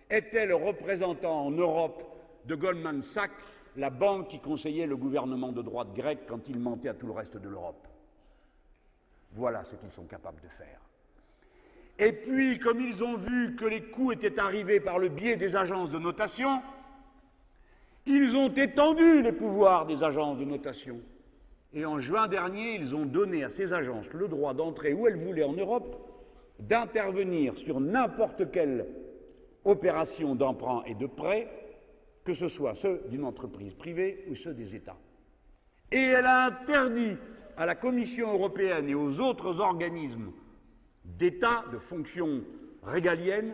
était 0.09 0.45
le 0.45 0.55
représentant 0.55 1.45
en 1.45 1.51
Europe 1.51 2.03
de 2.45 2.55
Goldman 2.55 3.03
Sachs, 3.03 3.31
la 3.75 3.89
banque 3.89 4.27
qui 4.27 4.39
conseillait 4.39 4.87
le 4.87 4.97
gouvernement 4.97 5.51
de 5.51 5.61
droite 5.61 5.93
grec 5.95 6.19
quand 6.27 6.47
il 6.47 6.59
mentait 6.59 6.89
à 6.89 6.93
tout 6.93 7.07
le 7.07 7.13
reste 7.13 7.37
de 7.37 7.49
l'Europe. 7.49 7.87
Voilà 9.33 9.63
ce 9.63 9.75
qu'ils 9.75 9.91
sont 9.91 10.03
capables 10.03 10.41
de 10.41 10.47
faire. 10.47 10.79
Et 11.99 12.11
puis, 12.11 12.59
comme 12.59 12.81
ils 12.81 13.03
ont 13.03 13.17
vu 13.17 13.55
que 13.55 13.65
les 13.65 13.83
coûts 13.83 14.11
étaient 14.11 14.39
arrivés 14.39 14.79
par 14.79 14.99
le 14.99 15.09
biais 15.09 15.37
des 15.37 15.55
agences 15.55 15.89
de 15.91 15.99
notation, 15.99 16.61
ils 18.05 18.35
ont 18.35 18.49
étendu 18.49 19.21
les 19.21 19.31
pouvoirs 19.31 19.85
des 19.85 20.03
agences 20.03 20.37
de 20.37 20.45
notation. 20.45 20.99
Et 21.73 21.85
en 21.85 21.99
juin 21.99 22.27
dernier, 22.27 22.75
ils 22.75 22.93
ont 22.93 23.05
donné 23.05 23.43
à 23.43 23.49
ces 23.49 23.73
agences 23.73 24.05
le 24.13 24.27
droit 24.27 24.53
d'entrer 24.53 24.93
où 24.93 25.07
elles 25.07 25.17
voulaient 25.17 25.43
en 25.43 25.53
Europe, 25.53 25.95
d'intervenir 26.59 27.57
sur 27.57 27.79
n'importe 27.79 28.51
quelle 28.51 28.85
opération 29.65 30.35
d'emprunt 30.35 30.83
et 30.85 30.93
de 30.93 31.07
prêt, 31.07 31.47
que 32.23 32.33
ce 32.33 32.47
soit 32.47 32.75
ceux 32.75 33.01
d'une 33.09 33.25
entreprise 33.25 33.73
privée 33.73 34.25
ou 34.29 34.35
ceux 34.35 34.53
des 34.53 34.75
États. 34.75 34.97
Et 35.91 35.99
elle 35.99 36.25
a 36.25 36.45
interdit 36.45 37.17
à 37.57 37.65
la 37.65 37.75
Commission 37.75 38.33
européenne 38.33 38.89
et 38.89 38.95
aux 38.95 39.19
autres 39.19 39.59
organismes 39.59 40.31
d'État, 41.05 41.65
de 41.71 41.77
fonction 41.77 42.41
régalienne, 42.81 43.53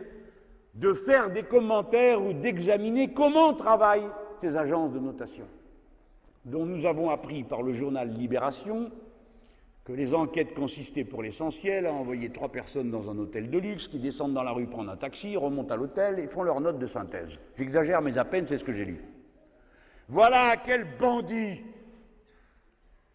de 0.76 0.94
faire 0.94 1.32
des 1.32 1.44
commentaires 1.44 2.24
ou 2.24 2.34
d'examiner 2.34 3.14
comment 3.14 3.54
travaillent 3.54 4.10
ces 4.42 4.56
agences 4.56 4.94
de 4.94 5.00
notation, 5.00 5.46
dont 6.46 6.66
nous 6.66 6.86
avons 6.86 7.10
appris 7.10 7.44
par 7.44 7.62
le 7.62 7.74
journal 7.74 8.10
Libération 8.10 8.92
que 9.90 9.94
les 9.96 10.14
enquêtes 10.14 10.54
consistaient 10.54 11.04
pour 11.04 11.24
l'essentiel 11.24 11.88
à 11.88 11.92
envoyer 11.92 12.30
trois 12.30 12.50
personnes 12.50 12.92
dans 12.92 13.10
un 13.10 13.18
hôtel 13.18 13.50
de 13.50 13.58
luxe 13.58 13.88
qui 13.88 13.98
descendent 13.98 14.36
dans 14.36 14.44
la 14.44 14.52
rue 14.52 14.68
prendre 14.68 14.92
un 14.92 14.98
taxi, 14.98 15.36
remontent 15.36 15.74
à 15.74 15.78
l'hôtel 15.78 16.20
et 16.20 16.28
font 16.28 16.44
leur 16.44 16.62
note 16.62 16.78
de 16.78 16.86
synthèse. 16.86 17.32
J'exagère, 17.58 18.00
mais 18.00 18.20
à 18.20 18.24
peine, 18.24 18.46
c'est 18.48 18.60
ce 18.60 18.64
que 18.64 18.72
j'ai 18.72 18.86
lu. 18.86 19.04
Voilà 20.08 20.50
à 20.50 20.58
quels 20.58 20.86
bandits 21.00 21.64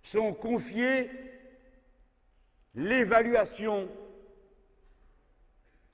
sont 0.02 0.34
confiés 0.34 1.10
l'évaluation 2.74 3.86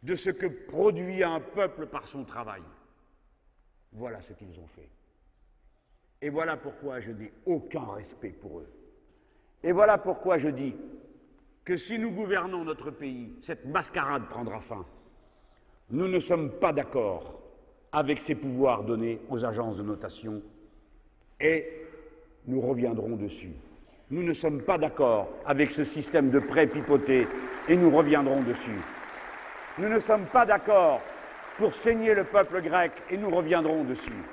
de 0.02 0.14
ce 0.14 0.30
que 0.30 0.46
produit 0.46 1.22
un 1.22 1.40
peuple 1.40 1.88
par 1.88 2.08
son 2.08 2.24
travail. 2.24 2.62
Voilà 3.92 4.22
ce 4.22 4.32
qu'ils 4.32 4.58
ont 4.58 4.68
fait. 4.68 4.88
Et 6.22 6.30
voilà 6.30 6.56
pourquoi 6.56 7.00
je 7.00 7.10
n'ai 7.10 7.34
aucun 7.44 7.84
respect 7.84 8.30
pour 8.30 8.60
eux. 8.60 8.79
Et 9.62 9.72
voilà 9.72 9.98
pourquoi 9.98 10.38
je 10.38 10.48
dis 10.48 10.74
que 11.64 11.76
si 11.76 11.98
nous 11.98 12.10
gouvernons 12.10 12.64
notre 12.64 12.90
pays, 12.90 13.32
cette 13.42 13.66
mascarade 13.66 14.26
prendra 14.28 14.60
fin. 14.60 14.84
Nous 15.90 16.08
ne 16.08 16.20
sommes 16.20 16.50
pas 16.50 16.72
d'accord 16.72 17.40
avec 17.92 18.20
ces 18.20 18.34
pouvoirs 18.34 18.84
donnés 18.84 19.20
aux 19.28 19.44
agences 19.44 19.76
de 19.76 19.82
notation 19.82 20.42
et 21.40 21.66
nous 22.46 22.60
reviendrons 22.60 23.16
dessus. 23.16 23.52
Nous 24.10 24.22
ne 24.22 24.32
sommes 24.32 24.62
pas 24.62 24.78
d'accord 24.78 25.28
avec 25.46 25.70
ce 25.72 25.84
système 25.84 26.30
de 26.30 26.38
prêt 26.38 26.66
pipoté 26.66 27.26
et 27.68 27.76
nous 27.76 27.90
reviendrons 27.90 28.42
dessus. 28.42 28.80
Nous 29.78 29.88
ne 29.88 30.00
sommes 30.00 30.26
pas 30.26 30.46
d'accord 30.46 31.00
pour 31.58 31.74
saigner 31.74 32.14
le 32.14 32.24
peuple 32.24 32.62
grec 32.62 32.92
et 33.10 33.16
nous 33.16 33.30
reviendrons 33.30 33.84
dessus. 33.84 34.24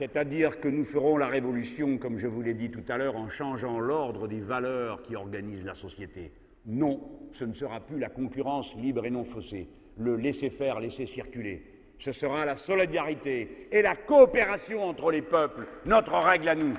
C'est-à-dire 0.00 0.60
que 0.60 0.68
nous 0.68 0.86
ferons 0.86 1.18
la 1.18 1.26
révolution, 1.26 1.98
comme 1.98 2.18
je 2.18 2.26
vous 2.26 2.40
l'ai 2.40 2.54
dit 2.54 2.70
tout 2.70 2.84
à 2.88 2.96
l'heure, 2.96 3.16
en 3.16 3.28
changeant 3.28 3.78
l'ordre 3.78 4.28
des 4.28 4.40
valeurs 4.40 5.02
qui 5.02 5.14
organisent 5.14 5.66
la 5.66 5.74
société. 5.74 6.32
Non, 6.64 7.02
ce 7.34 7.44
ne 7.44 7.52
sera 7.52 7.80
plus 7.80 7.98
la 7.98 8.08
concurrence 8.08 8.74
libre 8.76 9.04
et 9.04 9.10
non 9.10 9.26
faussée, 9.26 9.68
le 9.98 10.16
laisser-faire, 10.16 10.80
laisser 10.80 11.04
circuler. 11.04 11.62
Ce 11.98 12.12
sera 12.12 12.46
la 12.46 12.56
solidarité 12.56 13.68
et 13.70 13.82
la 13.82 13.94
coopération 13.94 14.84
entre 14.84 15.10
les 15.10 15.20
peuples, 15.20 15.66
notre 15.84 16.14
règle 16.14 16.48
à 16.48 16.54
nous. 16.54 16.74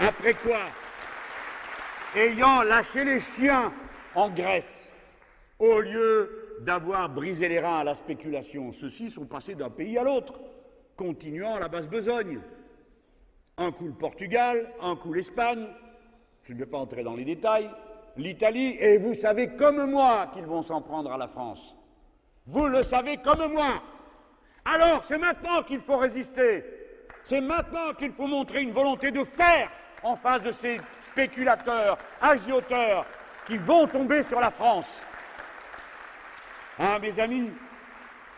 Après 0.00 0.34
quoi, 0.34 0.60
ayant 2.14 2.60
lâché 2.62 3.04
les 3.04 3.20
chiens 3.38 3.72
en 4.14 4.28
Grèce, 4.28 4.90
au 5.58 5.80
lieu 5.80 6.41
d'avoir 6.64 7.08
brisé 7.08 7.48
les 7.48 7.60
reins 7.60 7.80
à 7.80 7.84
la 7.84 7.94
spéculation, 7.94 8.72
ceux-ci 8.72 9.10
sont 9.10 9.26
passés 9.26 9.54
d'un 9.54 9.70
pays 9.70 9.98
à 9.98 10.04
l'autre, 10.04 10.34
continuant 10.96 11.58
la 11.58 11.68
basse 11.68 11.88
besogne. 11.88 12.40
Un 13.58 13.72
coup 13.72 13.86
le 13.86 13.92
Portugal, 13.92 14.72
un 14.80 14.96
coup 14.96 15.12
l'Espagne, 15.12 15.66
je 16.42 16.52
ne 16.52 16.58
vais 16.58 16.66
pas 16.66 16.78
entrer 16.78 17.02
dans 17.02 17.14
les 17.14 17.24
détails, 17.24 17.70
l'Italie, 18.16 18.76
et 18.78 18.98
vous 18.98 19.14
savez 19.14 19.48
comme 19.56 19.90
moi 19.90 20.30
qu'ils 20.32 20.46
vont 20.46 20.62
s'en 20.62 20.80
prendre 20.80 21.12
à 21.12 21.18
la 21.18 21.28
France. 21.28 21.76
Vous 22.46 22.66
le 22.66 22.82
savez 22.82 23.18
comme 23.18 23.52
moi. 23.52 23.82
Alors 24.64 25.04
c'est 25.08 25.18
maintenant 25.18 25.62
qu'il 25.64 25.80
faut 25.80 25.96
résister. 25.96 26.64
C'est 27.24 27.40
maintenant 27.40 27.92
qu'il 27.98 28.12
faut 28.12 28.26
montrer 28.26 28.62
une 28.62 28.72
volonté 28.72 29.10
de 29.10 29.24
faire 29.24 29.70
en 30.02 30.16
face 30.16 30.42
de 30.42 30.52
ces 30.52 30.80
spéculateurs, 31.12 31.98
agioteurs 32.20 33.06
qui 33.46 33.56
vont 33.56 33.86
tomber 33.86 34.22
sur 34.24 34.40
la 34.40 34.50
France. 34.50 34.86
Ah, 36.84 36.98
mes 36.98 37.16
amis, 37.20 37.48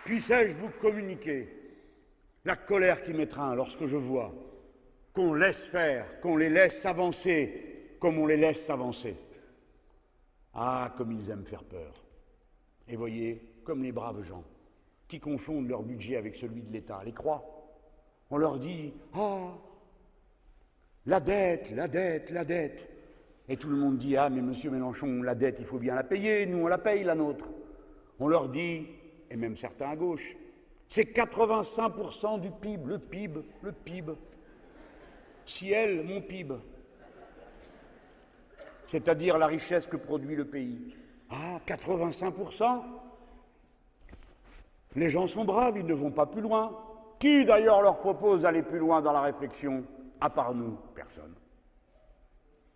puissais-je 0.05 0.53
vous 0.53 0.68
communiquer 0.68 1.49
la 2.45 2.57
colère 2.57 3.03
qui 3.03 3.14
m'étreint 3.14 3.55
lorsque 3.55 3.86
je 3.86 3.97
vois 3.97 4.34
qu'on 5.14 5.32
laisse 5.32 5.64
faire, 5.64 6.20
qu'on 6.20 6.36
les 6.36 6.51
laisse 6.51 6.84
avancer 6.84 7.97
comme 7.99 8.18
on 8.18 8.26
les 8.26 8.36
laisse 8.36 8.68
avancer? 8.68 9.16
Ah, 10.53 10.92
comme 10.95 11.12
ils 11.12 11.30
aiment 11.30 11.47
faire 11.47 11.64
peur. 11.64 12.05
Et 12.86 12.97
voyez, 12.97 13.40
comme 13.64 13.82
les 13.82 13.92
braves 13.92 14.22
gens 14.24 14.45
qui 15.09 15.20
confondent 15.20 15.70
leur 15.70 15.82
budget 15.82 16.16
avec 16.18 16.34
celui 16.34 16.61
de 16.61 16.70
l'État, 16.70 17.01
les 17.03 17.12
croient. 17.12 17.47
On 18.28 18.36
leur 18.36 18.59
dit 18.59 18.92
Ah, 19.14 19.55
la 21.07 21.20
dette, 21.20 21.70
la 21.70 21.88
dette, 21.88 22.28
la 22.28 22.45
dette. 22.45 22.90
Et 23.49 23.57
tout 23.57 23.70
le 23.70 23.76
monde 23.76 23.97
dit 23.97 24.18
Ah, 24.18 24.28
mais 24.28 24.42
monsieur 24.42 24.70
Mélenchon, 24.70 25.22
la 25.22 25.34
dette, 25.34 25.57
il 25.61 25.64
faut 25.64 25.78
bien 25.78 25.95
la 25.95 26.05
payer, 26.05 26.45
nous 26.45 26.59
on 26.59 26.66
la 26.66 26.76
paye 26.76 27.05
la 27.05 27.14
nôtre. 27.14 27.49
On 28.21 28.29
leur 28.29 28.49
dit, 28.49 28.87
et 29.31 29.37
même 29.37 29.57
certains 29.57 29.91
à 29.91 29.97
gauche, 29.97 30.37
c'est 30.89 31.12
85% 31.12 32.41
du 32.41 32.51
PIB, 32.51 32.85
le 32.87 32.99
PIB, 32.99 33.41
le 33.62 33.73
PIB. 33.73 34.12
Ciel, 35.47 36.05
mon 36.05 36.21
PIB. 36.21 36.55
C'est-à-dire 38.87 39.39
la 39.39 39.47
richesse 39.47 39.87
que 39.87 39.97
produit 39.97 40.37
le 40.37 40.45
pays. 40.45 40.95
Ah, 41.31 41.59
85% 41.67 42.83
Les 44.95 45.11
gens 45.11 45.27
sont 45.27 45.45
braves, 45.45 45.77
ils 45.77 45.87
ne 45.87 45.95
vont 45.95 46.12
pas 46.12 46.27
plus 46.27 46.43
loin. 46.43 46.79
Qui 47.19 47.45
d'ailleurs 47.45 47.83
leur 47.83 47.99
propose 47.99 48.43
d'aller 48.43 48.62
plus 48.62 48.79
loin 48.79 49.03
dans 49.03 49.12
la 49.12 49.23
réflexion 49.23 49.85
À 50.21 50.31
part 50.31 50.55
nous, 50.55 50.79
personne. 50.95 51.35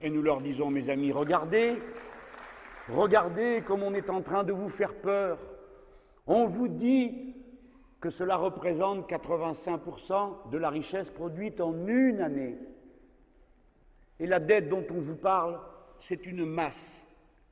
Et 0.01 0.11
nous 0.11 0.22
leur 0.22 0.41
disons, 0.41 0.70
mes 0.70 0.89
amis, 0.91 1.12
regardez, 1.12 1.76
regardez 2.89 3.62
comme 3.66 3.82
on 3.82 3.95
est 3.95 4.11
en 4.11 4.22
train 4.22 4.45
de 4.45 4.53
vous 4.53 4.68
faire 4.68 4.95
peur. 4.95 5.39
On 6.26 6.47
vous 6.47 6.68
dit 6.68 7.34
que 8.01 8.11
cela 8.11 8.36
représente 8.36 9.09
85% 9.11 10.51
de 10.51 10.59
la 10.59 10.70
richesse 10.70 11.11
produite 11.11 11.61
en 11.61 11.86
une 11.86 12.20
année. 12.20 12.57
Et 14.20 14.26
la 14.26 14.41
dette 14.41 14.68
dont 14.68 14.84
on 14.91 15.01
vous 15.01 15.16
parle, 15.16 15.61
c'est 15.99 16.26
une 16.26 16.45
masse. 16.45 17.05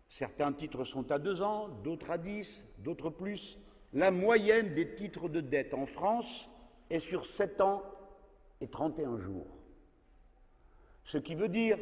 Certains 0.09 0.53
titres 0.53 0.85
sont 0.85 1.11
à 1.11 1.19
deux 1.19 1.43
ans, 1.43 1.69
d'autres 1.85 2.11
à 2.11 2.19
dix, 2.19 2.63
d'autres 2.79 3.11
plus. 3.11 3.59
La 3.93 4.11
moyenne 4.11 4.75
des 4.75 4.95
titres 4.95 5.29
de 5.29 5.41
dette 5.41 5.75
en 5.75 5.87
France 5.87 6.49
est 6.91 7.01
sur 7.01 7.27
sept 7.27 7.61
ans 7.61 7.83
et 8.61 8.69
31 8.69 9.19
jours. 9.19 9.47
Ce 11.05 11.19
qui 11.19 11.35
veut 11.35 11.49
dire 11.49 11.79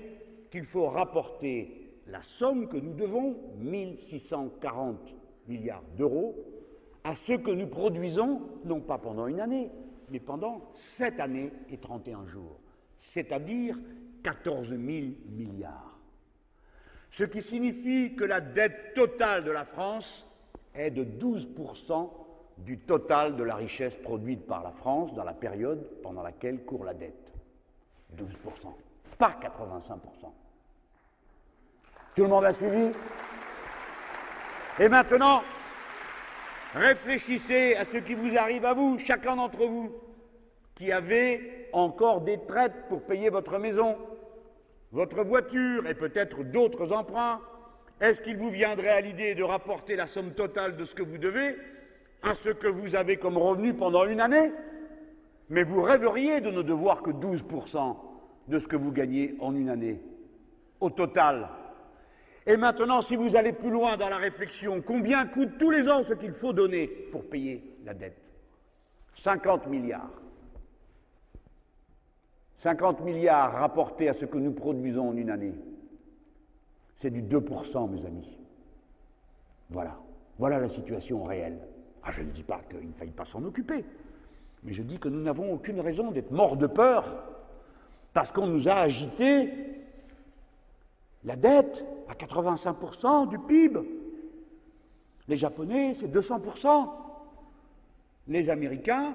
qu'il 0.50 0.64
faut 0.64 0.88
rapporter 0.88 1.83
la 2.08 2.22
somme 2.22 2.68
que 2.68 2.76
nous 2.76 2.94
devons, 2.94 3.36
1640 3.58 5.14
milliards 5.48 5.82
d'euros, 5.96 6.36
à 7.02 7.16
ce 7.16 7.34
que 7.34 7.50
nous 7.50 7.66
produisons, 7.66 8.42
non 8.64 8.80
pas 8.80 8.98
pendant 8.98 9.26
une 9.26 9.40
année, 9.40 9.70
mais 10.10 10.20
pendant 10.20 10.70
sept 10.74 11.20
années 11.20 11.52
et 11.70 11.78
31 11.78 12.26
jours, 12.26 12.58
c'est-à-dire 13.00 13.78
14 14.22 14.68
000 14.68 14.80
milliards. 14.80 15.98
Ce 17.10 17.24
qui 17.24 17.42
signifie 17.42 18.16
que 18.16 18.24
la 18.24 18.40
dette 18.40 18.94
totale 18.94 19.44
de 19.44 19.50
la 19.50 19.64
France 19.64 20.26
est 20.74 20.90
de 20.90 21.04
12 21.04 21.48
du 22.58 22.78
total 22.78 23.36
de 23.36 23.42
la 23.44 23.56
richesse 23.56 23.96
produite 23.96 24.46
par 24.46 24.62
la 24.62 24.70
France 24.70 25.14
dans 25.14 25.24
la 25.24 25.34
période 25.34 25.88
pendant 26.02 26.22
laquelle 26.22 26.64
court 26.64 26.84
la 26.84 26.94
dette. 26.94 27.32
12 28.10 28.36
pas 29.18 29.32
85 29.40 30.00
Tout 32.14 32.22
le 32.22 32.28
monde 32.28 32.44
a 32.44 32.54
suivi 32.54 32.90
Et 34.78 34.88
maintenant, 34.88 35.42
Réfléchissez 36.74 37.76
à 37.76 37.84
ce 37.84 37.98
qui 37.98 38.14
vous 38.14 38.36
arrive 38.36 38.64
à 38.64 38.74
vous, 38.74 38.98
chacun 38.98 39.36
d'entre 39.36 39.64
vous, 39.64 39.92
qui 40.74 40.90
avez 40.90 41.68
encore 41.72 42.22
des 42.22 42.38
traites 42.48 42.88
pour 42.88 43.02
payer 43.02 43.30
votre 43.30 43.58
maison, 43.58 43.96
votre 44.90 45.22
voiture 45.22 45.86
et 45.86 45.94
peut-être 45.94 46.42
d'autres 46.42 46.92
emprunts. 46.92 47.40
Est-ce 48.00 48.20
qu'il 48.20 48.36
vous 48.38 48.50
viendrait 48.50 48.88
à 48.88 49.00
l'idée 49.00 49.36
de 49.36 49.44
rapporter 49.44 49.94
la 49.94 50.08
somme 50.08 50.32
totale 50.32 50.76
de 50.76 50.84
ce 50.84 50.96
que 50.96 51.04
vous 51.04 51.18
devez 51.18 51.56
à 52.24 52.34
ce 52.34 52.48
que 52.48 52.66
vous 52.66 52.96
avez 52.96 53.18
comme 53.18 53.38
revenu 53.38 53.74
pendant 53.74 54.04
une 54.04 54.20
année? 54.20 54.50
Mais 55.50 55.62
vous 55.62 55.80
rêveriez 55.80 56.40
de 56.40 56.50
ne 56.50 56.62
devoir 56.62 57.02
que 57.02 57.10
12% 57.10 57.96
de 58.48 58.58
ce 58.58 58.66
que 58.66 58.76
vous 58.76 58.90
gagnez 58.90 59.36
en 59.38 59.54
une 59.54 59.68
année. 59.68 60.02
Au 60.80 60.90
total, 60.90 61.48
et 62.46 62.56
maintenant, 62.56 63.00
si 63.00 63.16
vous 63.16 63.36
allez 63.36 63.52
plus 63.52 63.70
loin 63.70 63.96
dans 63.96 64.08
la 64.08 64.18
réflexion, 64.18 64.82
combien 64.82 65.26
coûte 65.26 65.56
tous 65.58 65.70
les 65.70 65.88
ans 65.88 66.04
ce 66.04 66.12
qu'il 66.12 66.32
faut 66.32 66.52
donner 66.52 66.86
pour 66.86 67.24
payer 67.24 67.62
la 67.84 67.94
dette? 67.94 68.18
50 69.16 69.66
milliards. 69.68 70.10
50 72.58 73.00
milliards 73.00 73.52
rapportés 73.52 74.08
à 74.08 74.14
ce 74.14 74.26
que 74.26 74.36
nous 74.36 74.52
produisons 74.52 75.10
en 75.10 75.16
une 75.16 75.30
année. 75.30 75.54
C'est 76.96 77.10
du 77.10 77.22
2%, 77.22 77.90
mes 77.90 78.06
amis. 78.06 78.38
Voilà. 79.70 79.96
Voilà 80.38 80.58
la 80.58 80.68
situation 80.68 81.24
réelle. 81.24 81.58
Ah, 82.02 82.10
je 82.10 82.20
ne 82.20 82.30
dis 82.30 82.42
pas 82.42 82.60
qu'il 82.68 82.86
ne 82.86 82.92
faille 82.92 83.10
pas 83.10 83.24
s'en 83.24 83.42
occuper, 83.44 83.84
mais 84.62 84.72
je 84.72 84.82
dis 84.82 84.98
que 84.98 85.08
nous 85.08 85.22
n'avons 85.22 85.52
aucune 85.54 85.80
raison 85.80 86.10
d'être 86.10 86.30
morts 86.30 86.56
de 86.56 86.66
peur 86.66 87.24
parce 88.12 88.30
qu'on 88.30 88.46
nous 88.46 88.68
a 88.68 88.74
agités 88.74 89.50
la 91.24 91.36
dette 91.36 91.84
à 92.08 92.14
85% 92.14 93.28
du 93.28 93.38
PIB. 93.38 93.80
Les 95.28 95.36
Japonais, 95.36 95.94
c'est 95.98 96.08
200%. 96.08 96.90
Les 98.28 98.50
Américains, 98.50 99.14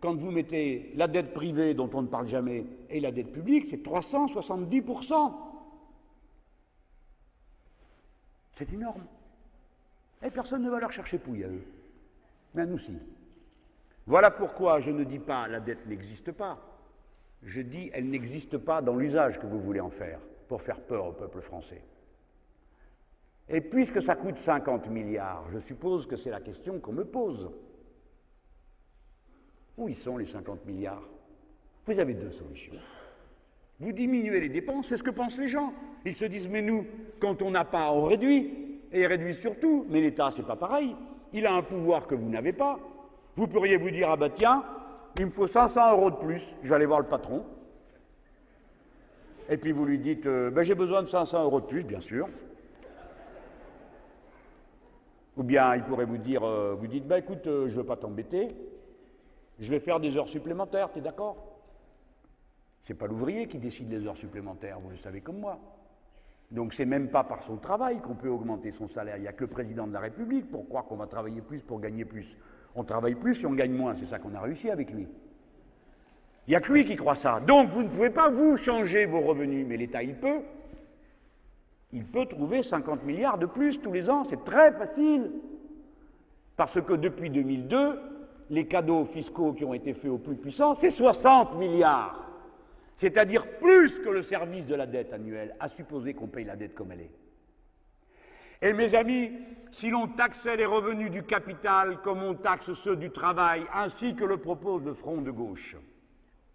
quand 0.00 0.14
vous 0.16 0.30
mettez 0.30 0.92
la 0.94 1.08
dette 1.08 1.32
privée 1.32 1.74
dont 1.74 1.90
on 1.94 2.02
ne 2.02 2.06
parle 2.06 2.28
jamais 2.28 2.64
et 2.90 3.00
la 3.00 3.10
dette 3.10 3.32
publique, 3.32 3.66
c'est 3.70 3.82
370%. 3.82 5.32
C'est 8.56 8.72
énorme. 8.72 9.04
Et 10.22 10.30
personne 10.30 10.62
ne 10.62 10.70
va 10.70 10.80
leur 10.80 10.92
chercher 10.92 11.18
pouille 11.18 11.44
à 11.44 11.48
eux. 11.48 11.64
Mais 12.54 12.62
à 12.62 12.66
nous 12.66 12.76
aussi. 12.76 12.96
Voilà 14.06 14.30
pourquoi 14.30 14.80
je 14.80 14.90
ne 14.90 15.04
dis 15.04 15.18
pas 15.18 15.48
la 15.48 15.60
dette 15.60 15.86
n'existe 15.86 16.32
pas. 16.32 16.58
Je 17.42 17.60
dis 17.60 17.90
elle 17.92 18.08
n'existe 18.08 18.56
pas 18.56 18.80
dans 18.80 18.96
l'usage 18.96 19.38
que 19.38 19.46
vous 19.46 19.60
voulez 19.60 19.80
en 19.80 19.90
faire 19.90 20.20
pour 20.48 20.62
faire 20.62 20.80
peur 20.80 21.06
au 21.06 21.12
peuple 21.12 21.40
français. 21.40 21.82
Et 23.48 23.60
puisque 23.60 24.02
ça 24.02 24.16
coûte 24.16 24.38
50 24.44 24.88
milliards, 24.88 25.44
je 25.52 25.58
suppose 25.58 26.06
que 26.06 26.16
c'est 26.16 26.30
la 26.30 26.40
question 26.40 26.80
qu'on 26.80 26.92
me 26.92 27.04
pose. 27.04 27.50
Où 29.76 29.88
ils 29.88 29.96
sont 29.96 30.16
les 30.16 30.26
50 30.26 30.66
milliards? 30.66 31.08
Vous 31.84 31.98
avez 31.98 32.14
deux 32.14 32.32
solutions. 32.32 32.74
Vous 33.78 33.92
diminuez 33.92 34.40
les 34.40 34.48
dépenses, 34.48 34.88
c'est 34.88 34.96
ce 34.96 35.02
que 35.02 35.10
pensent 35.10 35.38
les 35.38 35.48
gens. 35.48 35.72
Ils 36.04 36.16
se 36.16 36.24
disent, 36.24 36.48
mais 36.48 36.62
nous, 36.62 36.86
quand 37.20 37.42
on 37.42 37.50
n'a 37.50 37.64
pas, 37.64 37.92
on 37.92 38.04
réduit, 38.04 38.80
et 38.92 39.06
réduit 39.06 39.34
surtout. 39.34 39.86
Mais 39.90 40.00
l'État, 40.00 40.30
c'est 40.30 40.46
pas 40.46 40.56
pareil. 40.56 40.96
Il 41.32 41.46
a 41.46 41.54
un 41.54 41.62
pouvoir 41.62 42.06
que 42.06 42.14
vous 42.14 42.28
n'avez 42.28 42.52
pas. 42.52 42.78
Vous 43.36 43.46
pourriez 43.46 43.76
vous 43.76 43.90
dire, 43.90 44.08
ah 44.10 44.16
ben 44.16 44.30
tiens, 44.34 44.64
il 45.18 45.26
me 45.26 45.30
faut 45.30 45.46
500 45.46 45.92
euros 45.92 46.10
de 46.10 46.16
plus, 46.16 46.42
je 46.62 46.68
vais 46.68 46.74
aller 46.74 46.86
voir 46.86 47.00
le 47.00 47.06
patron. 47.06 47.44
Et 49.48 49.58
puis 49.58 49.72
vous 49.72 49.84
lui 49.84 49.98
dites, 49.98 50.26
ben, 50.26 50.62
j'ai 50.62 50.74
besoin 50.74 51.02
de 51.02 51.08
500 51.08 51.44
euros 51.44 51.60
de 51.60 51.66
plus, 51.66 51.84
bien 51.84 52.00
sûr. 52.00 52.28
Ou 55.36 55.42
bien 55.42 55.74
il 55.76 55.84
pourrait 55.84 56.06
vous 56.06 56.18
dire, 56.18 56.42
euh, 56.44 56.74
vous 56.78 56.86
dites, 56.86 57.06
ben, 57.06 57.16
écoute, 57.16 57.46
euh, 57.46 57.68
je 57.68 57.72
ne 57.72 57.80
veux 57.80 57.86
pas 57.86 57.96
t'embêter, 57.96 58.56
Je 59.58 59.70
vais 59.70 59.80
faire 59.80 60.00
des 60.00 60.16
heures 60.16 60.28
supplémentaires, 60.28 60.92
tu 60.92 60.98
es 60.98 61.02
d'accord? 61.02 61.36
C'est 62.82 62.94
pas 62.94 63.06
l'ouvrier 63.06 63.46
qui 63.48 63.58
décide 63.58 63.90
les 63.90 64.06
heures 64.06 64.16
supplémentaires, 64.16 64.78
vous 64.80 64.90
le 64.90 64.96
savez 64.96 65.20
comme 65.20 65.38
moi. 65.38 65.58
Donc 66.50 66.74
c'est 66.74 66.84
même 66.84 67.08
pas 67.08 67.24
par 67.24 67.42
son 67.42 67.56
travail 67.56 68.00
qu'on 68.00 68.14
peut 68.14 68.28
augmenter 68.28 68.70
son 68.72 68.88
salaire. 68.88 69.16
Il 69.16 69.22
n'y 69.22 69.28
a 69.28 69.32
que 69.32 69.44
le 69.44 69.50
président 69.50 69.86
de 69.86 69.92
la 69.92 70.00
République 70.00 70.50
pour 70.50 70.68
croire 70.68 70.84
qu'on 70.84 70.96
va 70.96 71.06
travailler 71.06 71.40
plus 71.40 71.60
pour 71.60 71.80
gagner 71.80 72.04
plus. 72.04 72.36
On 72.76 72.84
travaille 72.84 73.16
plus 73.16 73.42
et 73.42 73.46
on 73.46 73.54
gagne 73.54 73.72
moins. 73.72 73.96
C'est 73.98 74.06
ça 74.06 74.18
qu'on 74.18 74.34
a 74.34 74.40
réussi 74.40 74.70
avec 74.70 74.92
lui. 74.92 75.08
Il 76.46 76.50
n'y 76.50 76.56
a 76.56 76.60
que 76.60 76.72
lui 76.72 76.84
qui 76.84 76.94
croit 76.94 77.16
ça. 77.16 77.40
Donc 77.40 77.70
vous 77.70 77.82
ne 77.82 77.88
pouvez 77.88 78.10
pas, 78.10 78.30
vous, 78.30 78.56
changer 78.56 79.06
vos 79.06 79.20
revenus. 79.20 79.66
Mais 79.66 79.76
l'État, 79.76 80.02
il 80.02 80.14
peut. 80.14 80.42
Il 81.92 82.04
peut 82.04 82.26
trouver 82.26 82.62
50 82.62 83.04
milliards 83.04 83.38
de 83.38 83.46
plus 83.46 83.80
tous 83.80 83.92
les 83.92 84.10
ans. 84.10 84.24
C'est 84.28 84.44
très 84.44 84.72
facile. 84.72 85.30
Parce 86.56 86.80
que 86.80 86.94
depuis 86.94 87.30
2002, 87.30 88.00
les 88.50 88.66
cadeaux 88.66 89.04
fiscaux 89.04 89.52
qui 89.52 89.64
ont 89.64 89.74
été 89.74 89.92
faits 89.94 90.10
aux 90.10 90.18
plus 90.18 90.36
puissants, 90.36 90.74
c'est 90.74 90.90
60 90.90 91.56
milliards 91.56 92.26
c'est-à-dire 92.96 93.46
plus 93.58 93.98
que 94.00 94.08
le 94.08 94.22
service 94.22 94.66
de 94.66 94.74
la 94.74 94.86
dette 94.86 95.12
annuelle, 95.12 95.54
à 95.60 95.68
supposer 95.68 96.14
qu'on 96.14 96.26
paye 96.26 96.44
la 96.44 96.56
dette 96.56 96.74
comme 96.74 96.92
elle 96.92 97.02
est. 97.02 97.10
Et 98.62 98.72
mes 98.72 98.94
amis, 98.94 99.32
si 99.70 99.90
l'on 99.90 100.08
taxait 100.08 100.56
les 100.56 100.64
revenus 100.64 101.10
du 101.10 101.22
capital 101.22 102.00
comme 102.00 102.22
on 102.22 102.34
taxe 102.34 102.72
ceux 102.72 102.96
du 102.96 103.10
travail, 103.10 103.66
ainsi 103.74 104.16
que 104.16 104.24
le 104.24 104.38
propose 104.38 104.82
le 104.82 104.94
Front 104.94 105.20
de 105.20 105.30
gauche, 105.30 105.76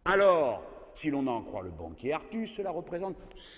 alors, 0.03 0.63
si 0.95 1.09
l'on 1.09 1.25
en 1.27 1.41
croit 1.41 1.63
le 1.63 1.69
banquier 1.69 2.13
Artus, 2.13 2.53
cela 2.55 2.71
représente 2.71 3.15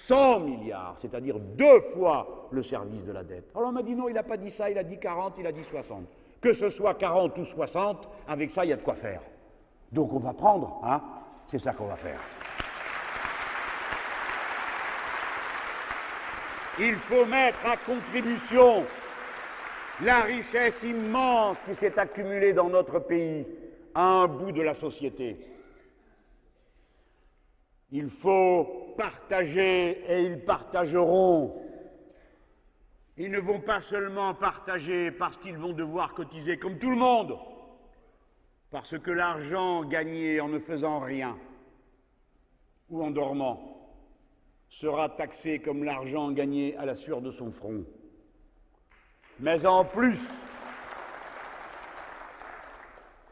100 0.07 0.39
milliards, 0.41 0.95
c'est-à-dire 1.01 1.39
deux 1.39 1.81
fois 1.93 2.47
le 2.51 2.63
service 2.63 3.05
de 3.05 3.11
la 3.11 3.23
dette. 3.23 3.49
Alors 3.55 3.69
on 3.69 3.71
m'a 3.71 3.83
dit 3.83 3.95
non, 3.95 4.07
il 4.07 4.13
n'a 4.13 4.23
pas 4.23 4.37
dit 4.37 4.49
ça, 4.49 4.69
il 4.69 4.77
a 4.77 4.83
dit 4.83 4.99
40, 4.99 5.35
il 5.39 5.47
a 5.47 5.51
dit 5.51 5.63
60. 5.63 6.05
Que 6.41 6.53
ce 6.53 6.69
soit 6.69 6.95
40 6.95 7.37
ou 7.37 7.45
60, 7.45 8.09
avec 8.27 8.51
ça, 8.51 8.65
il 8.65 8.69
y 8.69 8.73
a 8.73 8.77
de 8.77 8.81
quoi 8.81 8.95
faire. 8.95 9.21
Donc 9.91 10.13
on 10.13 10.19
va 10.19 10.33
prendre, 10.33 10.81
hein, 10.83 11.01
c'est 11.47 11.59
ça 11.59 11.73
qu'on 11.73 11.87
va 11.87 11.95
faire. 11.95 12.19
Il 16.79 16.95
faut 16.95 17.25
mettre 17.25 17.65
à 17.67 17.77
contribution 17.77 18.83
la 20.03 20.21
richesse 20.21 20.81
immense 20.83 21.57
qui 21.67 21.75
s'est 21.75 21.99
accumulée 21.99 22.53
dans 22.53 22.69
notre 22.69 22.99
pays 22.99 23.45
à 23.93 24.01
un 24.01 24.27
bout 24.27 24.51
de 24.51 24.61
la 24.63 24.73
société. 24.73 25.37
Il 27.95 28.09
faut 28.09 28.95
partager 28.97 30.03
et 30.11 30.23
ils 30.23 30.43
partageront. 30.43 31.61
Ils 33.17 33.29
ne 33.29 33.39
vont 33.39 33.59
pas 33.59 33.81
seulement 33.81 34.33
partager 34.33 35.11
parce 35.11 35.37
qu'ils 35.37 35.59
vont 35.59 35.73
devoir 35.73 36.15
cotiser 36.15 36.57
comme 36.57 36.79
tout 36.79 36.89
le 36.89 36.97
monde, 36.97 37.37
parce 38.71 38.97
que 38.97 39.11
l'argent 39.11 39.83
gagné 39.83 40.41
en 40.41 40.47
ne 40.47 40.57
faisant 40.57 41.01
rien 41.01 41.37
ou 42.89 43.03
en 43.03 43.11
dormant 43.11 43.91
sera 44.69 45.09
taxé 45.09 45.59
comme 45.59 45.83
l'argent 45.83 46.31
gagné 46.31 46.75
à 46.77 46.85
la 46.85 46.95
sueur 46.95 47.21
de 47.21 47.29
son 47.29 47.51
front. 47.51 47.85
Mais 49.39 49.67
en 49.67 49.85
plus, 49.85 50.17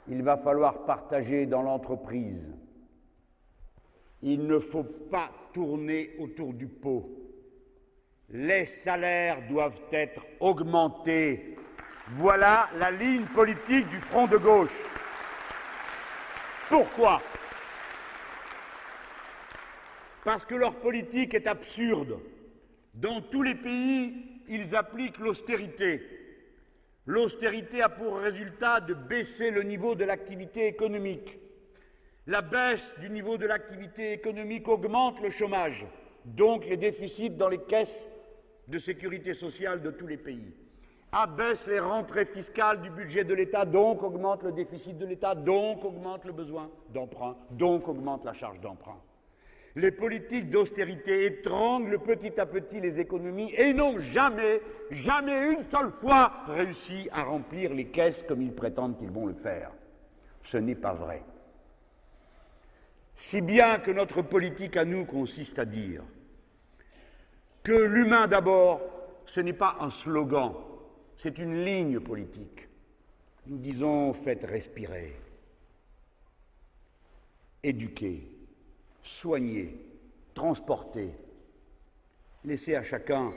il 0.07 0.22
va 0.22 0.38
falloir 0.38 0.86
partager 0.86 1.47
dans 1.47 1.64
l'entreprise. 1.64 2.55
Il 4.24 4.45
ne 4.45 4.59
faut 4.59 4.84
pas 4.84 5.32
tourner 5.53 6.15
autour 6.19 6.53
du 6.53 6.67
pot. 6.67 7.09
Les 8.30 8.65
salaires 8.65 9.47
doivent 9.49 9.82
être 9.91 10.22
augmentés. 10.39 11.55
Voilà 12.11 12.69
la 12.78 12.91
ligne 12.91 13.26
politique 13.26 13.88
du 13.89 13.99
Front 13.99 14.28
de 14.28 14.38
gauche. 14.38 14.69
Pourquoi? 16.69 17.22
Parce 20.24 20.45
que 20.45 20.55
leur 20.55 20.76
politique 20.76 21.34
est 21.34 21.47
absurde. 21.47 22.19
Dans 22.93 23.22
tous 23.22 23.43
les 23.43 23.55
pays, 23.55 24.43
ils 24.47 24.76
appliquent 24.76 25.19
l'austérité. 25.19 26.01
L'austérité 27.05 27.82
a 27.82 27.89
pour 27.89 28.17
résultat 28.17 28.80
de 28.80 28.93
baisser 28.93 29.49
le 29.49 29.63
niveau 29.63 29.95
de 29.95 30.05
l'activité 30.05 30.67
économique. 30.67 31.39
La 32.28 32.43
baisse 32.43 32.95
du 32.99 33.09
niveau 33.09 33.39
de 33.39 33.47
l'activité 33.47 34.13
économique 34.13 34.67
augmente 34.67 35.19
le 35.22 35.32
chômage, 35.32 35.88
donc 36.24 36.67
les 36.67 36.78
déficits 36.78 37.32
dans 37.32 37.49
les 37.49 37.57
caisses 37.57 38.07
de 38.67 38.78
sécurité 38.78 39.34
sociale 39.34 39.82
de 39.82 39.89
tous 39.89 40.05
les 40.05 40.17
pays. 40.17 40.53
Abaisse 41.11 41.65
les 41.65 41.80
rentrées 41.80 42.26
fiscales 42.26 42.80
du 42.82 42.91
budget 42.91 43.24
de 43.24 43.34
l'État, 43.34 43.65
donc 43.65 44.03
augmente 44.03 44.43
le 44.43 44.51
déficit 44.51 44.99
de 44.99 45.05
l'État, 45.07 45.34
donc 45.34 45.84
augmente 45.84 46.24
le 46.26 46.32
besoin 46.32 46.69
d'emprunt, 46.93 47.36
donc 47.49 47.88
augmente 47.88 48.24
la 48.24 48.34
charge 48.34 48.61
d'emprunt. 48.61 49.01
Les 49.76 49.91
politiques 49.91 50.51
d'austérité 50.51 51.26
étranglent 51.26 51.97
petit 51.97 52.39
à 52.39 52.45
petit 52.45 52.80
les 52.80 52.99
économies 52.99 53.51
et 53.57 53.74
n'ont 53.74 53.99
jamais, 53.99 54.61
jamais 54.91 55.53
une 55.53 55.63
seule 55.63 55.89
fois 55.89 56.32
réussi 56.45 57.09
à 57.11 57.24
remplir 57.24 57.74
les 57.74 57.86
caisses 57.86 58.24
comme 58.28 58.43
ils 58.43 58.53
prétendent 58.53 58.99
qu'ils 58.99 59.09
vont 59.09 59.26
le 59.26 59.34
faire. 59.34 59.72
Ce 60.43 60.57
n'est 60.57 60.76
pas 60.76 60.93
vrai. 60.93 61.24
Si 63.22 63.39
bien 63.39 63.78
que 63.78 63.91
notre 63.91 64.24
politique 64.24 64.76
à 64.78 64.84
nous 64.84 65.05
consiste 65.05 65.59
à 65.59 65.65
dire 65.65 66.01
que 67.61 67.72
l'humain 67.72 68.28
d'abord, 68.28 68.82
ce 69.28 69.41
n'est 69.41 69.53
pas 69.53 69.78
un 69.80 69.91
slogan, 69.91 70.53
c'est 71.17 71.38
une 71.38 71.63
ligne 71.63 71.99
politique. 71.99 72.67
Nous 73.45 73.59
disons 73.59 74.11
faites 74.13 74.43
respirer, 74.43 75.13
éduquer, 77.61 78.28
soigner, 79.03 79.78
transporter, 80.34 81.11
laisser 82.43 82.76
à 82.76 82.82
chacun 82.82 83.32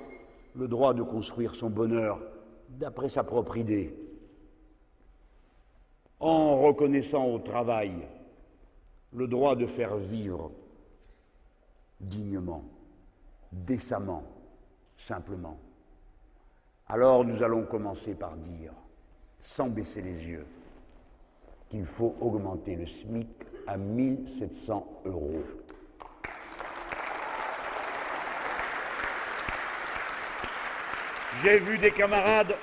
le 0.56 0.66
droit 0.66 0.94
de 0.94 1.02
construire 1.02 1.54
son 1.54 1.68
bonheur 1.68 2.22
d'après 2.70 3.10
sa 3.10 3.22
propre 3.22 3.58
idée, 3.58 3.94
en 6.20 6.58
reconnaissant 6.58 7.26
au 7.26 7.38
travail 7.38 7.92
le 9.14 9.28
droit 9.28 9.54
de 9.54 9.66
faire 9.66 9.96
vivre 9.96 10.50
dignement, 12.00 12.64
décemment, 13.52 14.24
simplement. 14.98 15.56
Alors 16.88 17.24
nous 17.24 17.42
allons 17.42 17.64
commencer 17.64 18.14
par 18.14 18.36
dire, 18.36 18.72
sans 19.40 19.68
baisser 19.68 20.02
les 20.02 20.24
yeux, 20.24 20.46
qu'il 21.70 21.86
faut 21.86 22.14
augmenter 22.20 22.76
le 22.76 22.86
SMIC 22.86 23.28
à 23.66 23.76
1700 23.76 25.02
euros. 25.06 25.42
J'ai 31.42 31.58
vu 31.58 31.78
des 31.78 31.90
camarades 31.90 32.54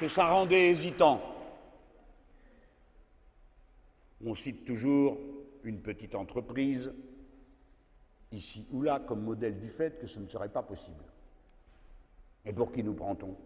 que 0.00 0.08
ça 0.08 0.26
rendait 0.26 0.70
hésitant. 0.70 1.20
On 4.24 4.34
cite 4.34 4.64
toujours 4.64 5.16
une 5.64 5.80
petite 5.80 6.14
entreprise, 6.14 6.92
ici 8.32 8.66
ou 8.72 8.82
là, 8.82 9.00
comme 9.00 9.22
modèle 9.22 9.58
du 9.58 9.68
fait 9.68 9.98
que 10.00 10.06
ce 10.06 10.18
ne 10.18 10.26
serait 10.26 10.48
pas 10.48 10.62
possible. 10.62 11.04
Et 12.44 12.52
pour 12.52 12.72
qui 12.72 12.82
nous 12.82 12.94
prend-on? 12.94 13.36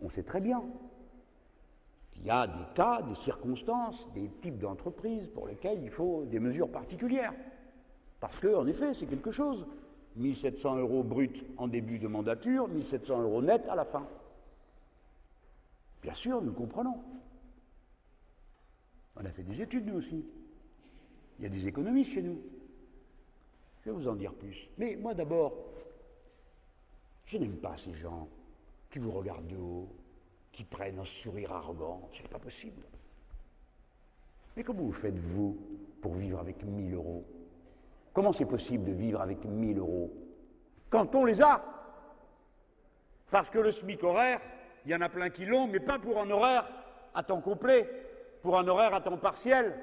On 0.00 0.10
sait 0.10 0.22
très 0.22 0.40
bien 0.40 0.62
il 2.20 2.26
y 2.26 2.30
a 2.30 2.46
des 2.46 2.64
cas, 2.74 3.02
des 3.02 3.14
circonstances, 3.16 4.06
des 4.14 4.28
types 4.42 4.58
d'entreprises 4.58 5.28
pour 5.28 5.46
lesquels 5.46 5.82
il 5.82 5.90
faut 5.90 6.24
des 6.24 6.40
mesures 6.40 6.70
particulières. 6.70 7.34
Parce 8.20 8.38
que, 8.38 8.54
en 8.54 8.66
effet, 8.66 8.94
c'est 8.94 9.06
quelque 9.06 9.30
chose. 9.30 9.66
1700 10.16 10.76
euros 10.76 11.02
brut 11.02 11.44
en 11.58 11.68
début 11.68 11.98
de 11.98 12.08
mandature, 12.08 12.68
1700 12.68 13.22
euros 13.22 13.42
net 13.42 13.62
à 13.68 13.74
la 13.74 13.84
fin. 13.84 14.06
Bien 16.02 16.14
sûr, 16.14 16.40
nous 16.40 16.52
comprenons. 16.52 16.98
On 19.16 19.24
a 19.24 19.30
fait 19.30 19.42
des 19.42 19.60
études, 19.60 19.86
nous 19.86 19.96
aussi. 19.96 20.24
Il 21.38 21.44
y 21.44 21.46
a 21.46 21.50
des 21.50 21.66
économistes 21.66 22.12
chez 22.12 22.22
nous. 22.22 22.40
Je 23.80 23.90
vais 23.90 23.96
vous 23.96 24.08
en 24.08 24.14
dire 24.14 24.32
plus. 24.34 24.68
Mais 24.78 24.96
moi 24.96 25.14
d'abord, 25.14 25.52
je 27.26 27.38
n'aime 27.38 27.56
pas 27.56 27.76
ces 27.76 27.94
gens 27.94 28.28
qui 28.90 28.98
vous 28.98 29.10
regardent 29.10 29.48
de 29.48 29.56
haut, 29.56 29.88
qui 30.52 30.64
prennent 30.64 30.98
un 30.98 31.04
sourire 31.04 31.52
arrogant. 31.52 32.08
C'est 32.12 32.28
pas 32.28 32.38
possible. 32.38 32.82
Mais 34.56 34.64
comment 34.64 34.82
vous 34.82 34.92
faites, 34.92 35.18
vous, 35.18 35.58
pour 36.00 36.14
vivre 36.14 36.38
avec 36.38 36.62
1000 36.64 36.94
euros? 36.94 37.24
Comment 38.14 38.32
c'est 38.32 38.46
possible 38.46 38.84
de 38.84 38.92
vivre 38.92 39.20
avec 39.20 39.44
1000 39.44 39.78
euros? 39.78 40.10
Quand 40.88 41.14
on 41.14 41.24
les 41.26 41.42
a 41.42 41.62
Parce 43.30 43.50
que 43.50 43.58
le 43.58 43.70
SMIC 43.70 44.02
horaire, 44.02 44.40
il 44.86 44.92
y 44.92 44.94
en 44.94 45.00
a 45.02 45.08
plein 45.08 45.28
qui 45.28 45.44
l'ont, 45.44 45.66
mais 45.66 45.80
pas 45.80 45.98
pour 45.98 46.18
un 46.18 46.30
horaire 46.30 46.66
à 47.14 47.22
temps 47.22 47.40
complet, 47.40 47.88
pour 48.40 48.58
un 48.58 48.66
horaire 48.68 48.94
à 48.94 49.00
temps 49.00 49.18
partiel. 49.18 49.78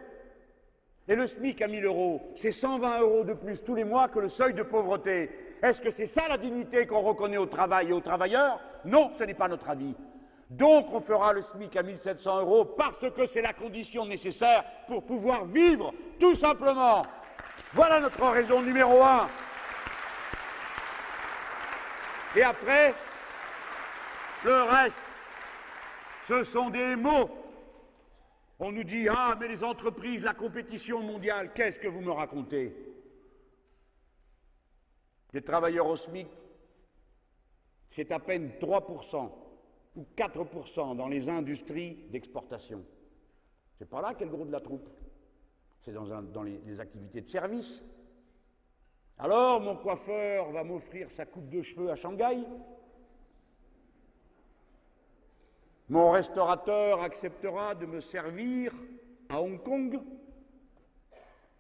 Et 1.08 1.16
le 1.16 1.28
SMIC 1.28 1.62
à 1.62 1.68
1000 1.68 1.84
euros, 1.84 2.22
c'est 2.38 2.52
120 2.52 3.00
euros 3.02 3.24
de 3.26 3.34
plus 3.34 3.62
tous 3.62 3.76
les 3.76 3.84
mois 3.84 4.08
que 4.08 4.20
le 4.20 4.30
seuil 4.30 4.54
de 4.54 4.64
pauvreté. 4.64 5.30
Est-ce 5.62 5.82
que 5.82 5.92
c'est 5.92 6.08
ça 6.08 6.28
la 6.30 6.38
dignité 6.38 6.88
qu'on 6.88 7.02
reconnaît 7.02 7.38
au 7.38 7.46
travail 7.46 7.90
et 7.90 7.94
aux 7.94 8.00
travailleurs? 8.00 8.60
Non, 8.86 9.12
ce 9.18 9.26
n'est 9.26 9.34
pas 9.34 9.50
notre 9.50 9.70
avis. 9.70 9.96
Donc 10.50 10.94
on 10.94 11.02
fera 11.02 11.34
le 11.34 11.42
SMIC 11.42 11.76
à 11.76 11.84
1700 11.84 12.40
euros 12.40 12.64
parce 12.64 13.10
que 13.12 13.26
c'est 13.26 13.42
la 13.42 13.54
condition 13.54 14.06
nécessaire 14.06 14.64
pour 14.88 15.04
pouvoir 15.04 15.44
vivre, 15.46 15.94
tout 16.20 16.36
simplement. 16.36 17.02
Voilà 17.74 18.00
notre 18.00 18.26
raison 18.28 18.62
numéro 18.62 19.02
un. 19.02 19.28
Et 22.36 22.44
après, 22.44 22.94
le 24.46 24.64
reste, 24.64 25.02
ce 26.28 26.44
sont 26.46 26.70
des 26.70 26.96
mots. 26.96 27.43
On 28.60 28.72
nous 28.72 28.84
dit 28.84 29.08
Ah, 29.10 29.36
mais 29.40 29.48
les 29.48 29.64
entreprises, 29.64 30.24
la 30.24 30.34
compétition 30.34 31.02
mondiale, 31.02 31.54
qu'est-ce 31.54 31.80
que 31.80 31.88
vous 31.88 32.02
me 32.02 32.12
racontez? 32.12 32.76
Les 35.34 35.42
travailleurs 35.42 35.88
au 35.88 35.98
SMIC, 35.98 36.28
c'est 37.92 38.12
à 38.12 38.20
peine 38.20 38.52
3% 38.60 39.32
ou 39.96 40.06
4% 40.16 40.96
dans 40.96 41.08
les 41.08 41.28
industries 41.28 42.06
d'exportation. 42.10 42.84
C'est 43.78 43.90
pas 43.90 44.02
là 44.02 44.14
qu'est 44.14 44.26
le 44.26 44.32
gros 44.32 44.46
de 44.46 44.52
la 44.52 44.62
troupe. 44.62 44.88
C'est 45.82 45.94
dans, 45.94 46.44
les, 46.44 46.60
les 46.66 46.80
activités 46.80 47.22
de 47.22 47.30
service. 47.30 47.84
Alors, 49.18 49.60
mon 49.60 49.76
coiffeur 49.76 50.52
va 50.52 50.64
m'offrir 50.64 51.10
sa 51.12 51.26
coupe 51.26 51.50
de 51.50 51.62
cheveux 51.62 51.90
à 51.90 51.96
Shanghai. 51.96 52.44
Mon 55.90 56.12
restaurateur 56.12 57.02
acceptera 57.02 57.76
de 57.76 57.86
me 57.86 58.00
servir 58.00 58.74
à 59.30 59.42
Hong 59.42 59.62
Kong. 59.62 60.00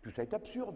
Tout 0.01 0.11
ça 0.11 0.23
est 0.23 0.33
absurde. 0.33 0.75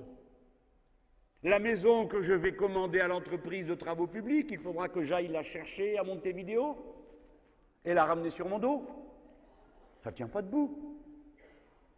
La 1.43 1.59
maison 1.59 2.07
que 2.07 2.21
je 2.21 2.33
vais 2.33 2.55
commander 2.55 2.99
à 2.99 3.07
l'entreprise 3.07 3.67
de 3.67 3.75
travaux 3.75 4.07
publics, 4.07 4.47
il 4.51 4.59
faudra 4.59 4.89
que 4.89 5.03
j'aille 5.03 5.27
la 5.27 5.43
chercher 5.43 5.97
à 5.97 6.03
Montevideo 6.03 6.75
et 7.85 7.93
la 7.93 8.05
ramener 8.05 8.31
sur 8.31 8.49
mon 8.49 8.59
dos. 8.59 8.85
Ça 10.03 10.11
ne 10.11 10.15
tient 10.15 10.27
pas 10.27 10.41
debout. 10.41 10.97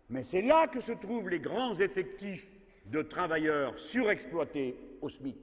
Mais 0.10 0.24
c'est 0.24 0.42
là 0.42 0.68
que 0.68 0.82
se 0.82 0.92
trouvent 0.92 1.30
les 1.30 1.40
grands 1.40 1.76
effectifs 1.80 2.52
de 2.86 3.02
travailleurs 3.02 3.78
surexploités 3.80 4.76
au 5.02 5.10
SMIC 5.10 5.38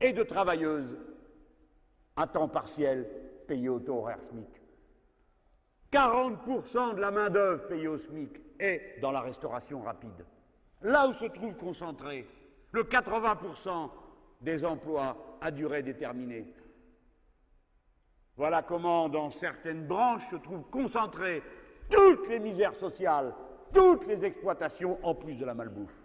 et 0.00 0.12
de 0.12 0.22
travailleuses 0.22 0.98
à 2.16 2.26
temps 2.26 2.48
partiel 2.48 3.08
payées 3.46 3.68
au 3.68 3.78
taux 3.78 3.98
horaire 3.98 4.22
SMIC. 4.30 4.57
40% 5.92 6.94
de 6.94 7.00
la 7.00 7.10
main-d'œuvre 7.10 7.66
payée 7.66 7.88
au 7.88 7.98
SMIC 7.98 8.40
est 8.58 8.98
dans 9.00 9.10
la 9.10 9.20
restauration 9.20 9.80
rapide. 9.80 10.24
Là 10.82 11.08
où 11.08 11.14
se 11.14 11.24
trouve 11.26 11.54
concentré 11.56 12.26
le 12.72 12.84
80% 12.84 13.90
des 14.40 14.64
emplois 14.64 15.16
à 15.40 15.50
durée 15.50 15.82
déterminée. 15.82 16.46
Voilà 18.36 18.62
comment, 18.62 19.08
dans 19.08 19.30
certaines 19.30 19.86
branches, 19.86 20.28
se 20.30 20.36
trouvent 20.36 20.68
concentrées 20.70 21.42
toutes 21.90 22.28
les 22.28 22.38
misères 22.38 22.74
sociales, 22.74 23.34
toutes 23.72 24.06
les 24.06 24.24
exploitations, 24.24 24.98
en 25.02 25.14
plus 25.14 25.34
de 25.34 25.44
la 25.44 25.54
malbouffe. 25.54 26.04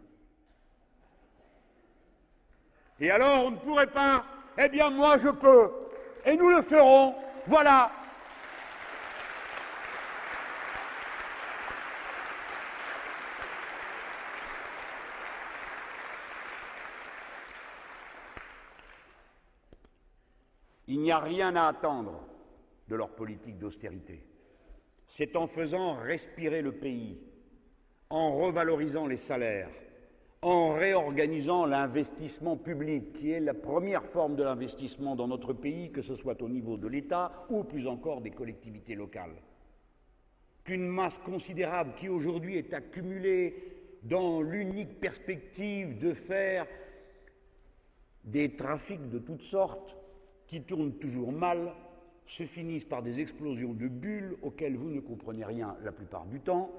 Et 2.99 3.11
alors, 3.11 3.45
on 3.45 3.51
ne 3.51 3.57
pourrait 3.57 3.87
pas 3.87 4.23
Eh 4.57 4.69
bien, 4.69 4.89
moi, 4.89 5.17
je 5.17 5.29
peux. 5.29 5.71
Et 6.25 6.35
nous 6.35 6.49
le 6.49 6.61
ferons. 6.61 7.15
Voilà. 7.47 7.91
N'y 21.03 21.11
a 21.11 21.19
rien 21.19 21.55
à 21.55 21.67
attendre 21.67 22.23
de 22.87 22.95
leur 22.95 23.09
politique 23.09 23.59
d'austérité. 23.59 24.23
C'est 25.05 25.35
en 25.35 25.47
faisant 25.47 25.95
respirer 25.95 26.61
le 26.61 26.71
pays, 26.71 27.19
en 28.09 28.35
revalorisant 28.35 29.05
les 29.05 29.17
salaires, 29.17 29.69
en 30.41 30.73
réorganisant 30.73 31.65
l'investissement 31.65 32.57
public, 32.57 33.13
qui 33.13 33.31
est 33.31 33.39
la 33.39 33.53
première 33.53 34.05
forme 34.05 34.35
de 34.35 34.43
l'investissement 34.43 35.15
dans 35.15 35.27
notre 35.27 35.53
pays, 35.53 35.91
que 35.91 36.01
ce 36.01 36.15
soit 36.15 36.41
au 36.41 36.49
niveau 36.49 36.77
de 36.77 36.87
l'État 36.87 37.45
ou 37.49 37.63
plus 37.63 37.87
encore 37.87 38.21
des 38.21 38.31
collectivités 38.31 38.95
locales. 38.95 39.35
Qu'une 40.63 40.87
masse 40.87 41.17
considérable 41.19 41.93
qui 41.97 42.09
aujourd'hui 42.09 42.57
est 42.57 42.73
accumulée 42.73 43.99
dans 44.03 44.41
l'unique 44.41 44.99
perspective 44.99 45.99
de 45.99 46.13
faire 46.13 46.65
des 48.23 48.55
trafics 48.55 49.09
de 49.09 49.19
toutes 49.19 49.43
sortes 49.43 49.97
qui 50.53 50.61
tournent 50.61 50.93
toujours 50.99 51.31
mal, 51.31 51.73
se 52.27 52.45
finissent 52.45 52.85
par 52.85 53.01
des 53.01 53.19
explosions 53.19 53.73
de 53.73 53.87
bulles 53.87 54.37
auxquelles 54.43 54.77
vous 54.77 54.91
ne 54.91 54.99
comprenez 54.99 55.43
rien 55.43 55.75
la 55.83 55.91
plupart 55.91 56.27
du 56.27 56.41
temps, 56.41 56.69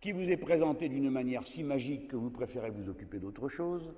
qui 0.00 0.12
vous 0.12 0.30
est 0.30 0.38
présenté 0.38 0.88
d'une 0.88 1.10
manière 1.10 1.46
si 1.46 1.62
magique 1.62 2.08
que 2.08 2.16
vous 2.16 2.30
préférez 2.30 2.70
vous 2.70 2.88
occuper 2.88 3.18
d'autre 3.18 3.50
chose, 3.50 3.92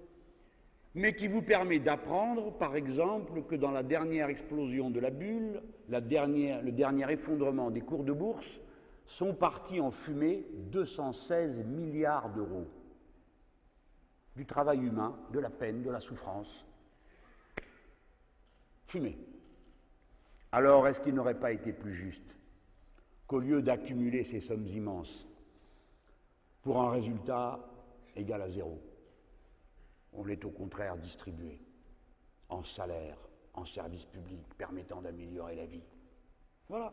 mais 0.96 1.14
qui 1.14 1.28
vous 1.28 1.42
permet 1.42 1.78
d'apprendre, 1.78 2.58
par 2.58 2.74
exemple, 2.74 3.44
que 3.44 3.54
dans 3.54 3.70
la 3.70 3.84
dernière 3.84 4.30
explosion 4.30 4.90
de 4.90 4.98
la 4.98 5.10
bulle, 5.10 5.62
le 5.88 6.00
dernier 6.00 7.12
effondrement 7.12 7.70
des 7.70 7.82
cours 7.82 8.02
de 8.02 8.12
bourse, 8.12 8.58
sont 9.06 9.32
partis 9.32 9.78
en 9.78 9.92
fumée 9.92 10.44
216 10.72 11.64
milliards 11.66 12.30
d'euros. 12.30 12.66
Du 14.34 14.44
travail 14.44 14.80
humain, 14.80 15.16
de 15.32 15.38
la 15.38 15.50
peine, 15.50 15.84
de 15.84 15.90
la 15.90 16.00
souffrance. 16.00 16.66
Fumée. 18.86 19.18
Alors, 20.52 20.86
est-ce 20.88 21.00
qu'il 21.00 21.14
n'aurait 21.14 21.38
pas 21.38 21.52
été 21.52 21.72
plus 21.72 21.94
juste 21.94 22.36
qu'au 23.26 23.40
lieu 23.40 23.62
d'accumuler 23.62 24.24
ces 24.24 24.40
sommes 24.40 24.66
immenses, 24.66 25.26
pour 26.62 26.80
un 26.80 26.90
résultat 26.90 27.60
égal 28.16 28.42
à 28.42 28.50
zéro. 28.50 28.82
On 30.12 30.24
l'est 30.24 30.44
au 30.44 30.50
contraire 30.50 30.96
distribué 30.96 31.60
en 32.48 32.64
salaire, 32.64 33.16
en 33.54 33.64
services 33.64 34.04
publics 34.06 34.52
permettant 34.58 35.00
d'améliorer 35.00 35.54
la 35.54 35.66
vie? 35.66 35.84
Voilà. 36.68 36.92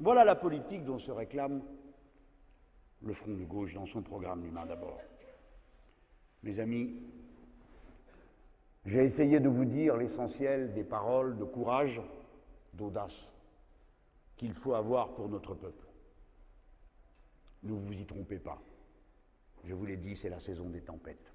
Voilà 0.00 0.24
la 0.24 0.34
politique 0.34 0.84
dont 0.84 0.98
se 0.98 1.10
réclame 1.10 1.62
le 3.02 3.14
Front 3.14 3.32
de 3.32 3.44
gauche 3.44 3.72
dans 3.72 3.86
son 3.86 4.02
programme 4.02 4.44
L'humain 4.44 4.66
d'abord. 4.66 5.00
Mes 6.42 6.58
amis, 6.58 6.94
j'ai 8.90 9.04
essayé 9.04 9.38
de 9.38 9.48
vous 9.48 9.64
dire 9.64 9.96
l'essentiel 9.96 10.74
des 10.74 10.82
paroles 10.82 11.38
de 11.38 11.44
courage, 11.44 12.00
d'audace 12.72 13.28
qu'il 14.36 14.52
faut 14.52 14.74
avoir 14.74 15.14
pour 15.14 15.28
notre 15.28 15.54
peuple. 15.54 15.86
Ne 17.62 17.72
vous 17.72 17.92
y 17.92 18.04
trompez 18.04 18.40
pas. 18.40 18.60
Je 19.64 19.74
vous 19.74 19.86
l'ai 19.86 19.96
dit, 19.96 20.16
c'est 20.16 20.28
la 20.28 20.40
saison 20.40 20.68
des 20.70 20.80
tempêtes. 20.80 21.32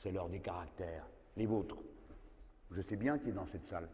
C'est 0.00 0.12
l'heure 0.12 0.28
des 0.28 0.40
caractères, 0.40 1.06
les 1.34 1.46
vôtres. 1.46 1.78
Je 2.70 2.82
sais 2.82 2.96
bien 2.96 3.18
qui 3.18 3.30
est 3.30 3.32
dans 3.32 3.46
cette 3.46 3.66
salle. 3.66 3.88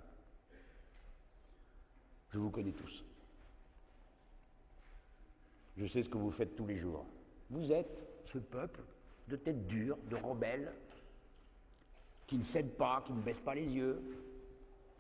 Je 2.31 2.39
vous 2.39 2.51
connais 2.51 2.73
tous. 2.73 3.05
Je 5.77 5.87
sais 5.87 6.03
ce 6.03 6.09
que 6.09 6.19
vous 6.19 6.33
faites 6.33 6.57
tous 6.57 6.67
les 6.67 6.79
jours. 6.79 7.07
Vous 7.49 7.71
êtes 7.71 7.97
ce 8.25 8.39
peuple 8.39 8.81
de 9.29 9.37
tête 9.37 9.69
dure, 9.69 9.99
de 10.09 10.17
rebelles, 10.17 10.73
qui 12.31 12.39
ne 12.39 12.45
cède 12.45 12.77
pas, 12.77 13.03
qui 13.05 13.13
ne 13.13 13.21
baisse 13.21 13.41
pas 13.41 13.57
les 13.57 13.67
yeux. 13.67 14.01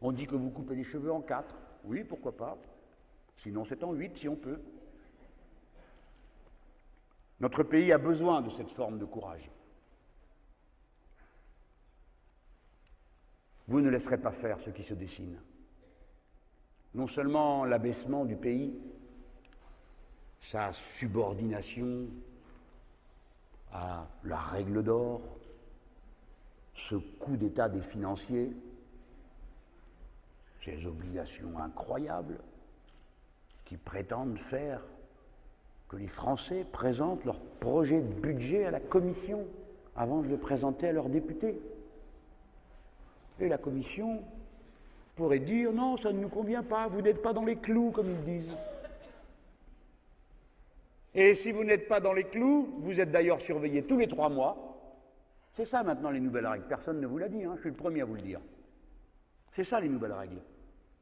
On 0.00 0.10
dit 0.10 0.26
que 0.26 0.34
vous 0.34 0.50
coupez 0.50 0.74
les 0.74 0.82
cheveux 0.82 1.12
en 1.12 1.20
quatre. 1.20 1.54
Oui, 1.84 2.02
pourquoi 2.02 2.36
pas. 2.36 2.58
Sinon, 3.36 3.64
c'est 3.64 3.84
en 3.84 3.92
huit 3.92 4.16
si 4.16 4.28
on 4.28 4.34
peut. 4.34 4.60
Notre 7.38 7.62
pays 7.62 7.92
a 7.92 7.98
besoin 7.98 8.42
de 8.42 8.50
cette 8.50 8.72
forme 8.72 8.98
de 8.98 9.04
courage. 9.04 9.48
Vous 13.68 13.80
ne 13.80 13.90
laisserez 13.90 14.18
pas 14.18 14.32
faire 14.32 14.58
ce 14.58 14.70
qui 14.70 14.82
se 14.82 14.94
dessine. 14.94 15.38
Non 16.94 17.06
seulement 17.06 17.64
l'abaissement 17.64 18.24
du 18.24 18.34
pays, 18.34 18.76
sa 20.40 20.72
subordination 20.72 22.08
à 23.72 24.08
la 24.24 24.38
règle 24.38 24.82
d'or, 24.82 25.20
ce 26.90 26.96
coup 26.96 27.36
d'État 27.36 27.68
des 27.68 27.82
financiers, 27.82 28.50
ces 30.64 30.84
obligations 30.86 31.56
incroyables 31.58 32.38
qui 33.64 33.76
prétendent 33.76 34.38
faire 34.38 34.82
que 35.88 35.96
les 35.96 36.08
Français 36.08 36.66
présentent 36.72 37.24
leur 37.24 37.38
projet 37.60 38.00
de 38.00 38.12
budget 38.12 38.64
à 38.64 38.72
la 38.72 38.80
Commission 38.80 39.46
avant 39.94 40.20
de 40.20 40.28
le 40.28 40.36
présenter 40.36 40.88
à 40.88 40.92
leurs 40.92 41.08
députés. 41.08 41.60
Et 43.38 43.48
la 43.48 43.58
Commission 43.58 44.22
pourrait 45.14 45.38
dire 45.38 45.72
non, 45.72 45.96
ça 45.96 46.12
ne 46.12 46.20
nous 46.20 46.28
convient 46.28 46.64
pas, 46.64 46.88
vous 46.88 47.02
n'êtes 47.02 47.22
pas 47.22 47.32
dans 47.32 47.44
les 47.44 47.56
clous, 47.56 47.92
comme 47.92 48.10
ils 48.10 48.24
disent. 48.24 48.56
Et 51.14 51.34
si 51.36 51.52
vous 51.52 51.64
n'êtes 51.64 51.88
pas 51.88 52.00
dans 52.00 52.12
les 52.12 52.24
clous, 52.24 52.74
vous 52.80 53.00
êtes 53.00 53.12
d'ailleurs 53.12 53.40
surveillé 53.40 53.84
tous 53.84 53.98
les 53.98 54.08
trois 54.08 54.28
mois. 54.28 54.69
C'est 55.54 55.64
ça 55.64 55.82
maintenant 55.82 56.10
les 56.10 56.20
nouvelles 56.20 56.46
règles. 56.46 56.66
Personne 56.68 57.00
ne 57.00 57.06
vous 57.06 57.18
l'a 57.18 57.28
dit, 57.28 57.44
hein, 57.44 57.54
je 57.56 57.60
suis 57.60 57.70
le 57.70 57.76
premier 57.76 58.02
à 58.02 58.04
vous 58.04 58.14
le 58.14 58.22
dire. 58.22 58.40
C'est 59.52 59.64
ça 59.64 59.80
les 59.80 59.88
nouvelles 59.88 60.12
règles. 60.12 60.38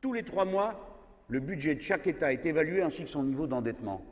Tous 0.00 0.12
les 0.12 0.22
trois 0.22 0.44
mois, 0.44 0.98
le 1.28 1.40
budget 1.40 1.74
de 1.74 1.80
chaque 1.80 2.06
État 2.06 2.32
est 2.32 2.44
évalué 2.46 2.82
ainsi 2.82 3.04
que 3.04 3.10
son 3.10 3.24
niveau 3.24 3.46
d'endettement 3.46 4.02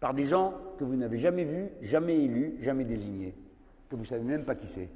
par 0.00 0.12
des 0.12 0.26
gens 0.26 0.54
que 0.78 0.84
vous 0.84 0.96
n'avez 0.96 1.18
jamais 1.18 1.44
vus, 1.44 1.68
jamais 1.80 2.24
élus, 2.24 2.56
jamais 2.60 2.84
désignés, 2.84 3.34
que 3.88 3.96
vous 3.96 4.02
ne 4.02 4.06
savez 4.06 4.22
même 4.22 4.44
pas 4.44 4.54
qui 4.54 4.66
c'est, 4.74 4.90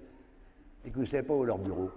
et 0.84 0.90
que 0.90 0.94
vous 0.94 1.02
ne 1.02 1.06
savez 1.06 1.22
pas 1.22 1.34
où 1.34 1.44
est 1.44 1.46
leur 1.46 1.58
bureau. 1.58 1.90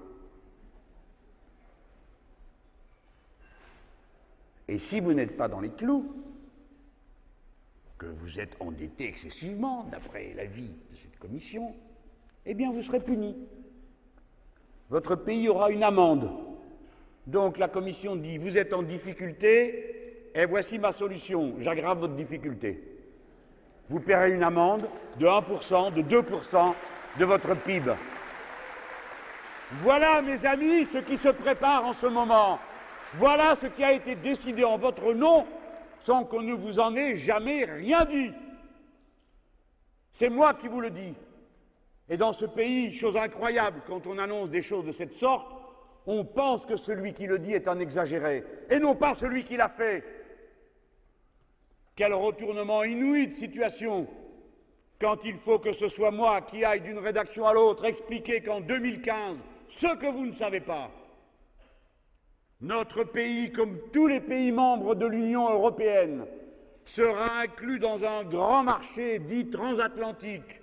Et 4.69 4.79
si 4.79 5.01
vous 5.01 5.13
n'êtes 5.13 5.35
pas 5.35 5.49
dans 5.49 5.59
les 5.59 5.71
clous, 5.71 6.15
que 7.97 8.05
vous 8.05 8.39
êtes 8.39 8.55
endetté 8.61 9.09
excessivement, 9.09 9.83
d'après 9.91 10.33
l'avis 10.33 10.71
de 10.89 10.95
cette 10.95 11.19
commission, 11.19 11.75
eh 12.45 12.53
bien 12.53 12.71
vous 12.71 12.81
serez 12.81 12.99
puni. 12.99 13.35
Votre 14.89 15.15
pays 15.15 15.47
aura 15.47 15.71
une 15.71 15.83
amende. 15.83 16.29
Donc 17.27 17.57
la 17.57 17.67
commission 17.67 18.15
dit, 18.15 18.37
vous 18.37 18.57
êtes 18.57 18.73
en 18.73 18.83
difficulté, 18.83 20.31
et 20.33 20.45
voici 20.45 20.79
ma 20.79 20.91
solution, 20.91 21.55
j'aggrave 21.59 21.99
votre 21.99 22.15
difficulté. 22.15 22.81
Vous 23.89 23.99
paierez 23.99 24.31
une 24.31 24.43
amende 24.43 24.87
de 25.19 25.25
1%, 25.25 25.93
de 25.93 26.01
2% 26.01 26.73
de 27.19 27.25
votre 27.25 27.55
PIB. 27.55 27.91
Voilà, 29.83 30.21
mes 30.21 30.45
amis, 30.45 30.85
ce 30.85 30.97
qui 30.97 31.17
se 31.17 31.29
prépare 31.29 31.85
en 31.85 31.93
ce 31.93 32.07
moment. 32.07 32.59
Voilà 33.15 33.55
ce 33.55 33.67
qui 33.67 33.83
a 33.83 33.93
été 33.93 34.15
décidé 34.15 34.63
en 34.63 34.77
votre 34.77 35.13
nom 35.13 35.45
sans 35.99 36.23
qu'on 36.23 36.41
ne 36.41 36.53
vous 36.53 36.79
en 36.79 36.95
ait 36.95 37.15
jamais 37.15 37.65
rien 37.65 38.05
dit. 38.05 38.31
C'est 40.11 40.29
moi 40.29 40.53
qui 40.53 40.67
vous 40.67 40.81
le 40.81 40.89
dis. 40.89 41.13
Et 42.11 42.17
dans 42.17 42.33
ce 42.33 42.45
pays, 42.45 42.93
chose 42.93 43.15
incroyable, 43.15 43.83
quand 43.87 44.05
on 44.05 44.17
annonce 44.17 44.49
des 44.49 44.61
choses 44.61 44.85
de 44.85 44.91
cette 44.91 45.13
sorte, 45.13 45.49
on 46.05 46.25
pense 46.25 46.65
que 46.65 46.75
celui 46.75 47.13
qui 47.13 47.25
le 47.25 47.39
dit 47.39 47.53
est 47.53 47.69
un 47.69 47.79
exagéré, 47.79 48.43
et 48.69 48.79
non 48.79 48.95
pas 48.95 49.15
celui 49.15 49.45
qui 49.45 49.55
l'a 49.55 49.69
fait. 49.69 50.03
Quel 51.95 52.13
retournement 52.13 52.83
inouï 52.83 53.27
de 53.27 53.35
situation 53.35 54.07
quand 54.99 55.23
il 55.23 55.37
faut 55.37 55.59
que 55.59 55.71
ce 55.71 55.87
soit 55.87 56.11
moi 56.11 56.41
qui 56.41 56.65
aille 56.65 56.81
d'une 56.81 56.99
rédaction 56.99 57.47
à 57.47 57.53
l'autre 57.53 57.85
expliquer 57.85 58.41
qu'en 58.41 58.59
2015, 58.59 59.37
ce 59.69 59.95
que 59.95 60.11
vous 60.11 60.25
ne 60.25 60.33
savez 60.33 60.59
pas, 60.59 60.91
notre 62.59 63.05
pays, 63.05 63.53
comme 63.53 63.79
tous 63.93 64.07
les 64.07 64.19
pays 64.19 64.51
membres 64.51 64.95
de 64.95 65.05
l'Union 65.05 65.49
européenne, 65.49 66.25
sera 66.83 67.39
inclus 67.39 67.79
dans 67.79 68.03
un 68.03 68.25
grand 68.25 68.63
marché 68.63 69.19
dit 69.19 69.49
transatlantique 69.49 70.60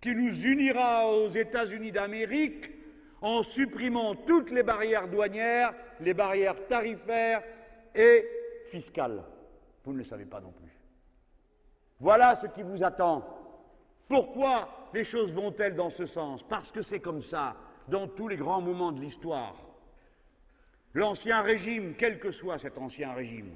qui 0.00 0.14
nous 0.14 0.34
unira 0.46 1.06
aux 1.06 1.28
États-Unis 1.30 1.92
d'Amérique 1.92 2.70
en 3.20 3.42
supprimant 3.42 4.14
toutes 4.14 4.50
les 4.50 4.62
barrières 4.62 5.08
douanières, 5.08 5.74
les 6.00 6.14
barrières 6.14 6.66
tarifaires 6.68 7.42
et 7.94 8.26
fiscales. 8.66 9.22
Vous 9.84 9.92
ne 9.92 9.98
le 9.98 10.04
savez 10.04 10.24
pas 10.24 10.40
non 10.40 10.52
plus. 10.52 10.70
Voilà 11.98 12.36
ce 12.36 12.46
qui 12.46 12.62
vous 12.62 12.82
attend. 12.82 13.26
Pourquoi 14.08 14.88
les 14.94 15.04
choses 15.04 15.32
vont-elles 15.34 15.76
dans 15.76 15.90
ce 15.90 16.06
sens? 16.06 16.42
Parce 16.42 16.72
que 16.72 16.82
c'est 16.82 17.00
comme 17.00 17.22
ça 17.22 17.56
dans 17.88 18.08
tous 18.08 18.28
les 18.28 18.36
grands 18.36 18.60
moments 18.60 18.92
de 18.92 19.00
l'histoire. 19.00 19.54
L'ancien 20.94 21.42
régime, 21.42 21.94
quel 21.96 22.18
que 22.18 22.30
soit 22.30 22.58
cet 22.58 22.78
ancien 22.78 23.12
régime, 23.12 23.54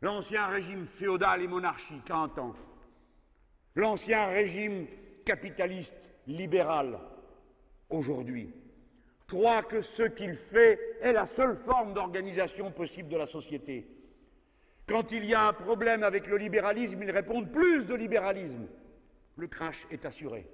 l'ancien 0.00 0.46
régime 0.46 0.86
féodal 0.86 1.42
et 1.42 1.48
monarchique 1.48 2.10
à 2.10 2.16
un 2.16 2.28
temps, 2.28 2.54
l'ancien 3.74 4.26
régime 4.26 4.86
capitaliste 5.28 5.92
libéral 6.26 6.98
aujourd'hui, 7.90 8.50
croit 9.26 9.62
que 9.62 9.82
ce 9.82 10.04
qu'il 10.04 10.34
fait 10.34 10.78
est 11.02 11.12
la 11.12 11.26
seule 11.26 11.54
forme 11.66 11.92
d'organisation 11.92 12.70
possible 12.70 13.10
de 13.10 13.18
la 13.18 13.26
société. 13.26 13.86
Quand 14.86 15.12
il 15.12 15.26
y 15.26 15.34
a 15.34 15.48
un 15.48 15.52
problème 15.52 16.02
avec 16.02 16.26
le 16.28 16.38
libéralisme, 16.38 17.02
ils 17.02 17.10
répondent 17.10 17.52
plus 17.52 17.84
de 17.84 17.94
libéralisme. 17.94 18.68
Le 19.36 19.46
crash 19.48 19.86
est 19.90 20.06
assuré. 20.06 20.46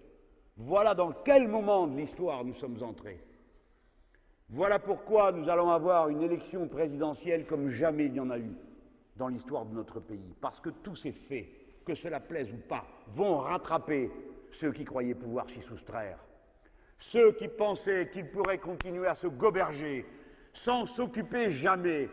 Voilà 0.56 0.92
dans 0.94 1.12
quel 1.12 1.46
moment 1.46 1.86
de 1.86 1.96
l'histoire 1.96 2.44
nous 2.44 2.54
sommes 2.54 2.82
entrés. 2.82 3.20
Voilà 4.48 4.80
pourquoi 4.80 5.30
nous 5.30 5.48
allons 5.48 5.70
avoir 5.70 6.08
une 6.08 6.22
élection 6.22 6.66
présidentielle 6.66 7.46
comme 7.46 7.70
jamais 7.70 8.06
il 8.06 8.12
n'y 8.14 8.20
en 8.20 8.30
a 8.30 8.38
eu 8.38 8.56
dans 9.14 9.28
l'histoire 9.28 9.66
de 9.66 9.74
notre 9.74 10.00
pays. 10.00 10.34
Parce 10.40 10.58
que 10.58 10.70
tous 10.70 10.96
ces 10.96 11.12
faits, 11.12 11.46
que 11.86 11.94
cela 11.94 12.18
plaise 12.18 12.52
ou 12.52 12.68
pas, 12.68 12.84
vont 13.08 13.38
rattraper 13.38 14.10
ceux 14.58 14.72
qui 14.72 14.84
croyaient 14.84 15.14
pouvoir 15.14 15.48
s'y 15.50 15.60
soustraire. 15.62 16.18
Ceux 16.98 17.32
qui 17.32 17.48
pensaient 17.48 18.08
qu'ils 18.12 18.30
pourraient 18.30 18.58
continuer 18.58 19.06
à 19.06 19.14
se 19.14 19.26
goberger 19.26 20.06
sans 20.52 20.86
s'occuper 20.86 21.50
jamais 21.50 22.08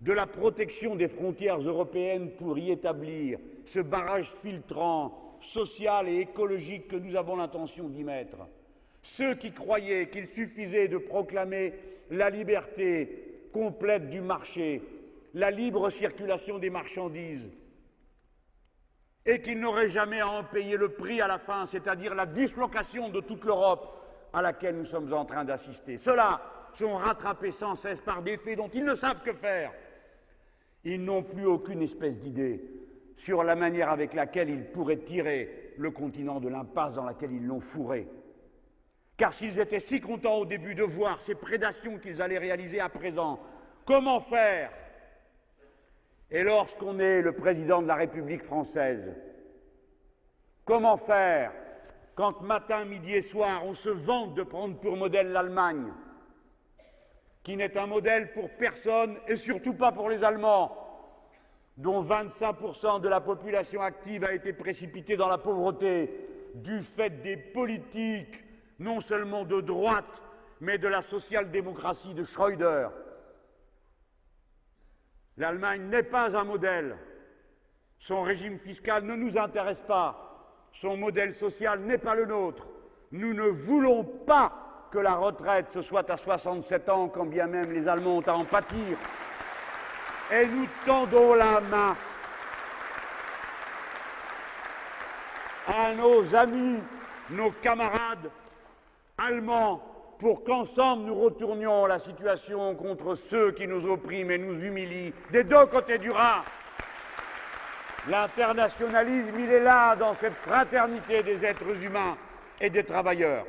de 0.00 0.12
la 0.12 0.26
protection 0.26 0.96
des 0.96 1.08
frontières 1.08 1.60
européennes 1.60 2.30
pour 2.38 2.58
y 2.58 2.70
établir 2.70 3.38
ce 3.66 3.80
barrage 3.80 4.32
filtrant 4.42 5.38
social 5.40 6.08
et 6.08 6.20
écologique 6.20 6.88
que 6.88 6.96
nous 6.96 7.16
avons 7.16 7.36
l'intention 7.36 7.88
d'y 7.88 8.04
mettre. 8.04 8.38
Ceux 9.02 9.34
qui 9.34 9.52
croyaient 9.52 10.08
qu'il 10.08 10.28
suffisait 10.28 10.88
de 10.88 10.98
proclamer 10.98 11.74
la 12.10 12.30
liberté 12.30 13.48
complète 13.52 14.08
du 14.08 14.20
marché, 14.20 14.82
la 15.34 15.50
libre 15.50 15.90
circulation 15.90 16.58
des 16.58 16.70
marchandises, 16.70 17.48
et 19.26 19.40
qu'ils 19.40 19.60
n'auraient 19.60 19.88
jamais 19.88 20.20
à 20.20 20.28
en 20.28 20.44
payer 20.44 20.76
le 20.76 20.90
prix 20.90 21.20
à 21.20 21.28
la 21.28 21.38
fin, 21.38 21.66
c'est-à-dire 21.66 22.14
la 22.14 22.26
dislocation 22.26 23.08
de 23.08 23.20
toute 23.20 23.44
l'Europe 23.44 23.96
à 24.32 24.42
laquelle 24.42 24.76
nous 24.76 24.86
sommes 24.86 25.12
en 25.12 25.24
train 25.24 25.44
d'assister. 25.44 25.98
Ceux-là 25.98 26.40
sont 26.74 26.96
rattrapés 26.96 27.52
sans 27.52 27.74
cesse 27.74 28.00
par 28.00 28.22
des 28.22 28.36
faits 28.36 28.56
dont 28.56 28.70
ils 28.72 28.84
ne 28.84 28.94
savent 28.94 29.22
que 29.22 29.32
faire. 29.32 29.72
Ils 30.84 31.04
n'ont 31.04 31.22
plus 31.22 31.46
aucune 31.46 31.82
espèce 31.82 32.18
d'idée 32.18 32.64
sur 33.16 33.44
la 33.44 33.54
manière 33.54 33.90
avec 33.90 34.14
laquelle 34.14 34.48
ils 34.48 34.64
pourraient 34.64 35.00
tirer 35.00 35.74
le 35.76 35.90
continent 35.90 36.40
de 36.40 36.48
l'impasse 36.48 36.94
dans 36.94 37.04
laquelle 37.04 37.32
ils 37.32 37.46
l'ont 37.46 37.60
fourré. 37.60 38.08
Car 39.16 39.34
s'ils 39.34 39.58
étaient 39.58 39.80
si 39.80 40.00
contents 40.00 40.36
au 40.36 40.46
début 40.46 40.74
de 40.74 40.82
voir 40.82 41.20
ces 41.20 41.34
prédations 41.34 41.98
qu'ils 41.98 42.22
allaient 42.22 42.38
réaliser 42.38 42.80
à 42.80 42.88
présent, 42.88 43.38
comment 43.84 44.20
faire 44.20 44.70
Et 46.30 46.42
lorsqu'on 46.42 46.98
est 46.98 47.22
le 47.22 47.32
président 47.32 47.82
de 47.82 47.88
la 47.88 47.96
République 47.96 48.44
française, 48.44 49.14
comment 50.64 50.96
faire 50.96 51.52
quand 52.14 52.42
matin, 52.42 52.84
midi 52.84 53.14
et 53.14 53.22
soir, 53.22 53.64
on 53.64 53.74
se 53.74 53.88
vante 53.88 54.34
de 54.34 54.42
prendre 54.42 54.76
pour 54.76 54.96
modèle 54.96 55.32
l'Allemagne, 55.32 55.90
qui 57.42 57.56
n'est 57.56 57.78
un 57.78 57.86
modèle 57.86 58.32
pour 58.32 58.50
personne 58.50 59.16
et 59.26 59.36
surtout 59.36 59.74
pas 59.74 59.90
pour 59.90 60.10
les 60.10 60.22
Allemands, 60.22 60.76
dont 61.78 62.02
25% 62.02 63.00
de 63.00 63.08
la 63.08 63.20
population 63.20 63.80
active 63.80 64.24
a 64.24 64.34
été 64.34 64.52
précipitée 64.52 65.16
dans 65.16 65.28
la 65.28 65.38
pauvreté 65.38 66.28
du 66.54 66.82
fait 66.82 67.22
des 67.22 67.38
politiques 67.38 68.44
non 68.78 69.00
seulement 69.00 69.44
de 69.44 69.60
droite, 69.60 70.22
mais 70.60 70.78
de 70.78 70.88
la 70.88 71.02
social-démocratie 71.02 72.12
de 72.12 72.24
Schröder. 72.24 72.88
L'Allemagne 75.40 75.84
n'est 75.84 76.02
pas 76.02 76.36
un 76.36 76.44
modèle. 76.44 76.98
Son 77.98 78.20
régime 78.20 78.58
fiscal 78.58 79.04
ne 79.04 79.14
nous 79.14 79.38
intéresse 79.38 79.80
pas. 79.80 80.68
Son 80.70 80.98
modèle 80.98 81.34
social 81.34 81.80
n'est 81.80 81.96
pas 81.96 82.14
le 82.14 82.26
nôtre. 82.26 82.68
Nous 83.10 83.32
ne 83.32 83.44
voulons 83.44 84.04
pas 84.04 84.52
que 84.92 84.98
la 84.98 85.14
retraite 85.14 85.70
se 85.72 85.80
soit 85.80 86.10
à 86.10 86.18
67 86.18 86.90
ans, 86.90 87.08
quand 87.08 87.24
bien 87.24 87.46
même 87.46 87.72
les 87.72 87.88
Allemands 87.88 88.18
ont 88.18 88.28
à 88.28 88.32
en 88.32 88.44
pâtir. 88.44 88.98
Et 90.30 90.44
nous 90.44 90.66
tendons 90.84 91.32
la 91.32 91.58
main 91.62 91.96
à 95.66 95.94
nos 95.94 96.34
amis, 96.34 96.80
nos 97.30 97.50
camarades 97.62 98.30
allemands 99.16 99.89
pour 100.20 100.44
qu'ensemble 100.44 101.06
nous 101.06 101.14
retournions 101.14 101.86
la 101.86 101.98
situation 101.98 102.76
contre 102.76 103.14
ceux 103.14 103.52
qui 103.52 103.66
nous 103.66 103.90
oppriment 103.90 104.30
et 104.30 104.38
nous 104.38 104.62
humilient 104.62 105.14
des 105.32 105.44
deux 105.44 105.64
côtés 105.66 105.96
du 105.96 106.10
Rhin. 106.10 106.42
L'internationalisme, 108.06 109.34
il 109.38 109.50
est 109.50 109.62
là 109.62 109.96
dans 109.96 110.14
cette 110.14 110.34
fraternité 110.34 111.22
des 111.22 111.42
êtres 111.44 111.82
humains 111.82 112.18
et 112.60 112.68
des 112.68 112.84
travailleurs. 112.84 113.46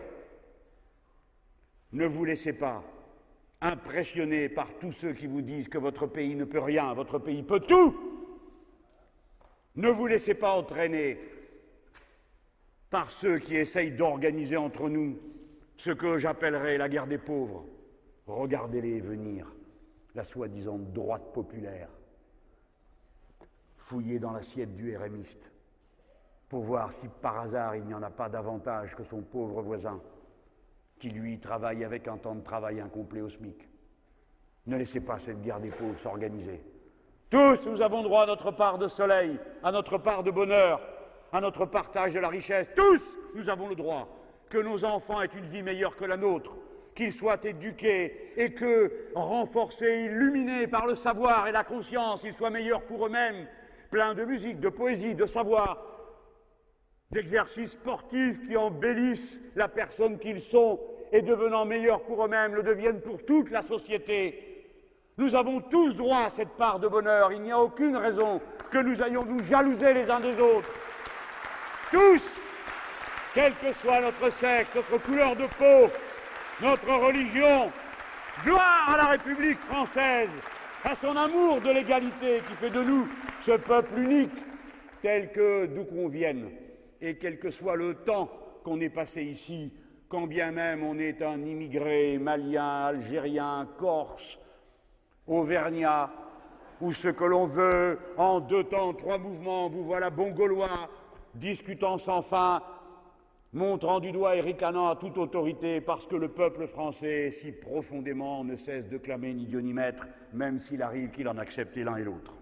Ne 1.91 2.05
vous 2.05 2.23
laissez 2.23 2.53
pas 2.53 2.81
impressionner 3.59 4.47
par 4.47 4.67
tous 4.79 4.93
ceux 4.93 5.11
qui 5.11 5.27
vous 5.27 5.41
disent 5.41 5.67
que 5.67 5.77
votre 5.77 6.07
pays 6.07 6.35
ne 6.35 6.45
peut 6.45 6.59
rien, 6.59 6.93
votre 6.93 7.19
pays 7.19 7.43
peut 7.43 7.59
tout. 7.59 7.95
Ne 9.75 9.89
vous 9.89 10.07
laissez 10.07 10.35
pas 10.35 10.53
entraîner 10.53 11.19
par 12.89 13.11
ceux 13.11 13.39
qui 13.39 13.57
essayent 13.57 13.91
d'organiser 13.91 14.55
entre 14.55 14.87
nous 14.87 15.19
ce 15.81 15.89
que 15.89 16.19
j'appellerais 16.19 16.77
la 16.77 16.87
guerre 16.87 17.07
des 17.07 17.17
pauvres. 17.17 17.65
Regardez-les 18.27 18.99
venir, 18.99 19.51
la 20.13 20.23
soi-disant 20.23 20.77
droite 20.77 21.33
populaire. 21.33 21.89
Fouillez 23.77 24.19
dans 24.19 24.31
l'assiette 24.31 24.75
du 24.75 24.95
RMiste 24.95 25.51
pour 26.49 26.61
voir 26.61 26.91
si 26.93 27.07
par 27.07 27.39
hasard 27.39 27.75
il 27.77 27.85
n'y 27.85 27.95
en 27.95 28.03
a 28.03 28.11
pas 28.11 28.29
davantage 28.29 28.93
que 28.93 29.03
son 29.03 29.21
pauvre 29.21 29.63
voisin 29.63 29.99
qui 30.99 31.09
lui 31.09 31.39
travaille 31.39 31.83
avec 31.83 32.07
un 32.07 32.17
temps 32.17 32.35
de 32.35 32.43
travail 32.43 32.79
incomplet 32.79 33.21
au 33.21 33.29
SMIC. 33.29 33.67
Ne 34.67 34.77
laissez 34.77 34.99
pas 34.99 35.17
cette 35.17 35.41
guerre 35.41 35.59
des 35.59 35.71
pauvres 35.71 35.97
s'organiser. 35.97 36.63
Tous, 37.31 37.65
nous 37.65 37.81
avons 37.81 38.03
droit 38.03 38.21
à 38.21 38.27
notre 38.27 38.51
part 38.51 38.77
de 38.77 38.87
soleil, 38.87 39.39
à 39.63 39.71
notre 39.71 39.97
part 39.97 40.21
de 40.21 40.29
bonheur, 40.29 40.79
à 41.31 41.41
notre 41.41 41.65
partage 41.65 42.13
de 42.13 42.19
la 42.19 42.29
richesse. 42.29 42.69
Tous, 42.75 43.01
nous 43.33 43.49
avons 43.49 43.67
le 43.67 43.75
droit 43.75 44.20
que 44.51 44.57
nos 44.57 44.83
enfants 44.83 45.21
aient 45.21 45.29
une 45.35 45.45
vie 45.45 45.63
meilleure 45.63 45.95
que 45.95 46.05
la 46.05 46.17
nôtre, 46.17 46.51
qu'ils 46.93 47.13
soient 47.13 47.39
éduqués 47.43 48.33
et 48.35 48.53
que, 48.53 48.91
renforcés, 49.15 50.05
illuminés 50.05 50.67
par 50.67 50.85
le 50.85 50.95
savoir 50.95 51.47
et 51.47 51.51
la 51.51 51.63
conscience, 51.63 52.21
ils 52.23 52.35
soient 52.35 52.49
meilleurs 52.49 52.83
pour 52.83 53.07
eux-mêmes, 53.07 53.47
pleins 53.89 54.13
de 54.13 54.25
musique, 54.25 54.59
de 54.59 54.69
poésie, 54.69 55.15
de 55.15 55.25
savoir, 55.25 55.83
d'exercices 57.09 57.71
sportifs 57.71 58.45
qui 58.45 58.57
embellissent 58.57 59.39
la 59.55 59.67
personne 59.67 60.19
qu'ils 60.19 60.41
sont 60.41 60.79
et 61.11 61.21
devenant 61.21 61.65
meilleurs 61.65 62.01
pour 62.03 62.23
eux-mêmes, 62.23 62.55
le 62.55 62.63
deviennent 62.63 63.01
pour 63.01 63.23
toute 63.25 63.49
la 63.51 63.61
société. 63.61 64.47
Nous 65.17 65.35
avons 65.35 65.61
tous 65.61 65.95
droit 65.95 66.25
à 66.25 66.29
cette 66.29 66.55
part 66.57 66.79
de 66.79 66.87
bonheur. 66.87 67.31
Il 67.33 67.41
n'y 67.41 67.51
a 67.51 67.59
aucune 67.59 67.97
raison 67.97 68.41
que 68.69 68.77
nous 68.77 69.01
ayons 69.01 69.25
nous 69.25 69.43
jalouser 69.45 69.93
les 69.93 70.09
uns 70.09 70.19
des 70.19 70.39
autres. 70.39 70.71
Tous, 71.91 72.21
quel 73.33 73.53
que 73.53 73.73
soit 73.73 74.01
notre 74.01 74.31
sexe, 74.33 74.75
notre 74.75 74.97
couleur 75.01 75.35
de 75.35 75.45
peau, 75.45 75.91
notre 76.61 76.93
religion, 77.05 77.71
gloire 78.43 78.89
à 78.93 78.97
la 78.97 79.05
République 79.05 79.59
française, 79.59 80.29
à 80.83 80.95
son 80.95 81.15
amour 81.15 81.61
de 81.61 81.71
l'égalité 81.71 82.41
qui 82.47 82.53
fait 82.53 82.69
de 82.69 82.83
nous 82.83 83.07
ce 83.45 83.51
peuple 83.51 83.99
unique, 83.99 84.31
tel 85.01 85.31
que 85.31 85.65
d'où 85.65 85.85
qu'on 85.85 86.09
vienne, 86.09 86.49
et 87.01 87.15
quel 87.15 87.39
que 87.39 87.51
soit 87.51 87.75
le 87.75 87.95
temps 87.95 88.29
qu'on 88.63 88.79
ait 88.81 88.89
passé 88.89 89.23
ici, 89.23 89.71
quand 90.09 90.27
bien 90.27 90.51
même 90.51 90.83
on 90.83 90.99
est 90.99 91.21
un 91.21 91.41
immigré 91.41 92.17
malien, 92.17 92.85
algérien, 92.85 93.67
corse, 93.79 94.39
auvergnat, 95.25 96.11
ou 96.81 96.93
ce 96.93 97.07
que 97.07 97.23
l'on 97.23 97.45
veut, 97.45 97.99
en 98.17 98.39
deux 98.39 98.63
temps, 98.63 98.93
trois 98.93 99.19
mouvements, 99.19 99.69
vous 99.69 99.83
voilà 99.83 100.09
bon 100.09 100.31
gaulois, 100.31 100.89
discutant 101.35 101.97
sans 101.97 102.21
fin, 102.21 102.61
montrant 103.53 103.99
du 103.99 104.11
doigt 104.11 104.35
et 104.35 104.41
ricanant 104.41 104.89
à 104.89 104.95
toute 104.95 105.17
autorité, 105.17 105.81
parce 105.81 106.07
que 106.07 106.15
le 106.15 106.29
peuple 106.29 106.67
français, 106.67 107.31
si 107.31 107.51
profondément, 107.51 108.43
ne 108.43 108.55
cesse 108.55 108.87
de 108.87 108.97
clamer 108.97 109.33
ni 109.33 109.45
Dieu 109.45 109.59
ni 109.59 109.73
maître, 109.73 110.05
même 110.33 110.59
s'il 110.59 110.81
arrive 110.81 111.11
qu'il 111.11 111.27
en 111.27 111.37
accepte 111.37 111.75
l'un 111.77 111.97
et 111.97 112.03
l'autre. 112.03 112.33